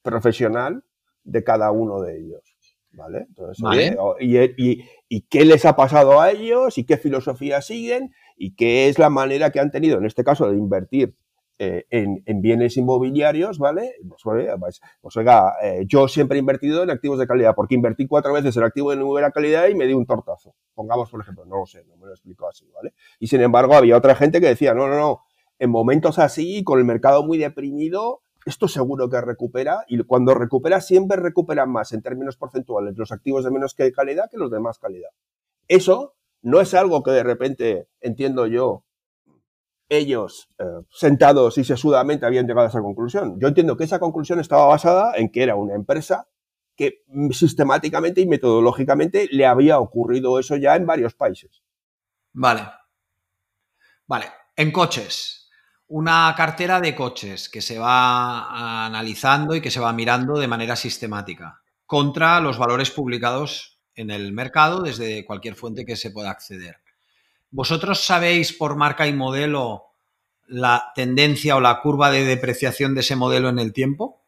profesional 0.02 0.84
de 1.24 1.42
cada 1.42 1.70
uno 1.72 2.00
de 2.00 2.18
ellos. 2.18 2.55
¿Vale? 2.96 3.26
Entonces, 3.28 3.96
y, 5.08 5.20
qué 5.28 5.44
les 5.44 5.64
ha 5.66 5.76
pasado 5.76 6.20
a 6.20 6.30
ellos? 6.30 6.78
¿Y 6.78 6.84
qué 6.84 6.96
filosofía 6.96 7.60
siguen? 7.60 8.12
¿Y 8.36 8.56
qué 8.56 8.88
es 8.88 8.98
la 8.98 9.10
manera 9.10 9.50
que 9.50 9.60
han 9.60 9.70
tenido, 9.70 9.98
en 9.98 10.06
este 10.06 10.24
caso, 10.24 10.50
de 10.50 10.56
invertir 10.56 11.14
eh, 11.58 11.84
en, 11.90 12.40
bienes 12.40 12.76
inmobiliarios, 12.76 13.58
¿vale? 13.58 13.94
Pues, 14.08 14.22
pues, 14.58 14.80
pues 15.00 15.16
oiga, 15.16 15.54
eh, 15.62 15.84
yo 15.86 16.08
siempre 16.08 16.36
he 16.36 16.40
invertido 16.40 16.82
en 16.82 16.90
activos 16.90 17.18
de 17.18 17.26
calidad, 17.26 17.54
porque 17.54 17.74
invertí 17.74 18.06
cuatro 18.06 18.32
veces 18.32 18.56
en 18.56 18.64
activo 18.64 18.90
de 18.94 19.02
buena 19.02 19.30
calidad 19.30 19.68
y 19.68 19.74
me 19.74 19.86
di 19.86 19.92
un 19.92 20.06
tortazo. 20.06 20.54
Pongamos, 20.74 21.10
por 21.10 21.20
ejemplo, 21.20 21.44
no 21.44 21.58
lo 21.58 21.66
sé, 21.66 21.84
no 21.84 21.96
me 21.96 22.06
lo 22.06 22.12
explico 22.12 22.48
así, 22.48 22.66
¿vale? 22.74 22.94
Y 23.18 23.26
sin 23.26 23.42
embargo, 23.42 23.74
había 23.74 23.96
otra 23.96 24.14
gente 24.14 24.40
que 24.40 24.48
decía, 24.48 24.74
no, 24.74 24.88
no, 24.88 24.96
no, 24.96 25.22
en 25.58 25.70
momentos 25.70 26.18
así, 26.18 26.64
con 26.64 26.78
el 26.78 26.84
mercado 26.84 27.22
muy 27.24 27.38
deprimido, 27.38 28.22
esto 28.46 28.68
seguro 28.68 29.10
que 29.10 29.20
recupera 29.20 29.84
y 29.88 30.02
cuando 30.04 30.32
recupera 30.32 30.80
siempre 30.80 31.18
recupera 31.18 31.66
más 31.66 31.92
en 31.92 32.00
términos 32.00 32.36
porcentuales 32.36 32.96
los 32.96 33.12
activos 33.12 33.44
de 33.44 33.50
menos 33.50 33.74
calidad 33.74 34.30
que 34.30 34.38
los 34.38 34.50
de 34.50 34.60
más 34.60 34.78
calidad. 34.78 35.10
Eso 35.68 36.14
no 36.42 36.60
es 36.60 36.72
algo 36.74 37.02
que 37.02 37.10
de 37.10 37.24
repente, 37.24 37.88
entiendo 38.00 38.46
yo, 38.46 38.84
ellos 39.88 40.48
eh, 40.58 40.64
sentados 40.90 41.58
y 41.58 41.64
sesudamente 41.64 42.24
habían 42.24 42.46
llegado 42.46 42.66
a 42.66 42.70
esa 42.70 42.80
conclusión. 42.80 43.38
Yo 43.40 43.48
entiendo 43.48 43.76
que 43.76 43.84
esa 43.84 43.98
conclusión 43.98 44.38
estaba 44.40 44.66
basada 44.66 45.16
en 45.16 45.30
que 45.30 45.42
era 45.42 45.56
una 45.56 45.74
empresa 45.74 46.28
que 46.76 47.04
sistemáticamente 47.30 48.20
y 48.20 48.26
metodológicamente 48.26 49.28
le 49.30 49.46
había 49.46 49.80
ocurrido 49.80 50.38
eso 50.38 50.56
ya 50.56 50.76
en 50.76 50.86
varios 50.86 51.14
países. 51.14 51.62
Vale. 52.32 52.62
Vale. 54.06 54.26
En 54.54 54.70
coches. 54.70 55.45
Una 55.88 56.34
cartera 56.36 56.80
de 56.80 56.94
coches 56.94 57.48
que 57.48 57.60
se 57.60 57.78
va 57.78 58.86
analizando 58.86 59.54
y 59.54 59.60
que 59.60 59.70
se 59.70 59.80
va 59.80 59.92
mirando 59.92 60.38
de 60.38 60.48
manera 60.48 60.74
sistemática 60.74 61.62
contra 61.86 62.40
los 62.40 62.58
valores 62.58 62.90
publicados 62.90 63.78
en 63.94 64.10
el 64.10 64.32
mercado 64.32 64.82
desde 64.82 65.24
cualquier 65.24 65.54
fuente 65.54 65.86
que 65.86 65.96
se 65.96 66.10
pueda 66.10 66.30
acceder. 66.30 66.76
¿Vosotros 67.50 68.04
sabéis 68.04 68.52
por 68.52 68.76
marca 68.76 69.06
y 69.06 69.12
modelo 69.12 69.84
la 70.48 70.92
tendencia 70.94 71.56
o 71.56 71.60
la 71.60 71.80
curva 71.80 72.10
de 72.10 72.24
depreciación 72.24 72.94
de 72.94 73.00
ese 73.00 73.16
modelo 73.16 73.48
en 73.48 73.58
el 73.58 73.72
tiempo? 73.72 74.22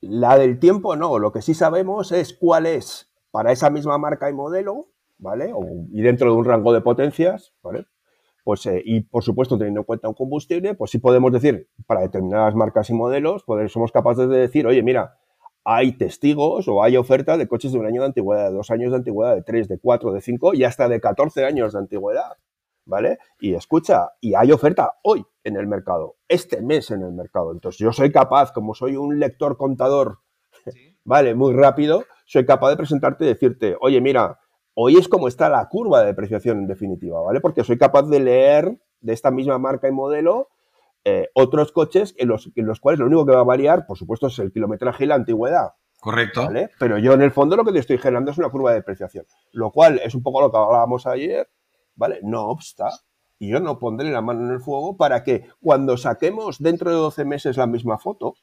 La 0.00 0.38
del 0.38 0.58
tiempo 0.58 0.96
no, 0.96 1.18
lo 1.18 1.32
que 1.32 1.42
sí 1.42 1.54
sabemos 1.54 2.12
es 2.12 2.34
cuál 2.34 2.66
es 2.66 3.10
para 3.30 3.52
esa 3.52 3.70
misma 3.70 3.98
marca 3.98 4.28
y 4.30 4.32
modelo, 4.32 4.88
¿vale? 5.18 5.52
y 5.92 6.02
dentro 6.02 6.30
de 6.30 6.36
un 6.36 6.44
rango 6.44 6.72
de 6.72 6.80
potencias, 6.80 7.52
¿vale? 7.62 7.86
Pues, 8.46 8.64
eh, 8.66 8.80
y 8.84 9.00
por 9.00 9.24
supuesto, 9.24 9.58
teniendo 9.58 9.80
en 9.80 9.84
cuenta 9.84 10.06
un 10.06 10.14
combustible, 10.14 10.76
pues 10.76 10.92
sí 10.92 10.98
podemos 10.98 11.32
decir, 11.32 11.68
para 11.84 12.02
determinadas 12.02 12.54
marcas 12.54 12.88
y 12.90 12.92
modelos, 12.94 13.42
pues 13.42 13.72
somos 13.72 13.90
capaces 13.90 14.28
de 14.28 14.36
decir, 14.36 14.68
oye, 14.68 14.84
mira, 14.84 15.16
hay 15.64 15.98
testigos 15.98 16.68
o 16.68 16.80
hay 16.84 16.96
oferta 16.96 17.36
de 17.38 17.48
coches 17.48 17.72
de 17.72 17.80
un 17.80 17.86
año 17.86 18.02
de 18.02 18.06
antigüedad, 18.06 18.50
de 18.50 18.54
dos 18.54 18.70
años 18.70 18.92
de 18.92 18.98
antigüedad, 18.98 19.34
de 19.34 19.42
tres, 19.42 19.66
de 19.66 19.80
cuatro, 19.80 20.12
de 20.12 20.20
cinco 20.20 20.54
y 20.54 20.62
hasta 20.62 20.88
de 20.88 21.00
14 21.00 21.44
años 21.44 21.72
de 21.72 21.80
antigüedad. 21.80 22.36
¿Vale? 22.84 23.18
Y 23.40 23.54
escucha, 23.54 24.12
y 24.20 24.36
hay 24.36 24.52
oferta 24.52 24.92
hoy 25.02 25.26
en 25.42 25.56
el 25.56 25.66
mercado, 25.66 26.14
este 26.28 26.62
mes 26.62 26.92
en 26.92 27.02
el 27.02 27.14
mercado. 27.14 27.50
Entonces 27.50 27.80
yo 27.80 27.92
soy 27.92 28.12
capaz, 28.12 28.52
como 28.52 28.76
soy 28.76 28.94
un 28.94 29.18
lector 29.18 29.56
contador, 29.56 30.20
¿vale? 31.04 31.34
Muy 31.34 31.52
rápido, 31.52 32.04
soy 32.26 32.46
capaz 32.46 32.70
de 32.70 32.76
presentarte 32.76 33.24
y 33.24 33.28
decirte, 33.28 33.76
oye, 33.80 34.00
mira, 34.00 34.38
hoy 34.78 34.96
es 34.96 35.08
como 35.08 35.26
está 35.26 35.48
la 35.48 35.66
curva 35.68 36.00
de 36.00 36.06
depreciación 36.06 36.58
en 36.58 36.66
definitiva, 36.66 37.20
¿vale? 37.22 37.40
Porque 37.40 37.64
soy 37.64 37.78
capaz 37.78 38.02
de 38.04 38.20
leer 38.20 38.78
de 39.00 39.12
esta 39.12 39.30
misma 39.30 39.58
marca 39.58 39.88
y 39.88 39.92
modelo 39.92 40.50
eh, 41.04 41.30
otros 41.34 41.72
coches 41.72 42.14
en 42.18 42.28
los, 42.28 42.50
en 42.54 42.66
los 42.66 42.80
cuales 42.80 43.00
lo 43.00 43.06
único 43.06 43.24
que 43.24 43.32
va 43.32 43.40
a 43.40 43.44
variar, 43.44 43.86
por 43.86 43.96
supuesto, 43.96 44.26
es 44.26 44.38
el 44.38 44.52
kilometraje 44.52 45.04
y 45.04 45.06
la 45.06 45.14
antigüedad. 45.14 45.74
Correcto. 45.98 46.48
Pero 46.78 46.98
yo 46.98 47.14
en 47.14 47.22
el 47.22 47.30
fondo 47.30 47.56
lo 47.56 47.64
que 47.64 47.72
te 47.72 47.78
estoy 47.78 47.98
generando 47.98 48.30
es 48.30 48.38
una 48.38 48.50
curva 48.50 48.70
de 48.70 48.76
depreciación, 48.76 49.24
lo 49.52 49.70
cual 49.70 50.00
es 50.04 50.14
un 50.14 50.22
poco 50.22 50.40
lo 50.40 50.52
que 50.52 50.58
hablábamos 50.58 51.06
ayer, 51.06 51.48
¿vale? 51.94 52.20
No 52.22 52.48
obsta, 52.48 52.90
y 53.38 53.48
yo 53.48 53.60
no 53.60 53.78
pondré 53.78 54.10
la 54.10 54.20
mano 54.20 54.46
en 54.46 54.52
el 54.52 54.60
fuego 54.60 54.96
para 54.96 55.22
que 55.22 55.48
cuando 55.60 55.96
saquemos 55.96 56.58
dentro 56.58 56.90
de 56.90 56.96
12 56.96 57.24
meses 57.24 57.56
la 57.56 57.66
misma 57.66 57.98
foto. 57.98 58.34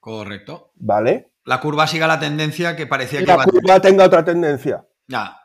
Correcto. 0.00 0.72
¿Vale? 0.74 1.32
La 1.44 1.60
curva 1.60 1.86
siga 1.86 2.06
la 2.06 2.20
tendencia 2.20 2.76
que 2.76 2.86
parecía 2.86 3.20
que 3.20 3.26
la 3.26 3.44
curva 3.44 3.80
tenga 3.80 4.04
otra 4.04 4.24
tendencia. 4.24 4.86
Ya. 5.12 5.38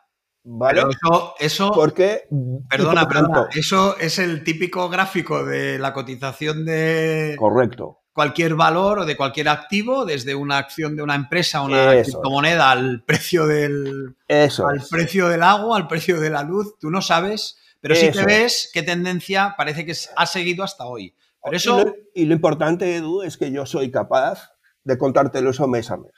¿Vale? 0.50 0.80
eso, 0.80 1.34
eso 1.38 1.70
porque 1.74 2.26
perdona, 2.70 3.06
perdona, 3.06 3.48
eso 3.54 3.98
es 3.98 4.18
el 4.18 4.42
típico 4.44 4.88
gráfico 4.88 5.44
de 5.44 5.78
la 5.78 5.92
cotización 5.92 6.64
de 6.64 7.36
correcto 7.38 7.98
cualquier 8.18 8.56
valor 8.56 8.98
o 8.98 9.06
de 9.06 9.16
cualquier 9.16 9.48
activo, 9.48 10.04
desde 10.04 10.34
una 10.34 10.58
acción 10.58 10.96
de 10.96 11.04
una 11.04 11.14
empresa, 11.14 11.62
una 11.62 12.02
criptomoneda, 12.02 12.72
al 12.72 13.04
precio 13.04 13.46
del 13.46 14.16
al 14.28 14.82
precio 14.90 15.28
del 15.28 15.44
agua, 15.44 15.76
al 15.76 15.86
precio 15.86 16.18
de 16.18 16.28
la 16.28 16.42
luz, 16.42 16.76
tú 16.80 16.90
no 16.90 17.00
sabes, 17.00 17.58
pero 17.80 17.94
sí 17.94 18.10
te 18.10 18.24
ves 18.24 18.72
qué 18.74 18.82
tendencia 18.82 19.54
parece 19.56 19.86
que 19.86 19.94
ha 20.16 20.26
seguido 20.26 20.64
hasta 20.64 20.84
hoy. 20.84 21.14
Pero 21.44 21.56
eso... 21.56 21.78
y, 21.78 21.84
lo, 21.84 21.94
y 22.14 22.24
lo 22.24 22.34
importante, 22.34 22.96
Edu, 22.96 23.22
es 23.22 23.36
que 23.36 23.52
yo 23.52 23.64
soy 23.66 23.92
capaz 23.92 24.50
de 24.82 24.98
contártelo 24.98 25.50
eso 25.50 25.68
mes 25.68 25.88
a 25.92 25.98
mes. 25.98 26.10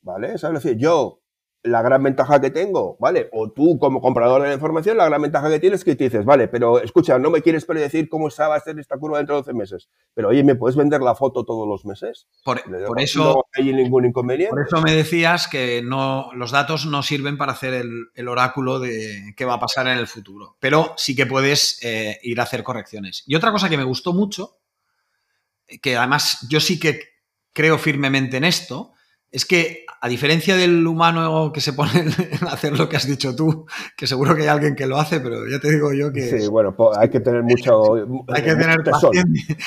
¿Vale? 0.00 0.38
¿Sabes? 0.38 0.64
decir, 0.64 0.76
yo 0.76 1.21
la 1.64 1.80
gran 1.80 2.02
ventaja 2.02 2.40
que 2.40 2.50
tengo, 2.50 2.96
¿vale? 2.98 3.28
O 3.32 3.50
tú 3.50 3.78
como 3.78 4.00
comprador 4.00 4.42
de 4.42 4.48
la 4.48 4.54
información, 4.54 4.96
la 4.96 5.06
gran 5.06 5.22
ventaja 5.22 5.48
que 5.48 5.60
tienes 5.60 5.80
es 5.80 5.84
que 5.84 5.94
te 5.94 6.04
dices, 6.04 6.24
vale, 6.24 6.48
pero 6.48 6.82
escucha, 6.82 7.18
no 7.18 7.30
me 7.30 7.40
quieres 7.40 7.64
predecir 7.64 8.08
cómo 8.08 8.28
va 8.36 8.54
a 8.54 8.56
hacer 8.56 8.78
esta 8.80 8.98
curva 8.98 9.18
dentro 9.18 9.36
de 9.36 9.42
12 9.42 9.52
meses. 9.54 9.88
Pero 10.14 10.28
oye, 10.28 10.42
¿me 10.42 10.56
puedes 10.56 10.76
vender 10.76 11.00
la 11.00 11.14
foto 11.14 11.44
todos 11.44 11.68
los 11.68 11.84
meses? 11.84 12.26
Por, 12.44 12.60
eso... 12.98 13.22
No 13.22 13.44
hay 13.52 13.72
ningún 13.72 14.06
inconveniente. 14.06 14.50
Por 14.50 14.66
eso 14.66 14.82
me 14.82 14.92
decías 14.92 15.46
que 15.46 15.82
no, 15.82 16.30
los 16.34 16.50
datos 16.50 16.86
no 16.86 17.02
sirven 17.02 17.38
para 17.38 17.52
hacer 17.52 17.74
el, 17.74 18.28
oráculo 18.28 18.80
de 18.80 19.34
qué 19.36 19.44
va 19.44 19.54
a 19.54 19.60
pasar 19.60 19.86
en 19.86 19.98
el 19.98 20.08
futuro. 20.08 20.56
Pero 20.58 20.94
sí 20.96 21.14
que 21.14 21.26
puedes 21.26 21.78
eh, 21.84 22.18
ir 22.22 22.40
a 22.40 22.44
hacer 22.44 22.64
correcciones. 22.64 23.22
Y 23.26 23.36
otra 23.36 23.52
cosa 23.52 23.68
que 23.68 23.76
me 23.76 23.84
gustó 23.84 24.12
mucho, 24.12 24.58
que 25.80 25.96
además 25.96 26.46
yo 26.48 26.58
sí 26.58 26.80
que 26.80 27.00
creo 27.52 27.78
firmemente 27.78 28.38
en 28.38 28.44
esto, 28.44 28.92
es 29.32 29.46
que, 29.46 29.86
a 30.02 30.08
diferencia 30.08 30.56
del 30.56 30.86
humano 30.86 31.52
que 31.52 31.62
se 31.62 31.72
pone 31.72 31.90
a 32.42 32.46
hacer 32.52 32.78
lo 32.78 32.86
que 32.88 32.96
has 32.96 33.06
dicho 33.06 33.34
tú, 33.34 33.66
que 33.96 34.06
seguro 34.06 34.36
que 34.36 34.42
hay 34.42 34.48
alguien 34.48 34.76
que 34.76 34.86
lo 34.86 34.98
hace, 34.98 35.20
pero 35.20 35.48
ya 35.48 35.58
te 35.58 35.72
digo 35.72 35.92
yo 35.94 36.12
que... 36.12 36.38
Sí, 36.38 36.48
bueno, 36.48 36.76
hay 36.98 37.08
que 37.08 37.20
tener 37.20 37.42
mucho... 37.42 37.94
hay 38.28 38.42
que 38.42 38.54
tener 38.54 38.82
tesón, 38.82 39.12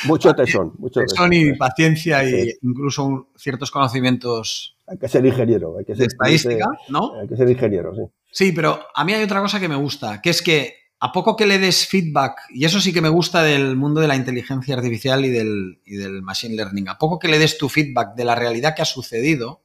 mucho 0.06 0.36
tesón. 0.36 0.74
Mucho 0.78 1.00
tesón 1.02 1.34
y 1.34 1.54
paciencia 1.54 2.24
e 2.24 2.58
incluso 2.62 3.30
ciertos 3.36 3.72
conocimientos... 3.72 4.78
Hay 4.88 5.00
que 5.00 5.08
ser 5.08 5.26
ingeniero. 5.26 5.76
Hay 5.80 5.86
que 5.86 5.94
ser, 5.96 6.02
de 6.02 6.06
estadística, 6.06 6.70
¿no? 6.90 7.20
Hay 7.20 7.28
que 7.28 7.36
ser 7.36 7.50
ingeniero, 7.50 7.96
sí. 7.96 8.04
Sí, 8.32 8.52
pero 8.52 8.80
a 8.94 9.04
mí 9.04 9.14
hay 9.14 9.24
otra 9.24 9.42
cosa 9.42 9.60
que 9.60 9.68
me 9.68 9.76
gusta, 9.76 10.22
que 10.22 10.30
es 10.30 10.44
que 10.44 10.76
a 11.00 11.12
poco 11.12 11.36
que 11.36 11.46
le 11.46 11.60
des 11.60 11.86
feedback, 11.88 12.40
y 12.50 12.66
eso 12.66 12.80
sí 12.80 12.94
que 12.94 13.02
me 13.02 13.10
gusta 13.10 13.44
del 13.44 13.76
mundo 13.76 14.02
de 14.02 14.08
la 14.08 14.16
inteligencia 14.16 14.76
artificial 14.76 15.26
y 15.26 15.30
del, 15.30 15.82
del 15.86 16.22
machine 16.22 16.56
learning, 16.56 16.90
a 16.90 16.98
poco 16.98 17.20
que 17.20 17.28
le 17.28 17.40
des 17.40 17.58
tu 17.58 17.70
feedback 17.70 18.16
de 18.16 18.26
la 18.26 18.36
realidad 18.36 18.76
que 18.76 18.82
ha 18.82 18.86
sucedido, 18.86 19.64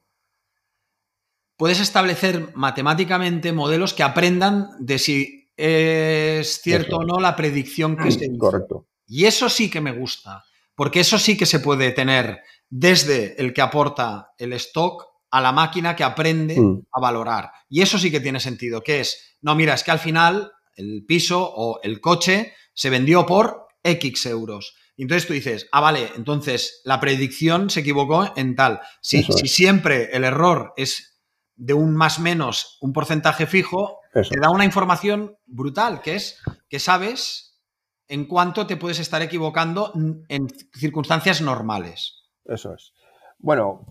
puedes 1.57 1.79
establecer 1.79 2.51
matemáticamente 2.55 3.53
modelos 3.53 3.93
que 3.93 4.03
aprendan 4.03 4.69
de 4.79 4.99
si 4.99 5.51
es 5.55 6.61
cierto 6.61 6.97
o 6.97 7.05
no 7.05 7.19
la 7.19 7.35
predicción 7.35 7.95
que 7.95 8.11
se 8.11 8.25
hizo. 8.25 8.37
Correcto. 8.37 8.87
Y 9.07 9.25
eso 9.25 9.49
sí 9.49 9.69
que 9.69 9.81
me 9.81 9.91
gusta, 9.91 10.43
porque 10.75 11.01
eso 11.01 11.19
sí 11.19 11.37
que 11.37 11.45
se 11.45 11.59
puede 11.59 11.91
tener 11.91 12.41
desde 12.69 13.39
el 13.39 13.53
que 13.53 13.61
aporta 13.61 14.31
el 14.37 14.53
stock 14.53 15.05
a 15.29 15.39
la 15.41 15.51
máquina 15.51 15.95
que 15.95 16.03
aprende 16.03 16.59
mm. 16.59 16.87
a 16.91 16.99
valorar. 16.99 17.51
Y 17.69 17.81
eso 17.81 17.97
sí 17.97 18.09
que 18.09 18.19
tiene 18.19 18.39
sentido, 18.39 18.81
que 18.81 19.01
es, 19.01 19.37
no, 19.41 19.53
mira, 19.53 19.73
es 19.73 19.83
que 19.83 19.91
al 19.91 19.99
final 19.99 20.51
el 20.75 21.05
piso 21.07 21.43
o 21.43 21.79
el 21.83 22.01
coche 22.01 22.53
se 22.73 22.89
vendió 22.89 23.25
por 23.25 23.67
X 23.83 24.25
euros. 24.25 24.75
Y 24.95 25.03
entonces 25.03 25.27
tú 25.27 25.33
dices, 25.33 25.67
ah, 25.71 25.81
vale, 25.81 26.09
entonces 26.15 26.81
la 26.85 26.99
predicción 26.99 27.69
se 27.69 27.79
equivocó 27.79 28.31
en 28.35 28.55
tal. 28.55 28.81
Si, 29.01 29.23
si 29.23 29.47
siempre 29.47 30.09
el 30.13 30.23
error 30.23 30.73
es 30.77 31.19
de 31.55 31.73
un 31.73 31.95
más 31.95 32.19
menos 32.19 32.77
un 32.81 32.93
porcentaje 32.93 33.45
fijo, 33.45 33.99
te 34.13 34.39
da 34.39 34.49
una 34.49 34.65
información 34.65 35.37
brutal, 35.45 36.01
que 36.01 36.15
es 36.15 36.41
que 36.67 36.79
sabes 36.79 37.61
en 38.07 38.25
cuánto 38.25 38.67
te 38.67 38.77
puedes 38.77 38.99
estar 38.99 39.21
equivocando 39.21 39.93
en 40.27 40.47
circunstancias 40.73 41.41
normales. 41.41 42.29
Eso 42.45 42.73
es. 42.73 42.93
Bueno, 43.39 43.85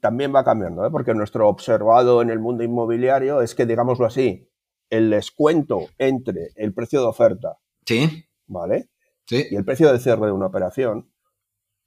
también 0.00 0.34
va 0.34 0.44
cambiando, 0.44 0.86
¿eh? 0.86 0.90
porque 0.90 1.12
nuestro 1.12 1.48
observado 1.48 2.22
en 2.22 2.30
el 2.30 2.38
mundo 2.38 2.62
inmobiliario 2.62 3.42
es 3.42 3.54
que, 3.54 3.66
digámoslo 3.66 4.06
así, 4.06 4.48
el 4.96 5.10
descuento 5.10 5.88
entre 5.98 6.50
el 6.54 6.72
precio 6.72 7.00
de 7.00 7.06
oferta. 7.06 7.58
Sí. 7.84 8.24
¿Vale? 8.46 8.90
Sí. 9.26 9.44
Y 9.50 9.56
el 9.56 9.64
precio 9.64 9.92
de 9.92 9.98
cierre 9.98 10.26
de 10.26 10.32
una 10.32 10.46
operación. 10.46 11.10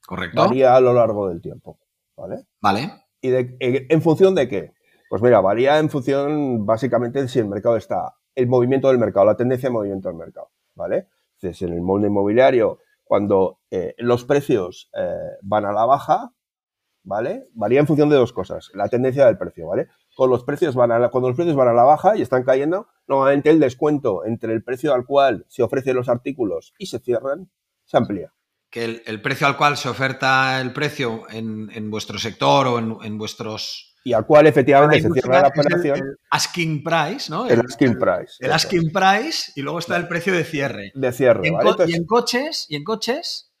Correcto. 0.06 0.40
Varía 0.42 0.76
a 0.76 0.80
lo 0.80 0.92
largo 0.92 1.28
del 1.28 1.40
tiempo. 1.40 1.78
¿Vale? 2.16 2.46
Vale. 2.60 2.92
¿Y 3.20 3.30
en 3.32 4.02
función 4.02 4.34
de 4.34 4.48
qué? 4.48 4.72
Pues 5.08 5.22
mira, 5.22 5.40
varía 5.40 5.78
en 5.78 5.88
función 5.88 6.66
básicamente 6.66 7.22
de 7.22 7.28
si 7.28 7.38
el 7.38 7.48
mercado 7.48 7.76
está, 7.76 8.14
el 8.34 8.46
movimiento 8.46 8.88
del 8.88 8.98
mercado, 8.98 9.24
la 9.24 9.36
tendencia 9.36 9.68
de 9.68 9.72
movimiento 9.72 10.08
del 10.08 10.18
mercado. 10.18 10.50
¿Vale? 10.74 11.08
Entonces, 11.36 11.62
en 11.62 11.74
el 11.74 11.80
mundo 11.80 12.06
inmobiliario, 12.06 12.80
cuando 13.04 13.60
eh, 13.70 13.94
los 13.98 14.24
precios 14.24 14.90
eh, 14.94 15.36
van 15.40 15.64
a 15.64 15.72
la 15.72 15.86
baja, 15.86 16.32
¿vale? 17.04 17.48
Varía 17.54 17.80
en 17.80 17.86
función 17.86 18.10
de 18.10 18.16
dos 18.16 18.32
cosas. 18.32 18.70
La 18.74 18.88
tendencia 18.88 19.24
del 19.24 19.38
precio, 19.38 19.66
¿vale? 19.68 19.88
Con 20.18 20.30
los 20.30 20.42
precios 20.42 20.74
van 20.74 20.90
a 20.90 21.10
cuando 21.10 21.28
los 21.28 21.36
precios 21.36 21.54
van 21.54 21.68
a 21.68 21.72
la 21.72 21.84
baja 21.84 22.16
y 22.16 22.22
están 22.22 22.42
cayendo, 22.42 22.88
normalmente 23.06 23.50
el 23.50 23.60
descuento 23.60 24.24
entre 24.24 24.52
el 24.52 24.64
precio 24.64 24.92
al 24.92 25.06
cual 25.06 25.46
se 25.46 25.62
ofrecen 25.62 25.94
los 25.94 26.08
artículos 26.08 26.74
y 26.76 26.86
se 26.86 26.98
cierran 26.98 27.52
se 27.84 27.98
amplía. 27.98 28.32
Que 28.68 29.00
el, 29.06 29.22
precio 29.22 29.46
al 29.46 29.56
cual 29.56 29.76
se 29.76 29.88
oferta 29.88 30.60
el 30.60 30.72
precio 30.72 31.22
en, 31.30 31.88
vuestro 31.88 32.18
sector 32.18 32.66
o 32.66 33.00
en, 33.04 33.16
vuestros 33.16 33.94
y 34.02 34.12
al 34.12 34.26
cual 34.26 34.48
efectivamente 34.48 35.00
se 35.00 35.08
cierra 35.08 35.42
la 35.42 35.48
operación. 35.50 35.98
El, 35.98 36.18
asking 36.30 36.82
price, 36.82 37.30
¿no? 37.30 37.46
El, 37.46 37.60
asking 37.60 37.96
price. 37.96 38.32
El, 38.40 38.50
asking 38.50 38.90
price 38.92 39.52
y 39.54 39.62
luego 39.62 39.78
está 39.78 39.96
el 39.96 40.08
precio 40.08 40.32
de 40.32 40.42
cierre. 40.42 40.90
De 40.96 41.12
cierre, 41.12 41.46
y 41.46 41.50
¿vale? 41.52 41.70
y 41.86 41.94
en 41.94 42.04
coches, 42.04 42.66
y 42.68 42.74
en 42.74 42.82
coches, 42.82 43.52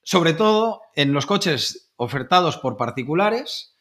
sobre 0.00 0.32
todo 0.32 0.80
en 0.94 1.12
los 1.12 1.26
coches 1.26 1.92
ofertados 1.96 2.56
por 2.56 2.78
particulares, 2.78 3.75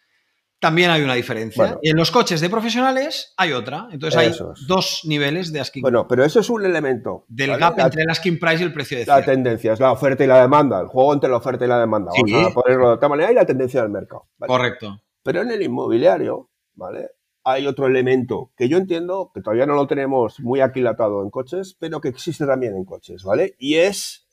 también 0.60 0.90
hay 0.90 1.02
una 1.02 1.14
diferencia. 1.14 1.78
y 1.82 1.90
en 1.90 1.98
los 1.98 2.12
coches 2.12 2.42
de 2.42 2.50
profesionales 2.50 3.34
hay 3.38 3.52
otra. 3.52 3.88
Entonces 3.92 4.20
hay 4.20 4.34
dos 4.68 5.02
niveles 5.04 5.52
de 5.52 5.60
asking. 5.60 5.82
Bueno, 5.82 6.08
pero 6.08 6.24
eso 6.24 6.40
es 6.40 6.50
un 6.50 6.66
elemento. 6.66 7.26
Del 7.28 7.58
gap 7.58 7.80
entre 7.80 8.04
el 8.04 8.10
asking 8.10 8.40
price 8.40 8.64
y 8.64 8.66
el 8.66 8.74
precio 8.74 8.98
de 8.98 9.06
La 9.06 9.24
tendencia 9.24 9.74
es 9.74 9.80
la 9.80 9.92
oferta 9.92 10.24
y 10.24 10.28
la 10.28 10.42
demanda, 10.42 10.80
el 10.80 10.88
juego 10.88 11.14
entre 11.14 11.30
la 11.30 11.38
oferta 11.38 11.66
y 11.66 11.68
la 11.68 11.80
demanda. 11.80 12.12
Vamos 12.16 12.52
a 12.52 12.54
ponerlo 12.54 12.88
de 12.90 12.94
otra 12.96 13.10
manera 13.10 13.32
y 13.32 13.36
la 13.36 13.46
tendencia 13.46 13.82
del 13.82 13.92
mercado. 13.92 14.28
Correcto. 14.40 15.02
Pero 15.24 15.42
en 15.42 15.52
el 15.52 15.62
inmobiliario, 15.62 16.50
¿vale? 16.74 17.10
Hay 17.44 17.68
otro 17.68 17.86
elemento 17.86 18.52
que 18.58 18.68
yo 18.68 18.78
entiendo 18.78 19.32
que 19.34 19.42
todavía 19.42 19.68
no 19.68 19.76
lo 19.76 19.86
tenemos 19.86 20.40
muy 20.40 20.62
aquilatado 20.62 21.22
en 21.22 21.30
coches, 21.30 21.76
pero 21.80 22.02
que 22.02 22.10
existe 22.10 22.46
también 22.46 22.76
en 22.76 22.86
coches, 22.86 23.24
¿vale? 23.24 23.56
Y 23.60 23.76
es 23.76 24.26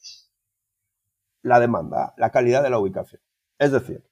la 1.42 1.60
demanda, 1.60 2.14
la 2.16 2.30
calidad 2.30 2.62
de 2.62 2.70
la 2.70 2.78
ubicación. 2.78 3.20
Es 3.58 3.72
decir, 3.72 4.02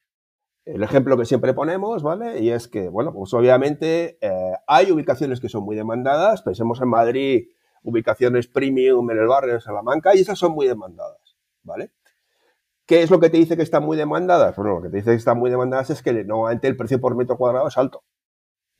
el 0.65 0.83
ejemplo 0.83 1.17
que 1.17 1.25
siempre 1.25 1.53
ponemos, 1.53 2.03
¿vale? 2.03 2.39
Y 2.39 2.51
es 2.51 2.67
que, 2.67 2.89
bueno, 2.89 3.13
pues 3.13 3.33
obviamente 3.33 4.17
eh, 4.21 4.53
hay 4.67 4.91
ubicaciones 4.91 5.39
que 5.39 5.49
son 5.49 5.63
muy 5.63 5.75
demandadas, 5.75 6.41
pensemos 6.43 6.79
en 6.81 6.89
Madrid, 6.89 7.47
ubicaciones 7.83 8.47
premium 8.47 9.09
en 9.09 9.17
el 9.17 9.27
barrio 9.27 9.55
de 9.55 9.61
Salamanca, 9.61 10.15
y 10.15 10.19
esas 10.19 10.37
son 10.37 10.53
muy 10.53 10.67
demandadas, 10.67 11.37
¿vale? 11.63 11.91
¿Qué 12.85 13.01
es 13.03 13.09
lo 13.09 13.19
que 13.19 13.29
te 13.29 13.37
dice 13.37 13.55
que 13.55 13.63
están 13.63 13.83
muy 13.83 13.97
demandadas? 13.97 14.55
Bueno, 14.55 14.75
lo 14.75 14.81
que 14.81 14.89
te 14.89 14.97
dice 14.97 15.11
que 15.11 15.15
están 15.15 15.39
muy 15.39 15.49
demandadas 15.49 15.89
es 15.89 16.03
que 16.03 16.11
normalmente 16.25 16.67
el 16.67 16.75
precio 16.75 16.99
por 16.99 17.15
metro 17.15 17.37
cuadrado 17.37 17.67
es 17.67 17.77
alto. 17.77 18.03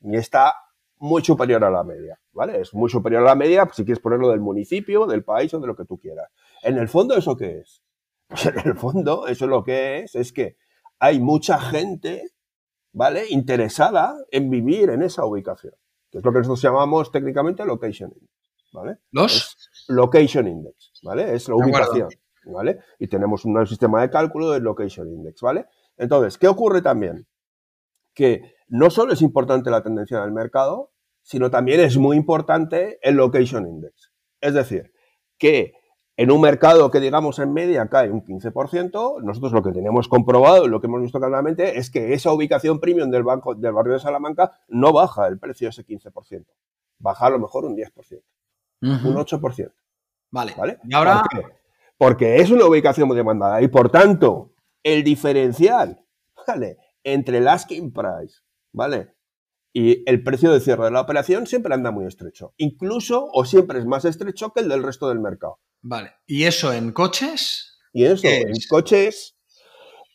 Y 0.00 0.16
está 0.16 0.54
muy 0.98 1.24
superior 1.24 1.64
a 1.64 1.70
la 1.70 1.82
media, 1.82 2.20
¿vale? 2.32 2.60
Es 2.60 2.74
muy 2.74 2.90
superior 2.90 3.22
a 3.22 3.26
la 3.26 3.34
media 3.34 3.68
si 3.72 3.84
quieres 3.84 4.00
ponerlo 4.00 4.28
del 4.28 4.40
municipio, 4.40 5.06
del 5.06 5.24
país 5.24 5.52
o 5.54 5.60
de 5.60 5.66
lo 5.66 5.74
que 5.74 5.84
tú 5.84 5.98
quieras. 5.98 6.30
En 6.62 6.76
el 6.76 6.88
fondo, 6.88 7.16
¿eso 7.16 7.36
qué 7.36 7.58
es? 7.58 7.82
Pues 8.28 8.46
en 8.46 8.58
el 8.64 8.76
fondo, 8.76 9.26
eso 9.26 9.46
lo 9.46 9.64
que 9.64 10.00
es, 10.00 10.14
es 10.14 10.32
que 10.32 10.56
hay 11.02 11.18
mucha 11.18 11.58
gente, 11.58 12.30
¿vale? 12.92 13.24
Interesada 13.28 14.14
en 14.30 14.48
vivir 14.50 14.88
en 14.90 15.02
esa 15.02 15.26
ubicación, 15.26 15.74
que 16.08 16.18
es 16.18 16.24
lo 16.24 16.30
que 16.30 16.38
nosotros 16.38 16.62
llamamos 16.62 17.10
técnicamente 17.10 17.64
location 17.64 18.12
index, 18.14 18.72
¿vale? 18.72 18.98
¿Los? 19.10 19.56
location 19.88 20.46
index, 20.46 20.92
¿vale? 21.02 21.34
Es 21.34 21.48
la 21.48 21.56
ubicación, 21.56 22.08
¿vale? 22.44 22.78
Y 23.00 23.08
tenemos 23.08 23.44
un 23.44 23.66
sistema 23.66 24.00
de 24.00 24.10
cálculo 24.10 24.52
del 24.52 24.62
location 24.62 25.08
index, 25.08 25.40
¿vale? 25.40 25.66
Entonces, 25.96 26.38
¿qué 26.38 26.46
ocurre 26.46 26.82
también? 26.82 27.26
Que 28.14 28.54
no 28.68 28.88
solo 28.88 29.12
es 29.12 29.22
importante 29.22 29.70
la 29.70 29.82
tendencia 29.82 30.20
del 30.20 30.30
mercado, 30.30 30.92
sino 31.20 31.50
también 31.50 31.80
es 31.80 31.98
muy 31.98 32.16
importante 32.16 33.00
el 33.02 33.16
location 33.16 33.66
index. 33.66 34.12
Es 34.40 34.54
decir, 34.54 34.92
que 35.36 35.72
en 36.16 36.30
un 36.30 36.40
mercado 36.40 36.90
que 36.90 37.00
digamos 37.00 37.38
en 37.38 37.52
media 37.52 37.88
cae 37.88 38.10
un 38.10 38.22
15%, 38.22 39.22
nosotros 39.22 39.52
lo 39.52 39.62
que 39.62 39.72
tenemos 39.72 40.08
comprobado 40.08 40.68
lo 40.68 40.80
que 40.80 40.86
hemos 40.86 41.02
visto 41.02 41.18
claramente 41.18 41.78
es 41.78 41.90
que 41.90 42.12
esa 42.12 42.32
ubicación 42.32 42.80
premium 42.80 43.10
del, 43.10 43.22
banco, 43.22 43.54
del 43.54 43.72
barrio 43.72 43.94
de 43.94 44.00
Salamanca 44.00 44.58
no 44.68 44.92
baja 44.92 45.26
el 45.26 45.38
precio 45.38 45.66
de 45.66 45.70
ese 45.70 45.86
15%, 45.86 46.44
baja 46.98 47.26
a 47.26 47.30
lo 47.30 47.38
mejor 47.38 47.64
un 47.64 47.76
10%, 47.76 48.22
un 48.82 49.14
8%. 49.14 49.72
Vale. 50.30 50.54
¿vale? 50.56 50.78
Y 50.84 50.94
ahora... 50.94 51.22
¿Por 51.22 51.40
qué? 51.40 51.62
Porque 52.02 52.40
es 52.40 52.50
una 52.50 52.66
ubicación 52.66 53.06
muy 53.06 53.16
demandada 53.16 53.62
y 53.62 53.68
por 53.68 53.88
tanto 53.88 54.54
el 54.82 55.04
diferencial, 55.04 56.04
¿vale? 56.48 56.78
Entre 57.04 57.38
el 57.38 57.46
asking 57.46 57.92
price, 57.92 58.40
¿vale? 58.72 59.14
Y 59.72 60.02
el 60.10 60.24
precio 60.24 60.52
de 60.52 60.58
cierre 60.58 60.86
de 60.86 60.90
la 60.90 61.00
operación 61.00 61.46
siempre 61.46 61.72
anda 61.72 61.92
muy 61.92 62.06
estrecho. 62.06 62.54
Incluso 62.56 63.28
o 63.32 63.44
siempre 63.44 63.78
es 63.78 63.86
más 63.86 64.04
estrecho 64.04 64.52
que 64.52 64.62
el 64.62 64.68
del 64.68 64.82
resto 64.82 65.08
del 65.08 65.20
mercado. 65.20 65.60
Vale. 65.82 66.12
¿Y 66.26 66.44
eso 66.44 66.72
en 66.72 66.92
coches? 66.92 67.78
Y 67.92 68.04
eso, 68.04 68.22
¿Qué 68.22 68.40
en 68.42 68.50
es? 68.50 68.66
coches, 68.68 69.36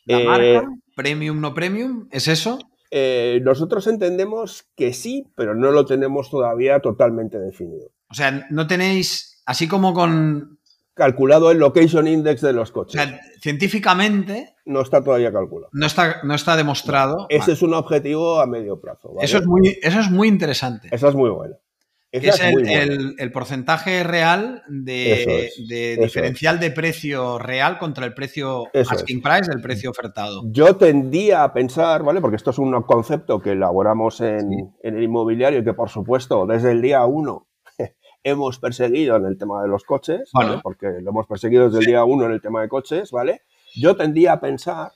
¿La 0.06 0.20
Eh, 0.20 0.24
marca? 0.24 0.68
¿Premium, 0.96 1.40
no 1.40 1.54
premium? 1.54 2.08
¿Es 2.10 2.26
eso? 2.28 2.58
eh, 2.90 3.40
nosotros 3.44 3.86
entendemos 3.86 4.64
que 4.74 4.94
sí, 4.94 5.26
pero 5.36 5.54
no 5.54 5.70
lo 5.70 5.84
tenemos 5.84 6.30
todavía 6.30 6.80
totalmente 6.80 7.38
definido. 7.38 7.90
O 8.10 8.14
sea, 8.14 8.46
no 8.50 8.66
tenéis, 8.66 9.42
así 9.44 9.68
como 9.68 9.92
con... 9.92 10.58
Calculado 10.94 11.50
el 11.52 11.58
location 11.58 12.08
index 12.08 12.40
de 12.40 12.52
los 12.54 12.70
O 12.70 12.72
coches. 12.72 13.00
sea, 13.00 13.20
científicamente 13.40 14.54
no 14.64 14.80
está 14.80 15.04
todavía 15.04 15.30
calculado. 15.32 15.68
no 15.72 15.86
está, 15.86 16.22
no 16.24 16.34
está 16.34 16.56
demostrado. 16.56 17.26
Ese 17.28 17.40
Vale. 17.40 17.52
es 17.52 17.62
un 17.62 17.74
objetivo 17.74 18.40
a 18.40 18.46
medio 18.46 18.80
plazo. 18.80 19.12
¿vale? 19.12 19.24
Eso, 19.26 19.38
es 19.38 19.46
muy, 19.46 19.78
eso 19.82 20.00
es 20.00 20.10
muy 20.10 20.26
interesante. 20.26 20.88
Esa 20.90 21.08
es 21.10 21.14
muy 21.14 21.30
buena. 21.30 21.56
Que 22.10 22.28
es 22.28 22.40
el, 22.40 22.66
el- 22.68 23.14
el 23.18 23.32
porcentaje 23.32 24.02
real 24.02 24.62
de, 24.68 25.44
es, 25.46 25.68
de 25.68 25.98
diferencial 26.00 26.58
de 26.58 26.70
precio 26.70 27.38
real 27.38 27.78
contra 27.78 28.06
el 28.06 28.14
precio 28.14 28.64
Eso 28.72 28.92
asking 28.94 29.20
price 29.20 29.50
del 29.50 29.60
precio 29.60 29.90
ofertado. 29.90 30.42
Yo 30.46 30.76
tendía 30.76 31.44
a 31.44 31.52
pensar, 31.52 32.02
¿vale? 32.02 32.20
Porque 32.22 32.36
esto 32.36 32.50
es 32.50 32.58
un 32.58 32.80
concepto 32.82 33.40
que 33.40 33.52
elaboramos 33.52 34.20
en, 34.22 34.50
Sí. 34.50 34.56
en 34.84 34.96
el 34.96 35.02
inmobiliario 35.02 35.58
y 35.60 35.64
que, 35.64 35.74
por 35.74 35.90
supuesto, 35.90 36.46
desde 36.46 36.72
el 36.72 36.80
día 36.80 37.04
uno 37.04 37.46
hemos 38.22 38.58
perseguido 38.58 39.16
en 39.16 39.26
el 39.26 39.36
tema 39.36 39.60
de 39.62 39.68
los 39.68 39.84
coches. 39.84 40.30
Porque 40.62 40.86
lo 41.02 41.10
hemos 41.10 41.26
perseguido 41.26 41.66
desde 41.66 41.80
el 41.80 41.84
día 41.86 42.04
uno 42.04 42.24
en 42.24 42.32
el 42.32 42.40
tema 42.40 42.62
de 42.62 42.68
coches, 42.68 43.10
¿vale? 43.10 43.42
Yo 43.76 43.96
tendía 43.96 44.32
a 44.32 44.40
pensar 44.40 44.92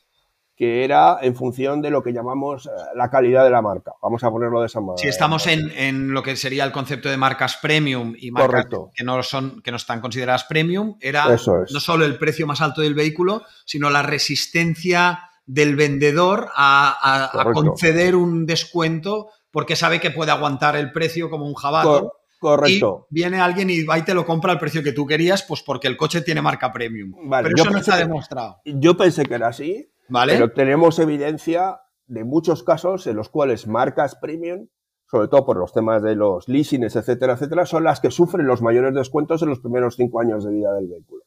que 0.63 0.85
era 0.85 1.19
en 1.23 1.35
función 1.35 1.83
de 1.83 1.91
lo 1.91 2.05
que 2.05 2.13
llamamos 2.13 2.67
eh, 2.67 2.71
la 2.95 3.11
calidad 3.11 3.43
de 3.43 3.51
la 3.51 3.61
marca. 3.61 3.95
Vamos 4.01 4.23
a 4.23 4.31
ponerlo 4.31 4.61
de 4.61 4.67
esa 4.67 4.79
manera. 4.81 4.97
Si 4.97 5.09
estamos 5.09 5.49
en, 5.49 5.73
en 5.77 6.13
lo 6.13 6.23
que 6.23 6.37
sería 6.37 6.63
el 6.63 6.71
concepto 6.71 7.09
de 7.09 7.17
marcas 7.17 7.57
premium 7.61 8.15
y 8.17 8.31
marcas 8.31 8.67
Correcto. 8.67 8.91
que 8.95 9.03
no 9.03 9.21
son, 9.25 9.61
que 9.61 9.73
no 9.73 9.77
están 9.77 10.01
consideradas 10.01 10.45
premium, 10.45 10.97
era 11.01 11.35
es. 11.35 11.49
no 11.49 11.81
solo 11.81 12.05
el 12.05 12.17
precio 12.17 12.47
más 12.47 12.61
alto 12.61 12.81
del 12.81 12.95
vehículo, 12.95 13.43
sino 13.65 13.91
la 13.91 14.03
resistencia 14.03 15.19
del 15.47 15.75
vendedor 15.75 16.49
a, 16.55 16.97
a- 17.03 17.25
a 17.25 17.31
Correcto. 17.33 17.63
conceder 17.65 18.15
un 18.15 18.47
descuento 18.47 19.31
porque 19.51 19.75
sabe 19.75 19.99
que 20.01 20.13
puede 20.13 20.31
aguantar 20.31 20.77
el 20.77 20.93
precio 20.93 21.29
como 21.29 21.45
un 21.45 21.55
jabato. 21.55 21.89
Cor- 22.03 22.13
correcto. 22.39 23.07
Y 23.11 23.15
viene 23.15 23.41
alguien 23.41 23.69
y 23.71 23.83
va 23.85 23.99
y 23.99 24.03
te 24.03 24.15
lo 24.15 24.25
compra 24.25 24.53
al 24.53 24.59
precio 24.59 24.83
que 24.83 24.93
tú 24.93 25.07
querías, 25.07 25.43
pues 25.43 25.63
porque 25.63 25.89
el 25.89 25.97
coche 25.97 26.23
tiene 26.23 26.41
marca 26.43 26.73
premium. 26.73 27.13
Vale, 27.29 27.49
Pero 27.51 27.63
eso 27.63 27.71
no 27.73 27.79
está 27.79 27.93
que- 27.99 28.05
demostrado. 28.05 28.61
Yo 28.65 28.97
pensé 28.97 29.25
que 29.25 29.35
era 29.35 29.49
así, 29.49 29.92
¿Vale? 30.13 30.35
Pero 30.35 30.53
tenemos 30.53 30.99
evidencia 30.99 31.81
de 32.07 32.25
muchos 32.25 32.63
casos 32.63 33.07
en 33.07 33.17
los 33.17 33.29
cuales 33.31 33.67
marcas 33.67 34.17
premium, 34.17 34.69
sobre 35.11 35.29
todo 35.29 35.47
por 35.47 35.57
los 35.57 35.73
temas 35.73 36.03
de 36.03 36.15
los 36.15 36.49
leasings, 36.49 36.95
etcétera, 36.97 37.33
etcétera, 37.33 37.65
son 37.67 37.85
las 37.85 38.01
que 38.01 38.11
sufren 38.11 38.47
los 38.47 38.61
mayores 38.61 38.95
descuentos 38.95 39.43
en 39.43 39.49
los 39.49 39.61
primeros 39.61 39.97
cinco 39.97 40.21
años 40.21 40.45
de 40.45 40.53
vida 40.53 40.73
del 40.75 40.89
vehículo. 40.89 41.23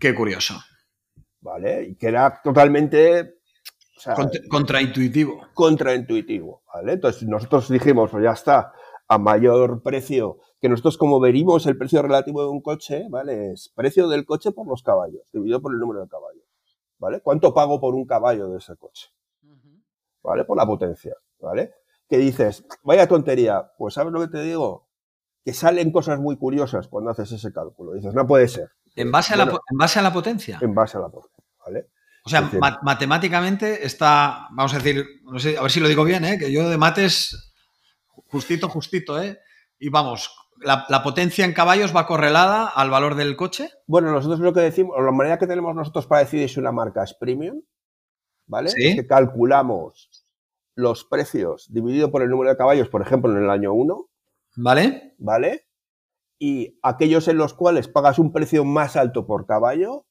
Qué 0.00 0.14
curioso. 0.14 0.54
¿Vale? 1.40 1.84
Y 1.90 1.94
que 1.96 2.08
era 2.08 2.40
totalmente 2.42 3.36
o 3.96 4.00
sea, 4.00 4.16
Cont- 4.16 4.48
contraintuitivo. 4.48 5.40
contraintuitivo. 5.54 6.62
¿Vale? 6.74 6.94
Entonces 6.94 7.28
nosotros 7.28 7.68
dijimos, 7.68 8.10
pues 8.10 8.24
ya 8.24 8.32
está, 8.32 8.72
a 9.06 9.18
mayor 9.18 9.82
precio, 9.82 10.38
que 10.60 10.68
nosotros 10.68 10.96
como 10.98 11.20
verimos 11.20 11.66
el 11.66 11.76
precio 11.76 12.02
relativo 12.02 12.42
de 12.42 12.48
un 12.48 12.62
coche, 12.62 13.06
¿vale? 13.10 13.52
Es 13.52 13.70
precio 13.76 14.08
del 14.08 14.24
coche 14.24 14.50
por 14.50 14.66
los 14.66 14.82
caballos, 14.82 15.22
dividido 15.32 15.60
por 15.60 15.72
el 15.72 15.78
número 15.78 16.00
de 16.00 16.08
caballos. 16.08 16.33
¿Vale? 17.04 17.20
¿Cuánto 17.20 17.52
pago 17.52 17.78
por 17.78 17.94
un 17.94 18.06
caballo 18.06 18.48
de 18.48 18.56
ese 18.58 18.74
coche? 18.76 19.08
¿vale? 20.22 20.44
Por 20.44 20.56
la 20.56 20.64
potencia, 20.66 21.14
¿vale? 21.38 21.74
Que 22.08 22.16
dices, 22.16 22.64
vaya 22.82 23.06
tontería, 23.06 23.70
pues 23.76 23.92
¿sabes 23.92 24.10
lo 24.10 24.20
que 24.22 24.28
te 24.28 24.42
digo? 24.42 24.88
Que 25.44 25.52
salen 25.52 25.92
cosas 25.92 26.18
muy 26.18 26.38
curiosas 26.38 26.88
cuando 26.88 27.10
haces 27.10 27.30
ese 27.32 27.52
cálculo. 27.52 27.92
Dices, 27.92 28.14
no 28.14 28.26
puede 28.26 28.48
ser, 28.48 28.70
En 28.96 29.12
base, 29.12 29.34
a 29.34 29.36
la, 29.36 29.44
en 29.44 29.76
base 29.76 29.98
a 29.98 30.02
la 30.02 30.12
potencia. 30.14 30.58
en 30.62 30.74
base 30.74 30.96
a 30.96 31.00
la 31.00 31.10
potencia, 31.10 31.44
¿vale? 31.66 31.90
O 32.24 32.30
sea, 32.30 32.38
Es 32.38 32.44
decir- 32.46 32.60
ma- 32.60 32.78
matemáticamente 32.82 33.84
está, 33.84 34.48
vamos 34.52 34.72
a 34.72 34.78
decir, 34.78 35.04
no 35.24 35.38
sé, 35.38 35.58
a 35.58 35.62
ver 35.62 35.70
si 35.70 35.80
lo 35.80 35.88
digo 35.88 36.04
bien, 36.04 36.24
¿eh? 36.24 36.38
que 36.38 36.50
yo 36.50 36.70
de 36.70 36.78
mates, 36.78 37.52
justito, 38.28 38.70
justito, 38.70 39.20
¿eh? 39.22 39.38
Y 39.78 39.90
vamos, 39.90 40.34
la, 40.60 40.84
la 40.88 41.02
potencia 41.02 41.44
en 41.44 41.52
caballos 41.52 41.94
va 41.94 42.06
correlada 42.06 42.66
al 42.66 42.90
valor 42.90 43.14
del 43.14 43.36
coche. 43.36 43.70
Bueno, 43.86 44.10
nosotros 44.12 44.40
lo 44.40 44.52
que 44.52 44.60
decimos, 44.60 44.96
la 44.98 45.10
manera 45.12 45.38
que 45.38 45.46
tenemos 45.46 45.74
nosotros 45.74 46.06
para 46.06 46.22
decidir 46.22 46.48
si 46.48 46.60
una 46.60 46.72
marca 46.72 47.02
es 47.04 47.14
premium, 47.14 47.60
¿vale? 48.46 48.70
Sí. 48.70 48.88
Es 48.88 48.94
que 48.96 49.06
calculamos 49.06 50.26
los 50.76 51.04
precios 51.04 51.72
dividido 51.72 52.10
por 52.10 52.22
el 52.22 52.30
número 52.30 52.50
de 52.50 52.56
caballos, 52.56 52.88
por 52.88 53.02
ejemplo, 53.02 53.30
en 53.32 53.42
el 53.44 53.50
año 53.50 53.72
1, 53.72 54.06
¿Vale? 54.56 55.14
¿vale? 55.18 55.66
Y 56.38 56.78
aquellos 56.82 57.28
en 57.28 57.36
los 57.38 57.54
cuales 57.54 57.88
pagas 57.88 58.18
un 58.18 58.32
precio 58.32 58.64
más 58.64 58.96
alto 58.96 59.26
por 59.26 59.46
caballo, 59.46 60.06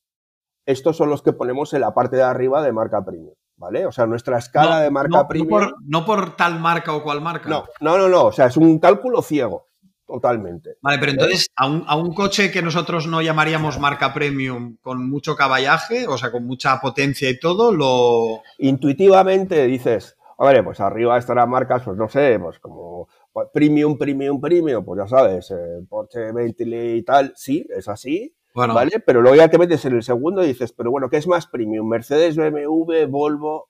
estos 0.66 0.96
son 0.98 1.10
los 1.10 1.22
que 1.22 1.34
ponemos 1.34 1.74
en 1.74 1.82
la 1.82 1.94
parte 1.94 2.16
de 2.18 2.24
arriba 2.24 2.62
de 2.62 2.72
marca 2.72 3.04
premium, 3.04 3.34
¿vale? 3.58 3.86
O 3.86 3.92
sea, 3.92 4.06
nuestra 4.06 4.38
escala 4.38 4.78
No, 4.78 4.82
de 4.82 4.92
marca 4.92 5.10
no- 5.10 5.18
no 5.24 5.28
premium. 5.28 5.50
por, 5.50 5.76
no 5.86 6.06
por 6.06 6.36
tal 6.38 6.60
marca 6.60 6.94
o 6.94 7.04
cual 7.04 7.22
marca. 7.22 7.50
No, 7.50 7.66
no, 7.82 7.98
no, 7.98 8.08
no, 8.10 8.26
o 8.26 8.32
sea, 8.32 8.46
es 8.48 8.58
un 8.58 8.80
cálculo 8.80 9.22
ciego, 9.22 9.68
totalmente. 10.06 10.78
Vale, 10.82 10.98
pero 11.00 11.12
entonces, 11.12 11.48
a 11.56 11.68
un, 11.68 11.84
a 11.88 11.96
un 11.96 12.14
coche 12.14 12.52
que 12.52 12.62
nosotros 12.62 13.08
no 13.08 13.22
llamaríamos 13.22 13.80
marca 13.80 14.14
premium 14.14 14.78
con 14.82 15.10
mucho 15.10 15.36
caballaje, 15.36 16.08
o 16.08 16.18
sea, 16.18 16.32
con 16.32 16.46
mucha 16.46 16.80
potencia 16.80 17.30
y 17.30 17.40
todo, 17.40 17.72
lo. 17.72 18.42
Intuitivamente 18.60 19.66
dices, 19.66 20.18
a 20.38 20.46
ver, 20.46 20.64
pues 20.64 20.80
arriba 20.80 21.18
estarán 21.18 21.50
marcas, 21.50 21.84
pues 21.84 21.98
no 21.98 22.08
sé, 22.10 22.40
pues 22.40 22.60
como 22.60 23.08
pues, 23.32 23.48
premium, 23.54 23.98
premium, 23.98 24.40
premium, 24.40 24.84
pues 24.84 25.00
ya 25.00 25.08
sabes, 25.08 25.52
eh, 25.52 25.86
Porsche, 25.88 26.32
Bentley 26.32 26.98
y 26.98 27.04
tal, 27.04 27.34
sí, 27.36 27.66
es 27.76 27.88
así, 27.88 28.36
Bueno, 28.54 28.74
¿vale? 28.74 29.00
Pero 29.06 29.22
luego 29.22 29.36
ya 29.36 29.50
te 29.50 29.58
metes 29.58 29.84
en 29.86 29.96
el 29.96 30.04
segundo 30.04 30.44
y 30.44 30.48
dices, 30.48 30.74
pero 30.74 30.92
bueno, 30.92 31.10
¿qué 31.10 31.18
es 31.18 31.28
más 31.28 31.48
premium? 31.48 31.88
Mercedes, 31.88 32.38
BMW, 32.38 33.06
Volvo, 33.08 33.70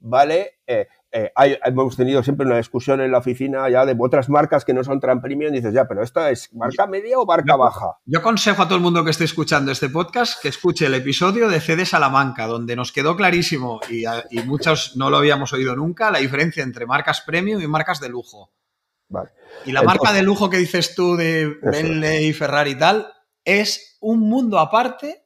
¿vale? 0.00 0.58
Eh, 0.66 0.86
eh, 1.10 1.32
hay- 1.34 1.58
hemos 1.64 1.96
tenido 1.96 2.22
siempre 2.22 2.46
una 2.46 2.58
discusión 2.58 3.00
en 3.00 3.10
la 3.10 3.18
oficina 3.18 3.68
ya 3.70 3.86
de 3.86 3.96
otras 3.98 4.28
marcas 4.28 4.64
que 4.64 4.74
no 4.74 4.84
son 4.84 5.00
tan 5.00 5.22
premium, 5.22 5.52
dices, 5.52 5.72
ya, 5.72 5.86
pero 5.88 6.02
¿esta 6.02 6.30
es 6.30 6.52
marca 6.54 6.86
media 6.86 7.18
o 7.18 7.24
marca 7.26 7.54
Yo- 7.54 7.58
baja? 7.58 7.98
Yo 8.04 8.18
aconsejo 8.18 8.62
a 8.62 8.66
todo 8.66 8.76
el 8.76 8.82
mundo 8.82 9.02
que 9.04 9.10
esté 9.10 9.24
escuchando 9.24 9.72
este 9.72 9.88
podcast 9.88 10.40
que 10.42 10.48
escuche 10.48 10.86
el 10.86 10.94
episodio 10.94 11.48
de 11.48 11.60
CD 11.60 11.86
Salamanca, 11.86 12.46
donde 12.46 12.76
nos 12.76 12.92
quedó 12.92 13.16
clarísimo, 13.16 13.80
y, 13.88 14.04
a- 14.04 14.24
y 14.30 14.40
muchos 14.42 14.96
no 14.96 15.08
lo 15.10 15.16
habíamos 15.16 15.52
oído 15.52 15.74
nunca, 15.74 16.10
la 16.10 16.18
diferencia 16.18 16.62
entre 16.62 16.84
marcas 16.86 17.22
premium 17.22 17.60
y 17.62 17.66
marcas 17.66 18.00
de 18.00 18.08
lujo. 18.10 18.52
Vale. 19.08 19.30
Y 19.64 19.72
la 19.72 19.80
Entonces- 19.80 19.86
marca 20.02 20.12
de 20.14 20.22
lujo 20.22 20.50
que 20.50 20.58
dices 20.58 20.94
tú 20.94 21.16
de 21.16 21.56
Bentley, 21.62 22.32
Ferrari 22.34 22.72
y 22.72 22.78
tal, 22.78 23.10
es 23.44 23.96
un 24.00 24.20
mundo 24.20 24.58
aparte 24.58 25.24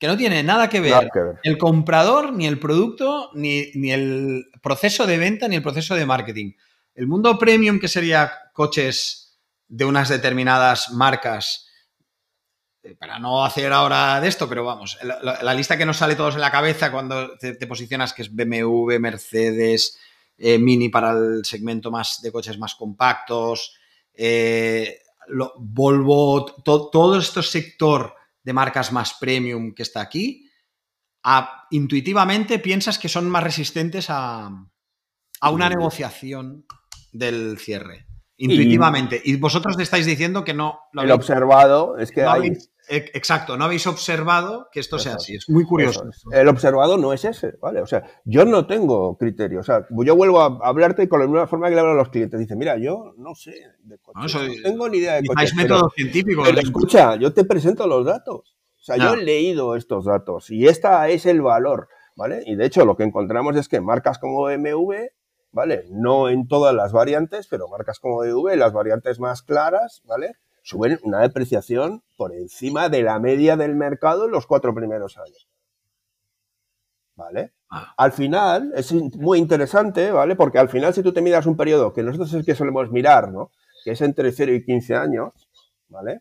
que 0.00 0.06
no 0.06 0.16
tiene 0.16 0.42
nada 0.42 0.70
que 0.70 0.80
ver 0.80 0.92
Nada 0.92 1.10
que 1.12 1.20
ver. 1.20 1.38
el 1.42 1.58
comprador, 1.58 2.32
ni 2.32 2.46
el 2.46 2.58
producto, 2.58 3.30
ni, 3.34 3.70
ni 3.74 3.92
el 3.92 4.46
proceso 4.62 5.06
de 5.06 5.18
venta, 5.18 5.46
ni 5.46 5.56
el 5.56 5.62
proceso 5.62 5.94
de 5.94 6.06
marketing. 6.06 6.54
El 6.94 7.06
mundo 7.06 7.38
premium, 7.38 7.78
que 7.78 7.86
sería 7.86 8.32
coches 8.54 9.38
de 9.68 9.84
unas 9.84 10.08
determinadas 10.08 10.90
marcas, 10.92 11.68
eh, 12.82 12.96
para 12.98 13.18
no 13.18 13.44
hacer 13.44 13.74
ahora 13.74 14.22
de 14.22 14.28
esto, 14.28 14.48
pero 14.48 14.64
vamos, 14.64 14.96
la, 15.02 15.54
lista 15.54 15.76
que 15.76 15.84
nos 15.84 15.98
sale 15.98 16.16
todos 16.16 16.34
en 16.34 16.40
la 16.40 16.50
cabeza 16.50 16.90
cuando 16.90 17.36
te, 17.36 17.54
te 17.54 17.66
posicionas, 17.66 18.14
que 18.14 18.22
es 18.22 18.34
BMW, 18.34 18.98
Mercedes, 18.98 19.98
eh, 20.38 20.58
Mini 20.58 20.88
para 20.88 21.10
el 21.10 21.44
segmento 21.44 21.90
más 21.90 22.22
de 22.22 22.32
coches 22.32 22.58
más 22.58 22.74
compactos, 22.74 23.76
eh, 24.14 25.00
Volvo, 25.58 26.46
todo 26.64 27.18
este 27.18 27.42
sector 27.42 28.14
de 28.42 28.52
marcas 28.52 28.92
más 28.92 29.14
premium 29.14 29.74
que 29.74 29.82
está 29.82 30.00
aquí, 30.00 30.50
intuitivamente 31.70 32.58
piensas 32.58 32.98
que 32.98 33.08
son 33.08 33.28
más 33.28 33.42
resistentes 33.42 34.06
a, 34.08 34.50
a 35.40 35.50
una 35.50 35.68
negociación 35.68 36.66
del 37.12 37.58
cierre. 37.58 38.06
Intuitivamente. 38.36 39.20
Y, 39.22 39.36
vosotros 39.36 39.78
estáis 39.78 40.06
diciendo 40.06 40.44
que 40.44 40.54
no 40.54 40.80
lo 40.92 41.02
El 41.02 41.10
observado 41.10 41.98
es 41.98 42.10
que 42.10 42.22
hay... 42.22 42.52
exacto, 42.96 43.56
no 43.56 43.64
habéis 43.64 43.86
observado 43.86 44.68
que 44.72 44.80
esto 44.80 44.98
sea 44.98 45.14
así. 45.14 45.36
Es 45.36 45.48
muy 45.48 45.64
curioso. 45.64 46.04
El 46.32 46.48
observado 46.48 46.96
no 46.96 47.12
es 47.12 47.24
ese, 47.24 47.52
¿vale? 47.60 47.80
O 47.80 47.86
sea, 47.86 48.04
yo 48.24 48.44
no 48.44 48.66
tengo 48.66 49.16
criterio. 49.16 49.60
O 49.60 49.62
sea, 49.62 49.86
yo 49.90 50.16
vuelvo 50.16 50.40
a 50.40 50.58
hablarte 50.62 51.08
con 51.08 51.20
la 51.20 51.26
misma 51.26 51.46
forma 51.46 51.68
que 51.68 51.74
le 51.74 51.80
hablo 51.80 51.92
a 51.92 51.96
los 51.96 52.08
clientes. 52.10 52.38
Dice, 52.38 52.56
mira, 52.56 52.76
yo 52.78 53.14
no 53.16 53.34
sé 53.34 53.54
de 53.82 53.98
coches. 53.98 54.34
No, 54.34 54.62
tengo 54.62 54.88
ni 54.88 54.98
idea 54.98 55.14
de 55.14 55.26
coches. 55.26 55.54
métodos 55.54 55.92
científicos. 55.94 56.46
Pero 56.48 56.60
escucha, 56.60 57.16
yo 57.16 57.32
te 57.32 57.44
presento 57.44 57.86
los 57.86 58.04
datos. 58.04 58.56
O 58.76 58.82
sea, 58.82 58.96
yo 58.96 59.14
he 59.14 59.22
leído 59.22 59.76
estos 59.76 60.06
datos 60.06 60.50
y 60.50 60.66
esta 60.66 61.08
es 61.10 61.26
el 61.26 61.42
valor, 61.42 61.88
¿vale? 62.16 62.42
Y 62.46 62.56
de 62.56 62.64
hecho 62.64 62.86
lo 62.86 62.96
que 62.96 63.04
encontramos 63.04 63.54
es 63.56 63.68
que 63.68 63.80
marcas 63.80 64.18
como 64.18 64.48
MV 64.48 65.10
¿vale? 65.52 65.84
No 65.90 66.28
en 66.28 66.48
todas 66.48 66.74
las 66.74 66.92
variantes, 66.92 67.46
pero 67.48 67.68
marcas 67.68 67.98
como 67.98 68.22
DV, 68.22 68.56
las 68.56 68.72
variantes 68.72 69.18
más 69.20 69.42
claras, 69.42 70.02
¿vale? 70.04 70.34
Suben 70.62 70.98
una 71.02 71.20
depreciación 71.20 72.02
por 72.16 72.34
encima 72.34 72.88
de 72.88 73.02
la 73.02 73.18
media 73.18 73.56
del 73.56 73.74
mercado 73.74 74.26
en 74.26 74.30
los 74.30 74.46
cuatro 74.46 74.74
primeros 74.74 75.16
años. 75.18 75.48
¿Vale? 77.16 77.52
Ah. 77.70 77.94
Al 77.96 78.12
final, 78.12 78.72
es 78.74 78.92
muy 78.92 79.38
interesante, 79.38 80.10
¿vale? 80.10 80.36
Porque 80.36 80.58
al 80.58 80.68
final, 80.68 80.94
si 80.94 81.02
tú 81.02 81.12
te 81.12 81.22
miras 81.22 81.46
un 81.46 81.56
periodo 81.56 81.92
que 81.92 82.02
nosotros 82.02 82.32
es 82.34 82.46
que 82.46 82.54
solemos 82.54 82.90
mirar, 82.90 83.30
¿no? 83.30 83.50
Que 83.84 83.92
es 83.92 84.00
entre 84.00 84.32
0 84.32 84.52
y 84.52 84.64
15 84.64 84.94
años, 84.94 85.32
¿vale? 85.88 86.20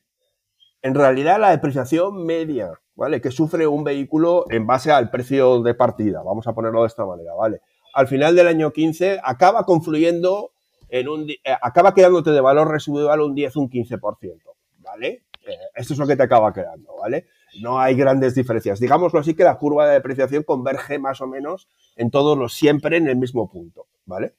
En 0.82 0.96
realidad, 0.96 1.40
la 1.40 1.52
depreciación 1.52 2.26
media, 2.26 2.72
¿vale? 2.96 3.22
Que 3.22 3.32
sufre 3.32 3.68
un 3.68 3.84
vehículo 3.84 4.46
en 4.50 4.68
base 4.68 4.92
al 4.92 5.10
precio 5.10 5.62
de 5.62 5.74
partida, 5.74 6.22
vamos 6.24 6.48
a 6.48 6.54
ponerlo 6.54 6.82
de 6.82 6.88
esta 6.88 7.06
manera, 7.06 7.34
¿vale? 7.34 7.62
al 7.94 8.08
final 8.08 8.36
del 8.36 8.48
año 8.48 8.72
15 8.72 9.20
acaba 9.24 9.66
confluyendo 9.66 10.52
eh, 10.90 11.38
acaba 11.62 11.94
quedándote 11.94 12.32
de 12.32 12.42
valor 12.42 12.70
residual 12.70 13.22
un 13.22 13.36
10, 13.36 13.56
un 13.58 13.70
15%, 13.70 14.42
¿vale? 14.80 15.24
Eh, 15.46 15.58
esto 15.76 15.94
es 15.94 16.00
lo 16.00 16.08
que 16.08 16.16
te 16.16 16.24
acaba 16.24 16.54
quedando, 16.54 16.96
¿vale? 16.98 17.28
No 17.62 17.80
hay 17.80 17.96
grandes 17.96 18.36
diferencias. 18.36 18.80
Digámoslo 18.80 19.20
así 19.20 19.34
que 19.34 19.44
la 19.44 19.58
curva 19.58 19.88
de 19.88 19.94
depreciación 19.94 20.44
converge 20.44 21.00
más 21.00 21.22
o 21.22 21.28
menos 21.28 21.68
en 21.96 22.12
todos 22.12 22.38
los, 22.38 22.54
siempre 22.54 22.98
en 22.98 23.08
el 23.08 23.16
mismo 23.16 23.50
punto, 23.50 23.88
¿vale? 24.06 24.36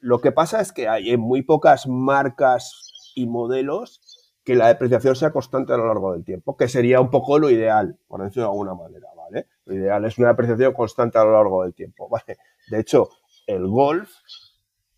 Lo 0.00 0.20
que 0.20 0.32
pasa 0.32 0.60
es 0.60 0.72
que 0.72 0.88
hay 0.88 1.16
muy 1.16 1.42
pocas 1.42 1.86
marcas 1.86 3.12
y 3.14 3.26
modelos 3.26 4.00
que 4.44 4.56
la 4.56 4.68
depreciación 4.68 5.14
sea 5.14 5.30
constante 5.30 5.72
a 5.72 5.76
lo 5.76 5.86
largo 5.86 6.12
del 6.12 6.24
tiempo, 6.24 6.56
que 6.56 6.68
sería 6.68 7.00
un 7.00 7.10
poco 7.10 7.38
lo 7.38 7.50
ideal, 7.50 7.98
por 8.08 8.22
decirlo 8.22 8.42
de 8.42 8.50
alguna 8.50 8.74
manera, 8.74 9.08
¿vale? 9.16 9.46
Lo 9.64 9.74
ideal 9.74 10.04
es 10.04 10.18
una 10.18 10.28
depreciación 10.28 10.72
constante 10.72 11.18
a 11.18 11.24
lo 11.24 11.32
largo 11.32 11.62
del 11.62 11.74
tiempo. 11.74 12.10
De 12.70 12.80
hecho, 12.80 13.08
el 13.46 13.66
Golf, 13.68 14.10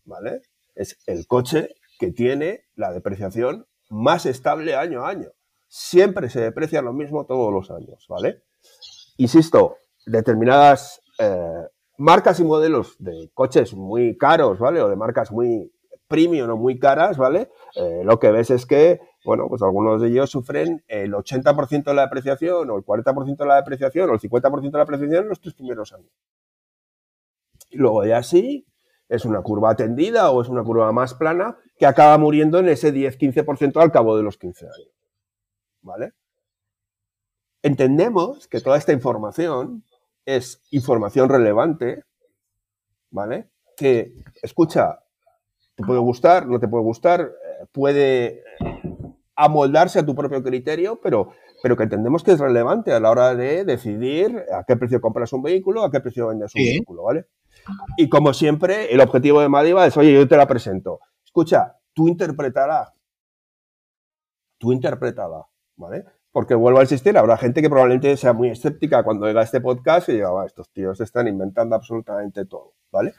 ¿vale? 0.05 0.41
Es 0.75 0.97
el 1.07 1.25
coche 1.27 1.69
que 1.99 2.11
tiene 2.11 2.65
la 2.75 2.91
depreciación 2.91 3.65
más 3.89 4.25
estable 4.25 4.75
año 4.75 5.05
a 5.05 5.09
año. 5.09 5.29
Siempre 5.67 6.29
se 6.29 6.41
deprecia 6.41 6.81
lo 6.81 6.93
mismo 6.93 7.25
todos 7.25 7.51
los 7.51 7.71
años, 7.71 8.05
¿vale? 8.07 8.43
Insisto, 9.17 9.77
determinadas 10.05 11.01
eh, 11.19 11.67
marcas 11.97 12.39
y 12.39 12.43
modelos 12.43 12.95
de 12.99 13.31
coches 13.33 13.73
muy 13.73 14.17
caros, 14.17 14.59
¿vale? 14.59 14.81
O 14.81 14.89
de 14.89 14.95
marcas 14.95 15.31
muy 15.31 15.71
premium 16.07 16.49
o 16.49 16.57
muy 16.57 16.77
caras, 16.77 17.17
¿vale? 17.17 17.49
Eh, 17.75 18.01
lo 18.03 18.19
que 18.19 18.31
ves 18.31 18.51
es 18.51 18.65
que, 18.65 18.99
bueno, 19.23 19.47
pues 19.49 19.61
algunos 19.61 20.01
de 20.01 20.09
ellos 20.09 20.29
sufren 20.29 20.83
el 20.87 21.13
80% 21.13 21.83
de 21.85 21.93
la 21.93 22.03
depreciación 22.03 22.69
o 22.69 22.77
el 22.77 22.83
40% 22.83 23.37
de 23.37 23.45
la 23.45 23.55
depreciación 23.55 24.09
o 24.09 24.13
el 24.13 24.19
50% 24.19 24.61
de 24.61 24.71
la 24.71 24.79
depreciación 24.79 25.23
en 25.23 25.29
los 25.29 25.39
tres 25.39 25.53
primeros 25.53 25.93
años. 25.93 26.11
Y 27.69 27.77
luego 27.77 28.05
ya 28.05 28.21
sí, 28.23 28.65
es 29.09 29.25
una 29.25 29.41
curva 29.41 29.75
tendida 29.75 30.31
o 30.31 30.41
es 30.41 30.49
una 30.49 30.63
curva 30.63 30.91
más 30.91 31.13
plana 31.13 31.57
que 31.77 31.85
acaba 31.85 32.17
muriendo 32.17 32.59
en 32.59 32.69
ese 32.69 32.93
10-15% 32.93 33.81
al 33.81 33.91
cabo 33.91 34.17
de 34.17 34.23
los 34.23 34.37
15 34.37 34.65
años. 34.65 34.91
¿Vale? 35.81 36.13
Entendemos 37.61 38.47
que 38.47 38.61
toda 38.61 38.77
esta 38.77 38.93
información 38.93 39.83
es 40.25 40.61
información 40.71 41.29
relevante, 41.29 42.03
¿vale? 43.11 43.49
Que, 43.77 44.13
escucha, 44.41 44.99
te 45.75 45.83
puede 45.83 45.99
gustar, 45.99 46.47
no 46.47 46.59
te 46.59 46.67
puede 46.67 46.83
gustar, 46.83 47.21
eh, 47.21 47.65
puede 47.71 48.43
amoldarse 49.35 49.99
a 49.99 50.05
tu 50.05 50.15
propio 50.15 50.41
criterio, 50.43 50.99
pero, 51.01 51.31
pero 51.61 51.75
que 51.75 51.83
entendemos 51.83 52.23
que 52.23 52.31
es 52.31 52.39
relevante 52.39 52.93
a 52.93 52.99
la 52.99 53.11
hora 53.11 53.35
de 53.35 53.65
decidir 53.65 54.45
a 54.51 54.63
qué 54.63 54.77
precio 54.77 55.01
compras 55.01 55.33
un 55.33 55.43
vehículo, 55.43 55.83
a 55.83 55.91
qué 55.91 55.99
precio 55.99 56.27
vendes 56.27 56.53
un 56.55 56.63
vehículo, 56.63 57.03
¿vale? 57.03 57.25
Y 57.97 58.09
como 58.09 58.33
siempre, 58.33 58.93
el 58.93 59.01
objetivo 59.01 59.41
de 59.41 59.49
Madiva 59.49 59.85
es, 59.85 59.97
oye, 59.97 60.13
yo 60.13 60.27
te 60.27 60.37
la 60.37 60.47
presento. 60.47 60.99
Escucha, 61.23 61.77
tú 61.93 62.07
interpretarás. 62.07 62.93
Tú 64.57 64.71
interpretada, 64.71 65.47
¿vale? 65.75 66.05
Porque 66.31 66.55
vuelvo 66.55 66.79
a 66.79 66.83
insistir, 66.83 67.17
habrá 67.17 67.37
gente 67.37 67.61
que 67.61 67.69
probablemente 67.69 68.15
sea 68.17 68.33
muy 68.33 68.49
escéptica 68.49 69.03
cuando 69.03 69.25
oiga 69.25 69.41
este 69.41 69.61
podcast 69.61 70.09
y 70.09 70.13
diga, 70.13 70.31
va, 70.31 70.45
estos 70.45 70.69
tíos 70.69 70.99
están 71.01 71.27
inventando 71.27 71.75
absolutamente 71.75 72.45
todo, 72.45 72.73
¿vale? 72.91 73.13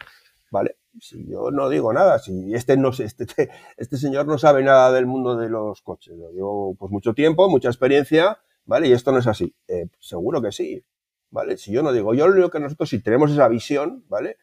¿Vale? 0.50 0.76
Si 1.00 1.26
yo 1.26 1.50
no 1.50 1.68
digo 1.68 1.92
nada, 1.92 2.18
si 2.18 2.54
este, 2.54 2.76
no, 2.76 2.90
este, 2.90 3.26
este 3.76 3.96
señor 3.96 4.26
no 4.26 4.38
sabe 4.38 4.62
nada 4.62 4.92
del 4.92 5.06
mundo 5.06 5.36
de 5.36 5.48
los 5.48 5.82
coches, 5.82 6.16
lo 6.16 6.30
digo 6.30 6.74
pues 6.78 6.92
mucho 6.92 7.14
tiempo, 7.14 7.48
mucha 7.48 7.68
experiencia, 7.68 8.38
¿vale? 8.64 8.88
Y 8.88 8.92
esto 8.92 9.12
no 9.12 9.18
es 9.18 9.26
así. 9.26 9.54
Eh, 9.68 9.88
seguro 9.98 10.42
que 10.42 10.52
sí, 10.52 10.84
¿vale? 11.30 11.56
Si 11.56 11.72
yo 11.72 11.82
no 11.82 11.92
digo, 11.92 12.14
yo 12.14 12.28
lo 12.28 12.50
que 12.50 12.60
nosotros, 12.60 12.88
si 12.88 13.02
tenemos 13.02 13.30
esa 13.30 13.48
visión, 13.48 14.04
¿vale? 14.08 14.38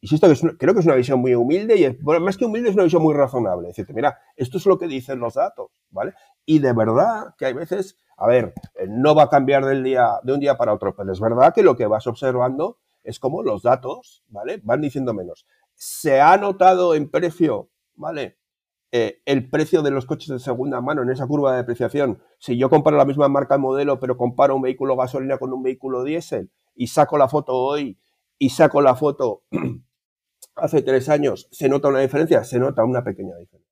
Insisto 0.00 0.28
que 0.28 0.56
creo 0.56 0.74
que 0.74 0.80
es 0.80 0.86
una 0.86 0.94
visión 0.94 1.20
muy 1.20 1.34
humilde 1.34 1.76
y, 1.76 1.88
bueno, 2.02 2.24
más 2.24 2.36
que 2.36 2.44
humilde, 2.44 2.70
es 2.70 2.74
una 2.74 2.84
visión 2.84 3.02
muy 3.02 3.14
razonable. 3.14 3.68
Decirte, 3.68 3.92
mira, 3.92 4.18
esto 4.36 4.58
es 4.58 4.66
lo 4.66 4.78
que 4.78 4.86
dicen 4.86 5.20
los 5.20 5.34
datos, 5.34 5.70
¿vale? 5.90 6.14
Y 6.44 6.58
de 6.58 6.72
verdad 6.72 7.34
que 7.38 7.46
hay 7.46 7.52
veces, 7.52 7.96
a 8.16 8.26
ver, 8.26 8.54
eh, 8.74 8.86
no 8.88 9.14
va 9.14 9.24
a 9.24 9.28
cambiar 9.28 9.64
del 9.64 9.84
día, 9.84 10.18
de 10.22 10.32
un 10.32 10.40
día 10.40 10.56
para 10.56 10.72
otro, 10.72 10.94
pero 10.96 11.12
es 11.12 11.20
verdad 11.20 11.54
que 11.54 11.62
lo 11.62 11.76
que 11.76 11.86
vas 11.86 12.06
observando 12.06 12.78
es 13.04 13.20
como 13.20 13.42
los 13.42 13.62
datos, 13.62 14.24
¿vale? 14.28 14.60
Van 14.64 14.80
diciendo 14.80 15.14
menos. 15.14 15.46
Se 15.74 16.20
ha 16.20 16.36
notado 16.36 16.94
en 16.94 17.10
precio, 17.10 17.70
¿vale? 17.94 18.38
Eh, 18.92 19.20
el 19.24 19.50
precio 19.50 19.82
de 19.82 19.90
los 19.90 20.06
coches 20.06 20.28
de 20.28 20.38
segunda 20.38 20.80
mano 20.80 21.02
en 21.02 21.10
esa 21.10 21.26
curva 21.26 21.52
de 21.52 21.58
depreciación, 21.58 22.22
si 22.38 22.56
yo 22.56 22.70
comparo 22.70 22.96
la 22.96 23.04
misma 23.04 23.28
marca 23.28 23.56
y 23.56 23.58
modelo, 23.58 23.98
pero 23.98 24.16
comparo 24.16 24.54
un 24.54 24.62
vehículo 24.62 24.96
gasolina 24.96 25.38
con 25.38 25.52
un 25.52 25.62
vehículo 25.62 26.04
diésel 26.04 26.50
y 26.74 26.86
saco 26.86 27.18
la 27.18 27.28
foto 27.28 27.54
hoy 27.54 27.98
y 28.38 28.50
saco 28.50 28.80
la 28.80 28.94
foto 28.94 29.42
hace 30.56 30.82
tres 30.82 31.08
años, 31.08 31.48
¿se 31.50 31.68
nota 31.68 31.88
una 31.88 32.00
diferencia? 32.00 32.44
Se 32.44 32.58
nota 32.58 32.84
una 32.84 33.02
pequeña 33.02 33.36
diferencia. 33.36 33.66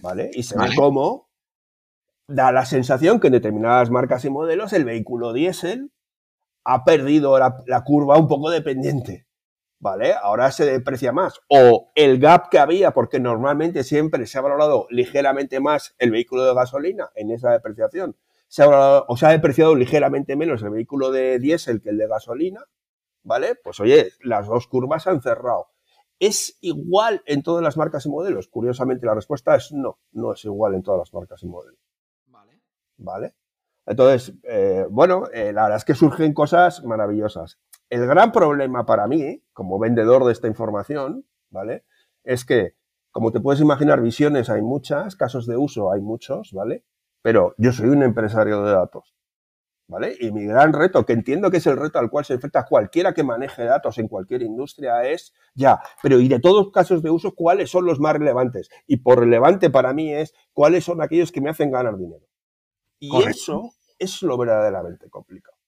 ¿Vale? 0.00 0.30
Y 0.32 0.42
se 0.42 0.56
ve 0.58 0.70
cómo 0.74 1.28
da 2.26 2.50
la 2.50 2.64
sensación 2.64 3.20
que 3.20 3.26
en 3.26 3.34
determinadas 3.34 3.90
marcas 3.90 4.24
y 4.24 4.30
modelos 4.30 4.72
el 4.72 4.86
vehículo 4.86 5.34
diésel 5.34 5.92
ha 6.64 6.84
perdido 6.84 7.38
la 7.38 7.84
curva 7.84 8.16
un 8.16 8.26
poco 8.26 8.48
dependiente. 8.48 9.26
¿Vale? 9.80 10.14
Ahora 10.22 10.52
se 10.52 10.64
deprecia 10.64 11.10
más. 11.10 11.40
O 11.48 11.90
el 11.96 12.20
gap 12.20 12.48
que 12.50 12.58
había, 12.58 12.92
porque 12.92 13.18
normalmente 13.18 13.82
siempre 13.82 14.26
se 14.26 14.38
ha 14.38 14.42
valorado 14.42 14.86
ligeramente 14.90 15.58
más 15.58 15.94
el 15.98 16.12
vehículo 16.12 16.44
de 16.44 16.54
gasolina 16.54 17.10
en 17.16 17.32
esa 17.32 17.50
depreciación, 17.50 18.16
se 18.46 18.62
ha 18.62 19.04
o 19.06 19.16
se 19.16 19.26
ha 19.26 19.30
depreciado 19.30 19.74
ligeramente 19.74 20.36
menos 20.36 20.62
el 20.62 20.70
vehículo 20.70 21.10
de 21.10 21.38
diésel 21.38 21.80
que 21.80 21.90
el 21.90 21.98
de 21.98 22.06
gasolina, 22.06 22.64
¿vale? 23.22 23.56
Pues 23.56 23.80
oye, 23.80 24.12
las 24.22 24.46
dos 24.46 24.68
curvas 24.68 25.04
se 25.04 25.10
han 25.10 25.22
cerrado. 25.22 25.68
¿Es 26.18 26.58
igual 26.60 27.22
en 27.24 27.42
todas 27.42 27.62
las 27.64 27.78
marcas 27.78 28.04
y 28.04 28.10
modelos? 28.10 28.48
Curiosamente 28.48 29.06
la 29.06 29.14
respuesta 29.14 29.56
es 29.56 29.72
no, 29.72 29.98
no 30.12 30.34
es 30.34 30.44
igual 30.44 30.74
en 30.74 30.82
todas 30.82 30.98
las 30.98 31.14
marcas 31.14 31.42
y 31.42 31.46
modelos. 31.46 31.78
Vale. 32.26 32.60
¿Vale? 32.98 33.34
Entonces, 33.86 34.34
eh, 34.42 34.84
bueno, 34.90 35.24
eh, 35.32 35.52
la 35.52 35.62
verdad 35.62 35.78
es 35.78 35.84
que 35.84 35.94
surgen 35.94 36.34
cosas 36.34 36.84
maravillosas. 36.84 37.58
El 37.90 38.06
gran 38.06 38.30
problema 38.30 38.86
para 38.86 39.08
mí, 39.08 39.42
como 39.52 39.80
vendedor 39.80 40.24
de 40.24 40.32
esta 40.32 40.46
información, 40.46 41.26
¿vale? 41.50 41.84
Es 42.22 42.44
que, 42.44 42.76
como 43.10 43.32
te 43.32 43.40
puedes 43.40 43.60
imaginar, 43.60 44.00
visiones 44.00 44.48
hay 44.48 44.62
muchas, 44.62 45.16
casos 45.16 45.44
de 45.46 45.56
uso 45.56 45.92
hay 45.92 46.00
muchos, 46.00 46.52
¿vale? 46.52 46.84
Pero 47.20 47.52
yo 47.58 47.72
soy 47.72 47.88
un 47.88 48.04
empresario 48.04 48.62
de 48.62 48.70
datos, 48.70 49.16
¿vale? 49.88 50.16
Y 50.20 50.30
mi 50.30 50.46
gran 50.46 50.72
reto, 50.72 51.04
que 51.04 51.14
entiendo 51.14 51.50
que 51.50 51.56
es 51.56 51.66
el 51.66 51.76
reto 51.76 51.98
al 51.98 52.10
cual 52.10 52.24
se 52.24 52.34
enfrenta 52.34 52.64
cualquiera 52.64 53.12
que 53.12 53.24
maneje 53.24 53.64
datos 53.64 53.98
en 53.98 54.06
cualquier 54.06 54.42
industria, 54.42 55.02
es 55.02 55.34
ya, 55.56 55.80
pero 56.00 56.20
y 56.20 56.28
de 56.28 56.38
todos 56.38 56.66
los 56.66 56.72
casos 56.72 57.02
de 57.02 57.10
uso, 57.10 57.34
¿cuáles 57.34 57.72
son 57.72 57.86
los 57.86 57.98
más 57.98 58.12
relevantes? 58.12 58.70
Y 58.86 58.98
por 58.98 59.18
relevante 59.18 59.68
para 59.68 59.92
mí 59.92 60.14
es 60.14 60.32
cuáles 60.52 60.84
son 60.84 61.02
aquellos 61.02 61.32
que 61.32 61.40
me 61.40 61.50
hacen 61.50 61.72
ganar 61.72 61.96
dinero. 61.98 62.24
Y 63.00 63.10
eso 63.24 63.72
es 63.98 64.22
lo 64.22 64.38
verdaderamente 64.38 65.10
complicado. 65.10 65.59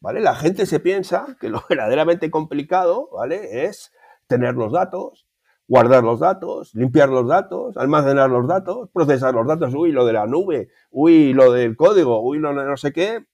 ¿Vale? 0.00 0.20
La 0.20 0.34
gente 0.34 0.66
se 0.66 0.80
piensa 0.80 1.36
que 1.40 1.48
lo 1.48 1.62
verdaderamente 1.68 2.30
complicado, 2.30 3.08
¿vale? 3.12 3.66
Es 3.66 3.92
tener 4.26 4.54
los 4.54 4.72
datos, 4.72 5.26
guardar 5.68 6.02
los 6.02 6.20
datos, 6.20 6.74
limpiar 6.74 7.08
los 7.10 7.28
datos, 7.28 7.76
almacenar 7.76 8.30
los 8.30 8.46
datos, 8.48 8.90
procesar 8.92 9.34
los 9.34 9.46
datos, 9.46 9.74
uy, 9.74 9.92
lo 9.92 10.04
de 10.04 10.12
la 10.12 10.26
nube, 10.26 10.70
uy, 10.90 11.32
lo 11.32 11.52
del 11.52 11.76
código, 11.76 12.20
uy, 12.20 12.38
lo 12.38 12.54
de 12.54 12.64
no 12.64 12.76
sé 12.76 12.92
qué, 12.92 13.26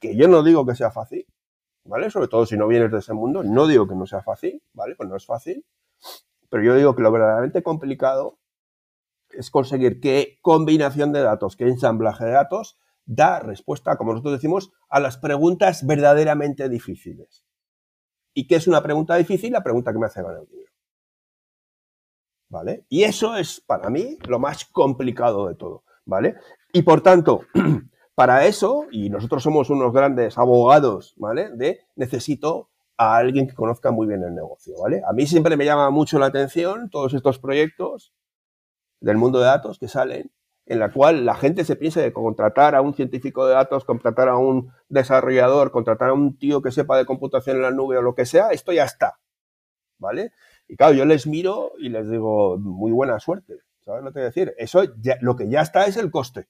que 0.00 0.16
yo 0.16 0.28
no 0.28 0.42
digo 0.42 0.66
que 0.66 0.74
sea 0.74 0.90
fácil, 0.90 1.26
¿vale? 1.84 2.10
Sobre 2.10 2.28
todo 2.28 2.46
si 2.46 2.56
no 2.56 2.66
vienes 2.66 2.90
de 2.90 2.98
ese 2.98 3.12
mundo, 3.12 3.42
no 3.44 3.66
digo 3.66 3.86
que 3.86 3.94
no 3.94 4.06
sea 4.06 4.22
fácil, 4.22 4.62
¿vale? 4.72 4.96
Pues 4.96 5.08
no 5.08 5.16
es 5.16 5.26
fácil, 5.26 5.64
pero 6.48 6.62
yo 6.62 6.74
digo 6.74 6.94
que 6.94 7.02
lo 7.02 7.12
verdaderamente 7.12 7.62
complicado 7.62 8.38
es 9.30 9.50
conseguir 9.50 10.00
qué 10.00 10.38
combinación 10.42 11.12
de 11.12 11.20
datos, 11.20 11.56
qué 11.56 11.64
ensamblaje 11.64 12.24
de 12.24 12.32
datos 12.32 12.78
da 13.06 13.40
respuesta, 13.40 13.96
como 13.96 14.12
nosotros 14.12 14.34
decimos, 14.34 14.72
a 14.88 15.00
las 15.00 15.18
preguntas 15.18 15.86
verdaderamente 15.86 16.68
difíciles. 16.68 17.44
¿Y 18.34 18.46
qué 18.46 18.56
es 18.56 18.66
una 18.66 18.82
pregunta 18.82 19.14
difícil? 19.16 19.52
La 19.52 19.62
pregunta 19.62 19.92
que 19.92 19.98
me 19.98 20.06
hace 20.06 20.22
ganar. 20.22 20.42
¿Vale? 22.48 22.84
Y 22.88 23.04
eso 23.04 23.36
es 23.36 23.60
para 23.60 23.90
mí 23.90 24.18
lo 24.26 24.38
más 24.38 24.64
complicado 24.66 25.48
de 25.48 25.54
todo, 25.54 25.84
¿vale? 26.04 26.36
Y 26.72 26.82
por 26.82 27.00
tanto, 27.00 27.42
para 28.14 28.46
eso, 28.46 28.86
y 28.90 29.10
nosotros 29.10 29.42
somos 29.42 29.70
unos 29.70 29.92
grandes 29.92 30.38
abogados, 30.38 31.14
¿vale? 31.16 31.50
De 31.50 31.80
necesito 31.96 32.70
a 32.96 33.16
alguien 33.16 33.48
que 33.48 33.54
conozca 33.54 33.90
muy 33.90 34.06
bien 34.06 34.22
el 34.22 34.34
negocio, 34.34 34.74
¿vale? 34.80 35.02
A 35.06 35.12
mí 35.12 35.26
siempre 35.26 35.56
me 35.56 35.64
llama 35.64 35.90
mucho 35.90 36.18
la 36.18 36.26
atención 36.26 36.90
todos 36.90 37.14
estos 37.14 37.38
proyectos 37.38 38.12
del 39.00 39.16
mundo 39.16 39.38
de 39.40 39.46
datos 39.46 39.78
que 39.78 39.88
salen, 39.88 40.30
en 40.66 40.78
la 40.78 40.92
cual 40.92 41.26
la 41.26 41.34
gente 41.34 41.64
se 41.64 41.76
piensa 41.76 42.00
de 42.00 42.12
contratar 42.12 42.74
a 42.74 42.80
un 42.80 42.94
científico 42.94 43.46
de 43.46 43.54
datos, 43.54 43.84
contratar 43.84 44.28
a 44.28 44.36
un 44.36 44.72
desarrollador, 44.88 45.70
contratar 45.70 46.10
a 46.10 46.14
un 46.14 46.38
tío 46.38 46.62
que 46.62 46.70
sepa 46.70 46.96
de 46.96 47.04
computación 47.04 47.56
en 47.56 47.62
la 47.62 47.70
nube 47.70 47.98
o 47.98 48.02
lo 48.02 48.14
que 48.14 48.24
sea, 48.24 48.48
esto 48.48 48.72
ya 48.72 48.84
está, 48.84 49.18
¿vale? 49.98 50.32
Y 50.66 50.76
claro, 50.76 50.94
yo 50.94 51.04
les 51.04 51.26
miro 51.26 51.72
y 51.78 51.90
les 51.90 52.08
digo, 52.08 52.58
muy 52.58 52.92
buena 52.92 53.20
suerte, 53.20 53.58
¿sabes 53.84 54.02
lo 54.02 54.12
que 54.12 54.20
te 54.20 54.24
decir? 54.24 54.54
Eso, 54.56 54.82
lo 55.20 55.36
que 55.36 55.48
ya 55.48 55.60
está 55.60 55.86
es 55.86 55.96
el 55.96 56.10
coste. 56.10 56.48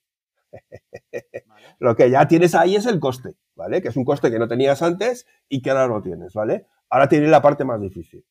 lo 1.81 1.97
que 1.97 2.09
ya 2.09 2.29
tienes 2.29 2.55
ahí 2.55 2.77
es 2.77 2.87
el 2.87 3.01
coste, 3.01 3.35
¿vale? 3.57 3.83
Que 3.83 3.89
es 3.89 3.97
un 3.97 4.05
coste 4.05 4.31
que 4.31 4.39
no 4.39 4.47
tenías 4.47 4.83
antes 4.83 5.27
y 5.49 5.61
que 5.61 5.71
ahora 5.71 5.89
lo 5.89 6.01
tienes, 6.01 6.33
¿vale? 6.35 6.67
Ahora 6.89 7.09
tienes 7.09 7.31
la 7.31 7.43
parte 7.43 7.65
más 7.65 7.81
difícil, 7.81 8.25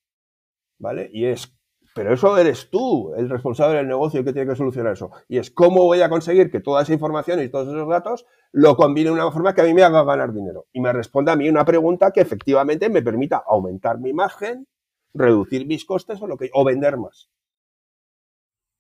¿vale? 0.80 1.10
Y 1.12 1.26
es 1.26 1.54
pero 1.94 2.14
eso 2.14 2.36
eres 2.38 2.70
tú, 2.72 3.14
el 3.16 3.30
responsable 3.30 3.78
del 3.78 3.88
negocio 3.88 4.24
que 4.24 4.34
tiene 4.34 4.50
que 4.50 4.56
solucionar 4.56 4.94
eso. 4.94 5.12
Y 5.28 5.38
es 5.38 5.52
cómo 5.52 5.84
voy 5.84 6.02
a 6.02 6.10
conseguir 6.10 6.50
que 6.50 6.60
toda 6.60 6.82
esa 6.82 6.94
información 6.94 7.41
y 7.41 7.50
todos 7.50 7.68
esos 7.68 7.88
datos 7.88 8.26
lo 8.52 8.76
combine 8.76 9.10
de 9.10 9.16
una 9.16 9.32
forma 9.32 9.54
que 9.54 9.62
a 9.62 9.66
mí 9.66 9.74
me 9.74 9.84
haga 9.84 10.04
ganar 10.04 10.34
dinero. 10.34 10.66
Y 10.74 10.82
me 10.82 10.91
responda 10.91 11.34
a 11.34 11.36
mí 11.36 11.48
una 11.48 11.66
pregunta 11.66 12.12
que 12.12 12.22
efectivamente 12.22 12.89
me 12.89 13.04
permita 13.04 13.44
aumentar 13.46 14.00
mi 14.00 14.10
imagen, 14.10 14.68
reducir 15.14 15.68
mis 15.68 15.86
costes 15.86 16.20
o, 16.22 16.28
lo 16.28 16.36
que, 16.36 16.50
o 16.54 16.64
vender 16.64 16.98
más. 16.98 17.30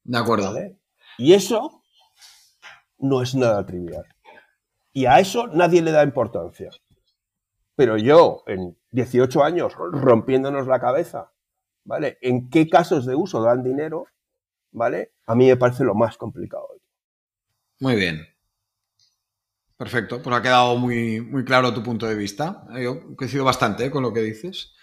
De 0.03 0.17
acuerdo. 0.17 0.53
Y 1.19 1.33
eso 1.33 1.83
no 2.97 3.21
es 3.21 3.35
nada 3.35 3.63
trivial. 3.65 4.05
Y 4.91 5.05
a 5.05 5.19
eso 5.19 5.47
nadie 5.47 5.83
le 5.83 5.91
da 5.91 6.03
importancia. 6.03 6.71
Pero 7.75 7.97
yo, 7.97 8.43
en 8.47 8.77
18 8.91 9.43
años, 9.43 9.73
rompiéndonos 9.75 10.67
la 10.67 10.79
cabeza 10.79 11.32
¿vale? 11.83 12.17
¿En 12.21 12.49
qué 12.49 12.67
casos 12.67 13.05
de 13.05 13.15
uso 13.15 13.41
dan 13.41 13.63
dinero? 13.63 14.07
¿Vale? 14.71 15.11
A 15.27 15.35
mí 15.35 15.47
me 15.47 15.57
parece 15.57 15.83
lo 15.83 15.95
más 15.95 16.17
complicado. 16.17 16.67
Muy 17.79 17.95
bien. 17.95 18.27
Perfecto, 19.77 20.21
pues 20.21 20.35
ha 20.35 20.41
quedado 20.41 20.77
muy, 20.77 21.19
muy 21.19 21.43
claro 21.43 21.73
tu 21.73 21.83
punto 21.83 22.07
de 22.07 22.15
vista. 22.15 22.65
Yo 22.81 23.15
coincido 23.15 23.43
bastante 23.43 23.85
¿eh? 23.85 23.91
con 23.91 24.03
lo 24.03 24.13
que 24.13 24.21
dices. 24.21 24.73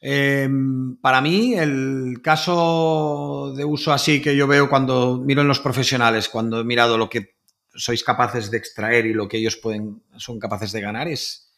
Em, 0.00 0.96
para 0.96 1.20
mí, 1.20 1.54
el 1.54 2.20
caso 2.22 3.52
de 3.56 3.64
uso 3.64 3.92
así 3.92 4.20
que 4.20 4.34
yo 4.34 4.48
veo 4.48 4.68
cuando 4.68 5.18
miro 5.18 5.42
en 5.42 5.48
los 5.48 5.60
profesionales, 5.60 6.28
cuando 6.28 6.60
he 6.60 6.64
mirado 6.64 6.98
lo 6.98 7.08
que 7.08 7.36
sois 7.72 8.02
capaces 8.02 8.50
de 8.50 8.58
extraer 8.58 9.06
y 9.06 9.14
lo 9.14 9.28
que 9.28 9.38
ellos 9.38 9.56
pueden, 9.56 10.02
son 10.16 10.40
capaces 10.40 10.72
de 10.72 10.80
ganar, 10.80 11.06
es 11.06 11.52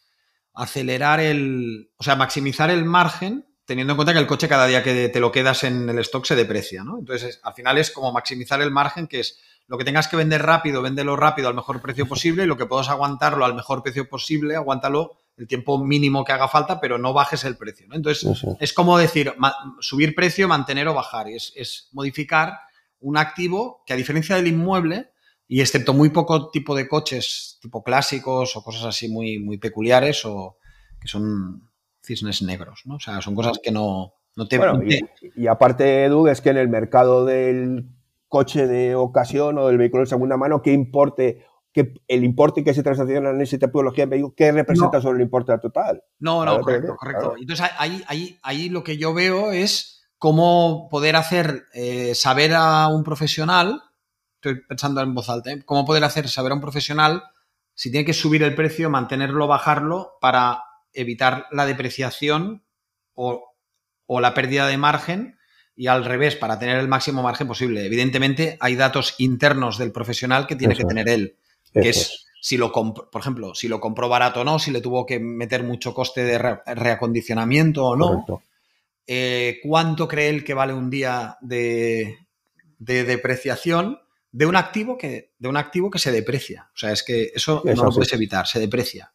acelerar 0.53 1.19
el, 1.19 1.89
o 1.97 2.03
sea, 2.03 2.15
maximizar 2.15 2.69
el 2.69 2.85
margen 2.85 3.45
teniendo 3.65 3.93
en 3.93 3.97
cuenta 3.97 4.13
que 4.13 4.19
el 4.19 4.27
coche 4.27 4.47
cada 4.47 4.67
día 4.67 4.83
que 4.83 5.09
te 5.09 5.19
lo 5.19 5.31
quedas 5.31 5.63
en 5.63 5.89
el 5.89 5.99
stock 5.99 6.25
se 6.25 6.35
deprecia, 6.35 6.83
¿no? 6.83 6.99
Entonces, 6.99 7.39
al 7.43 7.53
final 7.53 7.77
es 7.77 7.91
como 7.91 8.11
maximizar 8.11 8.61
el 8.61 8.71
margen, 8.71 9.07
que 9.07 9.19
es 9.19 9.39
lo 9.67 9.77
que 9.77 9.83
tengas 9.83 10.07
que 10.07 10.15
vender 10.15 10.43
rápido, 10.43 10.81
véndelo 10.81 11.15
rápido 11.15 11.47
al 11.47 11.55
mejor 11.55 11.81
precio 11.81 12.07
posible 12.07 12.43
y 12.43 12.47
lo 12.47 12.57
que 12.57 12.67
puedas 12.67 12.89
aguantarlo 12.89 13.45
al 13.45 13.55
mejor 13.55 13.81
precio 13.81 14.07
posible, 14.07 14.55
aguántalo 14.55 15.17
el 15.37 15.47
tiempo 15.47 15.83
mínimo 15.83 16.23
que 16.23 16.31
haga 16.31 16.47
falta, 16.47 16.79
pero 16.79 16.97
no 16.97 17.11
bajes 17.11 17.43
el 17.43 17.57
precio, 17.57 17.87
¿no? 17.87 17.95
Entonces, 17.95 18.45
es 18.59 18.73
como 18.73 18.97
decir, 18.97 19.33
subir 19.79 20.15
precio, 20.15 20.47
mantener 20.47 20.87
o 20.87 20.93
bajar, 20.93 21.27
es, 21.27 21.51
es 21.55 21.89
modificar 21.91 22.59
un 22.99 23.17
activo 23.17 23.83
que 23.85 23.93
a 23.93 23.97
diferencia 23.97 24.35
del 24.35 24.47
inmueble, 24.47 25.09
y 25.47 25.61
excepto 25.61 25.93
muy 25.93 26.09
poco 26.09 26.49
tipo 26.49 26.75
de 26.75 26.87
coches, 26.87 27.59
tipo 27.61 27.83
clásicos 27.83 28.55
o 28.55 28.63
cosas 28.63 28.85
así 28.85 29.09
muy, 29.09 29.39
muy 29.39 29.57
peculiares 29.57 30.25
o 30.25 30.57
que 30.99 31.07
son 31.07 31.69
cisnes 32.05 32.41
negros, 32.41 32.81
¿no? 32.85 32.95
O 32.95 32.99
sea, 32.99 33.21
son 33.21 33.35
cosas 33.35 33.59
que 33.61 33.71
no, 33.71 34.13
te... 34.49 34.57
Bueno, 34.57 34.81
y, 35.35 35.47
aparte, 35.47 36.05
Edu, 36.05 36.27
es 36.27 36.41
que 36.41 36.49
en 36.49 36.57
el 36.57 36.69
mercado 36.69 37.25
del 37.25 37.89
coche 38.27 38.67
de 38.67 38.95
ocasión 38.95 39.57
o 39.57 39.67
del 39.67 39.77
vehículo 39.77 40.03
de 40.03 40.09
segunda 40.09 40.37
mano, 40.37 40.61
¿qué 40.61 40.73
importe 40.73 41.45
que 41.71 41.93
el 42.07 42.23
importe 42.23 42.63
que 42.63 42.73
se 42.73 42.83
transacciona 42.83 43.31
en 43.31 43.41
esa 43.41 43.57
tipología 43.57 44.05
de 44.05 44.11
vehículo, 44.11 44.33
¿qué 44.35 44.51
representa 44.51 45.01
sobre 45.01 45.17
el 45.17 45.23
importe 45.23 45.57
total? 45.57 46.01
No, 46.19 46.45
no, 46.45 46.61
correcto, 46.61 46.95
correcto. 46.95 47.35
Entonces 47.37 47.69
ahí, 47.77 48.01
ahí, 48.07 48.39
ahí 48.43 48.69
lo 48.69 48.81
que 48.81 48.97
yo 48.97 49.13
veo 49.13 49.51
es 49.51 50.07
cómo 50.17 50.87
poder 50.89 51.17
hacer 51.17 51.65
eh, 51.73 52.15
saber 52.15 52.53
a 52.55 52.87
un 52.87 53.03
profesional, 53.03 53.81
estoy 54.35 54.61
pensando 54.61 55.01
en 55.01 55.13
voz 55.13 55.29
alta, 55.29 55.51
¿eh? 55.51 55.63
cómo 55.65 55.83
poder 55.85 56.05
hacer 56.05 56.29
saber 56.29 56.53
a 56.53 56.55
un 56.55 56.61
profesional 56.61 57.23
si 57.73 57.91
tiene 57.91 58.05
que 58.05 58.13
subir 58.13 58.41
el 58.43 58.55
precio, 58.55 58.89
mantenerlo, 58.89 59.47
bajarlo 59.47 60.13
para 60.21 60.63
evitar 60.95 61.47
la 61.51 61.65
depreciación 61.65 62.63
o, 63.13 63.51
la 64.07 64.33
pérdida 64.33 64.67
de 64.67 64.77
margen 64.77 65.37
y 65.75 65.87
al 65.87 66.05
revés, 66.05 66.35
para 66.35 66.57
tener 66.57 66.77
el 66.77 66.87
máximo 66.87 67.21
margen 67.21 67.47
posible. 67.47 67.85
Evidentemente, 67.85 68.57
hay 68.61 68.75
datos 68.75 69.15
internos 69.17 69.77
del 69.77 69.91
profesional 69.91 70.47
que 70.47 70.55
tiene 70.55 70.75
que 70.75 70.85
tener 70.85 71.09
él, 71.09 71.35
que 71.73 71.89
es, 71.89 72.27
si 72.39 72.57
lo 72.57 72.71
por 72.71 73.19
ejemplo, 73.19 73.53
si 73.55 73.67
lo 73.67 73.81
compró 73.81 74.07
barato 74.07 74.41
o 74.41 74.43
no, 74.45 74.57
si 74.57 74.71
le 74.71 74.79
tuvo 74.79 75.05
que 75.05 75.19
meter 75.19 75.63
mucho 75.63 75.93
coste 75.93 76.23
de 76.23 76.37
reacondicionamiento 76.37 77.85
o 77.85 77.95
no. 77.97 78.25
Eh, 79.07 79.59
¿Cuánto 79.63 80.07
cree 80.07 80.29
él 80.29 80.43
que 80.43 80.53
vale 80.53 80.73
un 80.73 80.89
día 80.89 81.37
de, 81.41 82.19
depreciación 82.79 83.99
de 84.31 84.45
un 84.45 84.55
activo 84.55 84.97
que 84.97 85.33
de 85.37 85.49
un 85.49 85.57
activo 85.57 85.91
que 85.91 85.99
se 85.99 86.11
deprecia? 86.11 86.69
O 86.73 86.77
sea, 86.77 86.91
es 86.91 87.03
que 87.03 87.31
eso 87.35 87.61
no 87.65 87.83
lo 87.83 87.91
puedes 87.91 88.13
evitar, 88.13 88.47
se 88.47 88.59
deprecia 88.59 89.11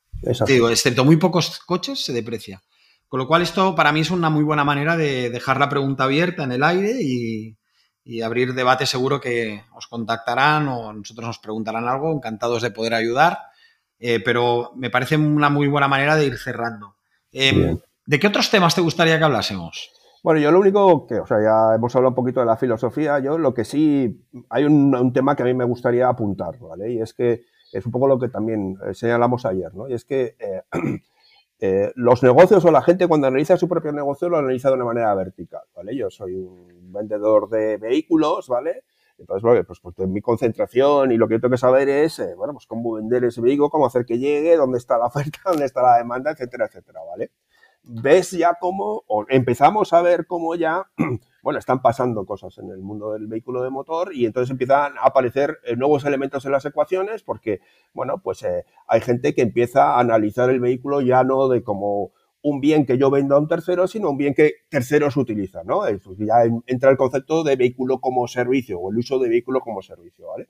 digo, 0.47 0.71
excepto 0.71 1.05
muy 1.05 1.17
pocos 1.17 1.59
coches, 1.61 2.05
se 2.05 2.13
deprecia. 2.13 2.63
Con 3.09 3.19
lo 3.19 3.27
cual, 3.27 3.43
esto 3.43 3.75
para 3.75 3.93
mí 3.93 4.01
es 4.01 4.11
una 4.11 4.31
muy 4.31 4.45
buena 4.45 4.65
manera 4.65 4.97
de 4.97 5.31
dejar 5.31 5.59
la 5.59 5.69
pregunta 5.69 6.05
abierta 6.05 6.45
en 6.45 6.53
el 6.53 6.63
aire 6.63 6.97
y, 7.01 7.57
abrir 8.23 8.55
debate. 8.55 8.87
Seguro 8.87 9.21
que 9.21 9.65
os 9.75 9.87
contactarán 9.87 10.69
o 10.69 10.93
nosotros 10.93 11.27
nos 11.27 11.39
preguntarán 11.39 11.89
algo. 11.89 12.13
Encantados 12.13 12.63
de 12.63 12.71
poder 12.71 12.95
ayudar. 12.95 13.39
Eh, 13.99 14.21
pero 14.21 14.73
me 14.77 14.91
parece 14.91 15.17
una 15.17 15.51
muy 15.51 15.69
buena 15.69 15.89
manera 15.89 16.17
de 16.17 16.27
ir 16.27 16.39
cerrando. 16.39 16.97
Em, 17.33 17.79
¿De 18.07 18.19
qué 18.19 18.27
otros 18.27 18.51
temas 18.51 18.75
te 18.75 18.81
gustaría 18.81 19.19
que 19.19 19.25
hablásemos? 19.25 19.93
Bueno, 20.23 20.41
yo 20.41 20.51
lo 20.51 20.61
único 20.61 21.07
que, 21.07 21.21
o 21.21 21.27
sea, 21.27 21.39
ya 21.43 21.75
hemos 21.75 21.95
hablado 21.95 22.11
un 22.11 22.15
poquito 22.15 22.41
de 22.41 22.47
la 22.47 22.57
filosofía, 22.57 23.19
yo 23.21 23.39
lo 23.39 23.55
que 23.55 23.65
sí, 23.65 24.27
hay 24.51 24.65
un, 24.65 24.95
un 24.95 25.13
tema 25.13 25.35
que 25.35 25.43
a 25.43 25.47
mí 25.47 25.55
me 25.55 25.65
gustaría 25.65 26.09
apuntar, 26.09 26.59
¿vale? 26.59 26.93
Y 26.93 27.01
es 27.01 27.15
que 27.15 27.45
es 27.73 27.87
un 27.87 27.93
poco 27.93 28.07
lo 28.09 28.19
que 28.19 28.29
también 28.29 28.79
eh, 28.87 28.95
señalamos 28.95 29.47
ayer, 29.47 29.75
¿no? 29.75 29.89
Y 29.89 29.95
es 29.95 30.05
que 30.05 30.37
eh, 30.39 30.63
eh, 31.61 31.93
los 31.95 32.23
negocios 32.23 32.65
o 32.65 32.71
la 32.71 32.83
gente 32.83 33.07
cuando 33.07 33.27
analiza 33.27 33.57
su 33.57 33.69
propio 33.69 33.93
negocio 33.93 34.29
lo 34.29 34.39
analiza 34.39 34.69
de 34.69 34.75
una 34.75 34.85
manera 34.85 35.15
vertical, 35.15 35.63
¿vale? 35.75 35.97
Yo 35.97 36.11
soy 36.11 36.35
un 36.35 36.93
vendedor 36.93 37.49
de 37.49 37.77
vehículos, 37.77 38.49
¿vale? 38.49 38.85
Entonces, 39.19 39.67
pues, 39.67 39.81
pues 39.81 40.09
mi 40.09 40.23
concentración 40.23 41.13
y 41.13 41.19
lo 41.19 41.29
que 41.29 41.39
tengo 41.39 41.53
que 41.53 41.59
saber 41.59 41.91
es, 41.91 42.23
bueno, 42.39 42.55
pues 42.55 42.67
cómo 42.67 42.95
vender 42.95 43.25
ese 43.25 43.43
vehículo, 43.43 43.69
cómo 43.69 43.85
hacer 43.85 44.07
que 44.07 44.19
llegue, 44.19 44.57
dónde 44.57 44.79
está 44.79 44.97
la 44.97 45.07
oferta, 45.07 45.39
dónde 45.45 45.67
está 45.67 45.83
la 45.83 45.99
demanda, 45.99 46.31
etcétera, 46.31 46.67
etcétera, 46.67 47.01
¿vale? 47.07 47.31
Ves 47.83 48.33
ya 48.33 48.57
cómo, 48.61 49.03
o 49.07 49.25
empezamos 49.29 49.93
a 49.93 50.03
ver 50.03 50.27
cómo 50.27 50.55
ya 50.55 50.85
bueno, 51.43 51.59
están 51.59 51.81
pasando 51.83 52.27
cosas 52.27 52.59
en 52.59 52.71
el 52.71 52.79
mundo 52.79 53.13
del 53.13 53.27
vehículo 53.27 53.63
de 53.63 53.71
motor 53.71 54.15
y 54.15 54.27
entonces 54.27 54.51
empiezan 54.51 54.99
a 54.99 55.07
aparecer 55.07 55.59
eh, 55.65 55.77
nuevos 55.77 56.05
elementos 56.05 56.45
en 56.45 56.53
las 56.53 56.65
ecuaciones 56.65 57.23
porque, 57.23 57.61
bueno, 57.95 58.21
pues 58.23 58.43
eh, 58.43 58.65
hay 58.87 59.01
gente 59.01 59.35
que 59.35 59.43
empieza 59.43 59.95
a 59.95 60.01
analizar 60.01 60.51
el 60.51 60.61
vehículo 60.61 61.01
ya 61.01 61.25
no 61.25 61.49
de 61.49 61.63
como 61.63 62.13
un 62.43 62.61
bien 62.61 62.87
que 62.87 62.99
yo 62.99 63.11
vendo 63.11 63.37
a 63.37 63.39
un 63.39 63.49
tercero, 63.49 63.87
sino 63.87 64.11
un 64.11 64.17
bien 64.17 64.35
que 64.35 64.53
terceros 64.69 65.17
utilizan, 65.17 65.67
¿no? 65.67 65.83
Ya 66.19 66.45
entra 66.67 66.91
el 66.91 66.97
concepto 66.97 67.45
de 67.45 67.57
vehículo 67.57 68.01
como 68.01 68.27
servicio 68.29 68.79
o 68.79 68.91
el 68.91 68.99
uso 68.99 69.19
de 69.19 69.29
vehículo 69.29 69.61
como 69.61 69.83
servicio, 69.83 70.29
¿vale? 70.29 70.49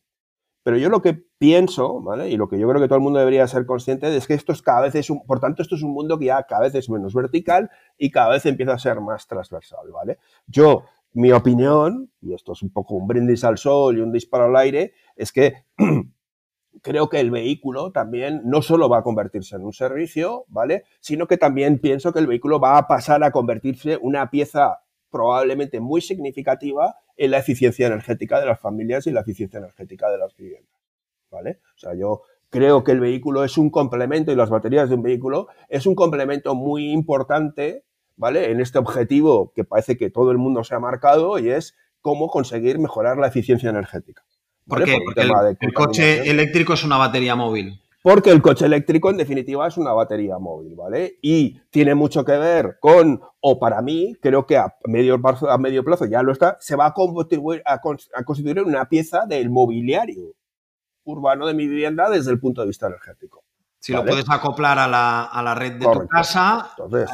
Pero 0.63 0.77
yo 0.77 0.89
lo 0.91 1.01
que 1.01 1.15
pienso, 1.39 2.01
¿vale? 2.03 2.29
Y 2.29 2.37
lo 2.37 2.49
que 2.49 2.59
yo 2.59 2.69
creo 2.69 2.81
que 2.81 2.89
todo 2.89 2.99
el 2.99 3.03
mundo 3.03 3.19
debería 3.19 3.47
ser 3.49 3.65
consciente 3.65 4.15
es 4.15 4.27
que 4.27 4.35
esto 4.35 4.53
es 4.53 4.61
cada 4.61 4.83
vez 4.83 4.95
es 4.95 5.09
un, 5.09 5.25
por 5.25 5.41
tanto, 5.41 5.63
esto 5.63 5.75
es 5.75 5.83
un 5.83 5.93
mundo 5.93 6.19
que 6.19 6.27
ya 6.27 6.43
cada 6.43 6.63
vez 6.63 6.75
es 6.75 6.91
menos 6.91 7.15
vertical 7.15 7.71
y 7.97 8.11
cada 8.11 8.31
vez 8.31 8.45
empieza 8.45 8.75
a 8.75 8.79
ser 8.79 9.01
más 9.01 9.27
transversal, 9.27 9.91
¿vale? 9.93 10.19
Yo 10.47 10.85
mi 11.13 11.33
opinión, 11.33 12.11
y 12.21 12.35
esto 12.35 12.53
es 12.53 12.63
un 12.63 12.71
poco 12.71 12.95
un 12.95 13.07
brindis 13.07 13.43
al 13.45 13.59
sol 13.59 13.99
y 13.99 14.01
un 14.01 14.13
disparo 14.13 14.45
al 14.45 14.57
aire, 14.57 14.93
es 15.17 15.33
que 15.33 15.65
creo 16.83 17.09
que 17.09 17.21
el 17.21 17.31
vehículo 17.31 17.91
también 17.91 18.43
no 18.45 18.63
solo 18.63 18.89
va 18.89 18.99
a 18.99 19.03
convertirse 19.03 19.57
en 19.57 19.65
un 19.65 19.73
servicio, 19.73 20.45
¿vale? 20.49 20.85
Sino 21.01 21.27
que 21.27 21.37
también 21.37 21.79
pienso 21.79 22.13
que 22.13 22.21
el 22.21 22.27
vehículo 22.27 22.61
va 22.61 22.79
a 22.79 22.87
pasar 22.87 23.25
a 23.25 23.33
convertirse 23.33 23.99
una 24.01 24.31
pieza 24.31 24.81
probablemente 25.11 25.81
muy 25.81 26.01
significativa 26.01 26.97
en 27.17 27.33
la 27.33 27.39
eficiencia 27.39 27.87
energética 27.87 28.41
de 28.41 28.47
las 28.47 28.61
familias 28.61 29.07
y 29.07 29.11
la 29.11 29.21
eficiencia 29.21 29.59
energética 29.59 30.11
de 30.11 30.19
las 30.19 30.37
viviendas, 30.37 30.81
¿vale? 31.31 31.61
O 31.77 31.79
sea, 31.79 31.95
yo 31.95 32.23
creo 32.49 32.85
que 32.85 32.93
el 32.93 33.01
vehículo 33.01 33.45
es 33.45 33.57
un 33.59 33.71
complemento 33.71 34.33
y 34.33 34.37
las 34.37 34.51
baterías 34.51 34.89
de 34.89 34.97
un 34.97 35.03
vehículo 35.03 35.49
es 35.69 35.87
un 35.87 35.95
complemento 35.95 36.55
muy 36.55 36.91
importante, 36.91 37.85
¿vale? 38.17 38.51
En 38.51 38.61
este 38.61 38.79
objetivo 38.79 39.53
que 39.55 39.65
parece 39.65 39.97
que 39.97 40.11
todo 40.11 40.31
el 40.31 40.39
mundo 40.39 40.65
se 40.65 40.75
ha 40.75 40.81
marcado 40.81 41.39
y 41.39 41.51
es 41.51 41.77
cómo 42.01 42.29
conseguir 42.29 42.79
mejorar 42.79 43.19
la 43.19 43.29
eficiencia 43.29 43.71
energética. 43.71 44.25
¿Por 44.67 44.85
qué? 44.85 44.99
Porque 45.05 45.23
el, 45.61 45.73
coche 45.73 46.31
eléctrico 46.31 46.75
es 46.75 46.85
una 46.85 46.97
batería 46.97 47.35
móvil. 47.35 47.81
Porque 48.03 48.31
el 48.31 48.41
coche 48.41 48.65
eléctrico, 48.65 49.11
en 49.11 49.19
definitiva, 49.19 49.67
es 49.69 49.77
una 49.77 49.93
batería 49.93 50.39
móvil, 50.39 50.75
¿vale? 50.75 51.19
Y 51.21 51.61
tiene 51.71 51.95
mucho 51.95 52.25
que 52.25 52.39
ver 52.39 52.79
con, 52.81 53.21
o 53.41 53.59
para 53.59 53.83
mí, 53.83 54.17
creo 54.23 54.47
que 54.47 54.57
a 54.57 54.75
medio 54.85 55.21
plazo, 55.21 55.51
a 55.51 55.59
medio 55.59 55.85
plazo 55.85 56.07
ya 56.07 56.23
lo 56.23 56.33
está, 56.33 56.57
se 56.61 56.77
va 56.77 56.87
a 56.87 56.95
constituir, 56.95 57.63
a, 57.67 57.81
constituir 58.25 58.63
una 58.63 58.89
pieza 58.89 59.27
del 59.27 59.51
mobiliario 59.51 60.35
urbano 61.05 61.47
de 61.47 61.53
mi 61.53 61.67
vivienda 61.67 62.09
desde 62.09 62.31
el 62.31 62.41
punto 62.41 62.63
de 62.63 62.69
vista 62.69 62.87
energético. 62.87 63.45
Si 63.79 63.93
lo 63.93 64.05
puedes 64.05 64.29
acoplar 64.29 64.79
a 64.79 64.87
la, 64.87 65.55
red 65.55 65.73
de 65.73 65.87
tu 65.87 66.07
casa, 66.07 66.71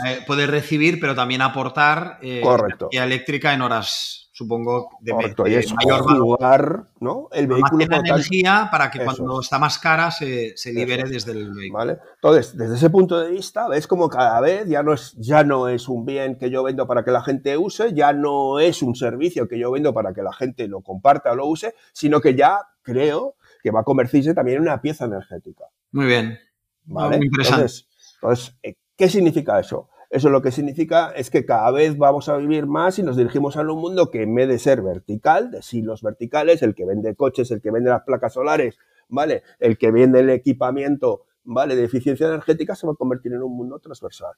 eh, 0.07 0.21
puedes 0.27 0.49
recibir, 0.49 0.99
pero 1.01 1.15
también 1.15 1.43
aportar 1.43 2.19
eh, 2.23 2.43
energía 2.43 3.05
eléctrica 3.05 3.55
en 3.55 3.63
horas 3.63 4.26
supongo, 4.37 4.91
de, 5.01 5.15
mayor 5.15 6.05
valor. 6.05 6.89
¿no? 7.01 7.29
El 7.33 7.47
vehículo. 7.47 7.87
la 7.89 7.97
energía 7.97 8.69
para 8.71 8.91
que 8.91 9.03
cuando 9.03 9.41
está 9.41 9.59
más 9.59 9.79
cara 9.79 10.11
se, 10.11 10.55
libere 10.67 11.09
desde 11.09 11.33
el 11.33 11.55
vehículo. 11.55 11.79
¿Vale? 11.79 11.99
Entonces, 12.17 12.55
desde 12.55 12.75
ese 12.75 12.91
punto 12.91 13.19
de 13.19 13.31
vista, 13.31 13.67
ves 13.67 13.87
como 13.87 14.11
cada 14.11 14.39
vez 14.43 14.69
ya 14.69 14.83
no, 14.83 14.93
es, 14.93 15.15
ya 15.17 15.43
no 15.43 15.69
es 15.69 15.89
un 15.89 16.05
bien 16.05 16.37
que 16.37 16.51
yo 16.51 16.63
vendo 16.63 16.87
para 16.87 17.03
que 17.03 17.13
la 17.13 17.23
gente 17.23 17.57
use, 17.57 17.95
ya 17.95 18.13
no 18.13 18.61
es 18.61 18.83
un 18.83 18.95
servicio 18.95 19.49
que 19.49 19.59
yo 19.59 19.71
vendo 19.71 19.95
para 19.95 20.13
que 20.13 20.23
la 20.23 20.35
gente 20.35 20.69
lo 20.69 20.83
comparta 20.83 21.33
o 21.33 21.35
lo 21.35 21.47
use, 21.47 21.75
sino 21.95 22.21
que 22.21 22.35
ya 22.35 22.59
creo 22.83 23.37
que 23.63 23.71
va 23.71 23.81
a 23.81 23.85
convertirse 23.85 24.35
también 24.35 24.59
en 24.59 24.65
una 24.65 24.83
pieza 24.83 25.07
energética. 25.07 25.65
Muy 25.93 26.05
bien. 26.05 26.39
¿Vale? 26.85 27.17
Muy 27.17 27.27
interesante. 27.27 27.73
entonces, 28.17 28.55
eh, 28.63 28.75
¿qué 28.99 29.09
significa 29.09 29.59
eso? 29.59 29.89
Eso 30.11 30.31
lo 30.31 30.43
que 30.43 30.53
significa 30.53 31.11
es 31.11 31.31
que 31.31 31.45
cada 31.45 31.71
vez 31.71 31.99
vamos 31.99 32.29
a 32.29 32.37
vivir 32.37 32.67
más 32.67 32.99
y 32.99 33.03
nos 33.03 33.17
dirigimos 33.17 33.57
a 33.57 33.63
un 33.63 33.79
mundo 33.79 34.11
que 34.11 34.23
en 34.23 34.35
vez 34.35 34.49
de 34.49 34.59
ser 34.59 34.83
vertical, 34.83 35.51
de 35.51 35.63
silos 35.63 36.03
verticales, 36.03 36.63
el 36.63 36.75
que 36.75 36.85
vende 36.85 37.15
coches, 37.15 37.51
el 37.51 37.61
que 37.61 37.71
vende 37.71 37.91
las 37.91 38.03
placas 38.03 38.35
solares, 38.35 38.79
¿vale? 39.09 39.43
El 39.59 39.79
que 39.79 39.91
vende 39.91 40.21
el 40.21 40.31
equipamiento, 40.31 41.27
¿vale? 41.45 41.77
De 41.77 41.85
eficiencia 41.85 42.27
energética 42.27 42.75
se 42.75 42.87
va 42.87 42.93
a 42.93 42.97
convertir 42.97 43.33
en 43.33 43.43
un 43.43 43.57
mundo 43.57 43.79
transversal, 43.79 44.35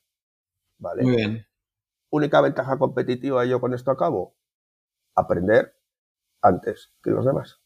¿vale? 0.79 1.03
Muy 1.03 1.17
bien. 1.17 1.47
Única 2.11 2.41
ventaja 2.41 2.79
competitiva 2.79 3.45
yo 3.45 3.61
con 3.61 3.75
esto 3.75 3.91
acabo, 3.91 4.35
aprender 5.15 5.75
antes 6.41 6.93
que 7.03 7.11
los 7.11 7.27
demás. 7.27 7.61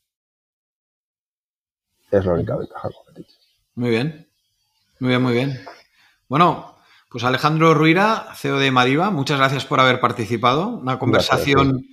Es 2.10 2.26
la 2.26 2.34
única 2.34 2.56
ventaja 2.56 2.90
competitiva. 2.90 3.38
Muy 3.74 3.90
bien. 3.90 4.28
Muy 4.98 5.08
bien, 5.08 5.22
muy 5.22 5.32
bien. 5.32 5.58
Bueno, 6.28 6.71
pues 7.12 7.24
Alejandro 7.24 7.74
Ruira, 7.74 8.28
CEO 8.34 8.58
de 8.58 8.70
Madiva, 8.70 9.10
muchas 9.10 9.38
gracias 9.38 9.66
por 9.66 9.80
haber 9.80 10.00
participado. 10.00 10.68
Una 10.68 10.98
conversación 10.98 11.84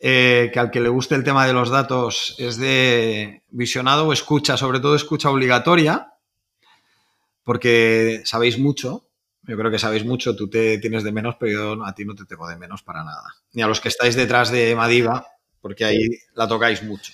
eh, 0.00 0.50
que 0.52 0.58
al 0.58 0.72
que 0.72 0.80
le 0.80 0.88
guste 0.88 1.14
el 1.14 1.22
tema 1.22 1.46
de 1.46 1.52
los 1.52 1.70
datos 1.70 2.34
es 2.38 2.56
de 2.56 3.44
visionado 3.50 4.08
o 4.08 4.12
escucha, 4.12 4.56
sobre 4.56 4.80
todo 4.80 4.96
escucha 4.96 5.30
obligatoria, 5.30 6.14
porque 7.44 8.22
sabéis 8.24 8.58
mucho. 8.58 9.06
Yo 9.44 9.56
creo 9.56 9.70
que 9.70 9.78
sabéis 9.78 10.04
mucho, 10.04 10.34
tú 10.34 10.50
te 10.50 10.78
tienes 10.78 11.04
de 11.04 11.12
menos, 11.12 11.36
pero 11.38 11.52
yo 11.52 11.84
a 11.84 11.94
ti 11.94 12.04
no 12.04 12.16
te 12.16 12.24
tengo 12.24 12.48
de 12.48 12.56
menos 12.56 12.82
para 12.82 13.04
nada. 13.04 13.36
Ni 13.52 13.62
a 13.62 13.68
los 13.68 13.80
que 13.80 13.88
estáis 13.88 14.16
detrás 14.16 14.50
de 14.50 14.74
Madiva, 14.74 15.24
porque 15.60 15.84
ahí 15.84 16.00
la 16.34 16.48
tocáis 16.48 16.82
mucho. 16.82 17.12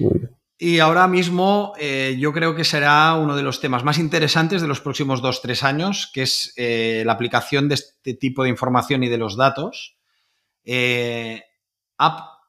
Muy 0.00 0.18
bien. 0.18 0.39
Y 0.62 0.78
ahora 0.80 1.08
mismo 1.08 1.72
eh, 1.78 2.18
yo 2.18 2.34
creo 2.34 2.54
que 2.54 2.64
será 2.64 3.14
uno 3.14 3.34
de 3.34 3.42
los 3.42 3.62
temas 3.62 3.82
más 3.82 3.96
interesantes 3.96 4.60
de 4.60 4.68
los 4.68 4.82
próximos 4.82 5.22
dos, 5.22 5.40
tres 5.40 5.64
años, 5.64 6.10
que 6.12 6.20
es 6.20 6.52
eh, 6.58 7.02
la 7.06 7.14
aplicación 7.14 7.66
de 7.70 7.76
este 7.76 8.12
tipo 8.12 8.42
de 8.42 8.50
información 8.50 9.02
y 9.02 9.08
de 9.08 9.16
los 9.16 9.38
datos 9.38 9.96
eh, 10.62 11.44
a 11.96 12.40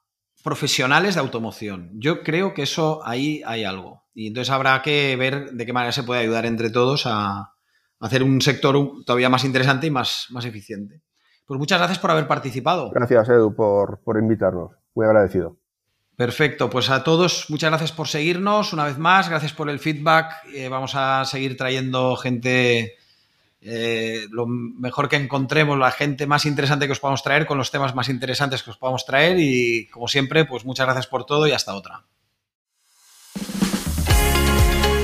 profesionales 0.44 1.16
de 1.16 1.22
automoción. 1.22 1.90
Yo 1.94 2.22
creo 2.22 2.54
que 2.54 2.64
eso 2.64 3.00
ahí 3.06 3.44
hay 3.46 3.64
algo. 3.64 4.04
Y 4.14 4.28
entonces 4.28 4.52
habrá 4.52 4.82
que 4.82 5.16
ver 5.16 5.52
de 5.52 5.66
qué 5.66 5.72
manera 5.72 5.94
se 5.94 6.04
puede 6.04 6.20
ayudar 6.20 6.46
entre 6.46 6.70
todos 6.70 7.04
a, 7.06 7.54
hacer 8.02 8.24
un 8.24 8.42
sector 8.42 8.76
todavía 9.06 9.30
más 9.30 9.46
interesante 9.46 9.88
y 9.88 9.92
más, 9.92 10.28
más 10.32 10.44
eficiente. 10.44 11.02
Pues 11.46 11.58
muchas 11.58 11.80
gracias 11.80 12.00
por 12.00 12.12
haber 12.12 12.28
participado. 12.28 12.92
Gracias, 12.92 13.30
Edu, 13.30 13.56
por, 13.56 14.02
por 14.04 14.18
invitarnos. 14.18 14.72
Muy 14.96 15.06
agradecido. 15.06 15.61
Perfecto, 16.22 16.70
pues 16.70 16.92
a 16.92 17.04
todos 17.04 17.50
muchas 17.50 17.72
gracias 17.72 17.92
por 17.92 18.08
seguirnos 18.08 18.74
una 18.74 18.86
vez 18.86 19.00
más, 19.00 19.28
gracias 19.28 19.54
por 19.54 19.72
el 19.72 19.80
feedback. 19.80 20.36
Eh, 20.54 20.70
vamos 20.70 20.94
a 20.94 21.26
seguir 21.26 21.58
trayendo 21.58 22.16
gente, 22.16 22.96
eh, 23.60 24.28
lo 24.30 24.46
mejor 24.46 25.10
que 25.10 25.16
encontremos, 25.16 25.80
la 25.80 25.90
gente 25.90 26.28
más 26.28 26.46
interesante 26.46 26.86
que 26.86 26.92
os 26.92 27.00
podamos 27.00 27.24
traer, 27.24 27.48
con 27.48 27.58
los 27.58 27.72
temas 27.72 27.96
más 27.96 28.08
interesantes 28.08 28.62
que 28.62 28.70
os 28.70 28.78
podamos 28.78 29.04
traer 29.04 29.38
y 29.40 29.88
como 29.88 30.08
siempre, 30.08 30.46
pues 30.46 30.64
muchas 30.64 30.86
gracias 30.86 31.08
por 31.08 31.26
todo 31.26 31.48
y 31.48 31.54
hasta 31.54 31.74
otra. 31.74 32.04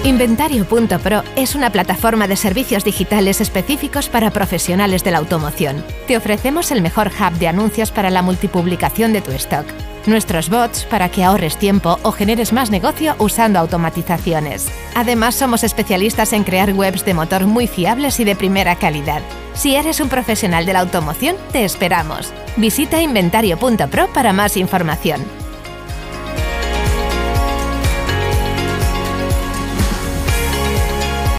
Inventario.pro 0.03 1.23
es 1.35 1.55
una 1.55 1.71
plataforma 1.71 2.27
de 2.27 2.35
servicios 2.35 2.83
digitales 2.83 3.41
específicos 3.41 4.07
para 4.07 4.29
profesionales 4.29 5.03
de 5.03 5.09
la 5.09 5.17
automoción. 5.17 5.83
Te 6.05 6.15
ofrecemos 6.15 6.69
el 6.69 6.83
mejor 6.83 7.07
hub 7.07 7.39
de 7.39 7.47
anuncios 7.47 7.89
para 7.89 8.11
la 8.11 8.21
multipublicación 8.21 9.13
de 9.13 9.21
tu 9.21 9.31
stock 9.31 9.65
nuestros 10.07 10.49
bots 10.49 10.85
para 10.85 11.09
que 11.09 11.23
ahorres 11.23 11.57
tiempo 11.57 11.99
o 12.03 12.11
generes 12.11 12.53
más 12.53 12.69
negocio 12.69 13.15
usando 13.19 13.59
automatizaciones. 13.59 14.67
Además, 14.95 15.35
somos 15.35 15.63
especialistas 15.63 16.33
en 16.33 16.43
crear 16.43 16.73
webs 16.73 17.05
de 17.05 17.13
motor 17.13 17.45
muy 17.45 17.67
fiables 17.67 18.19
y 18.19 18.23
de 18.23 18.35
primera 18.35 18.75
calidad. 18.75 19.21
Si 19.53 19.75
eres 19.75 19.99
un 19.99 20.09
profesional 20.09 20.65
de 20.65 20.73
la 20.73 20.81
automoción, 20.81 21.35
te 21.51 21.65
esperamos. 21.65 22.33
Visita 22.57 23.01
inventario.pro 23.01 24.07
para 24.13 24.33
más 24.33 24.57
información. 24.57 25.46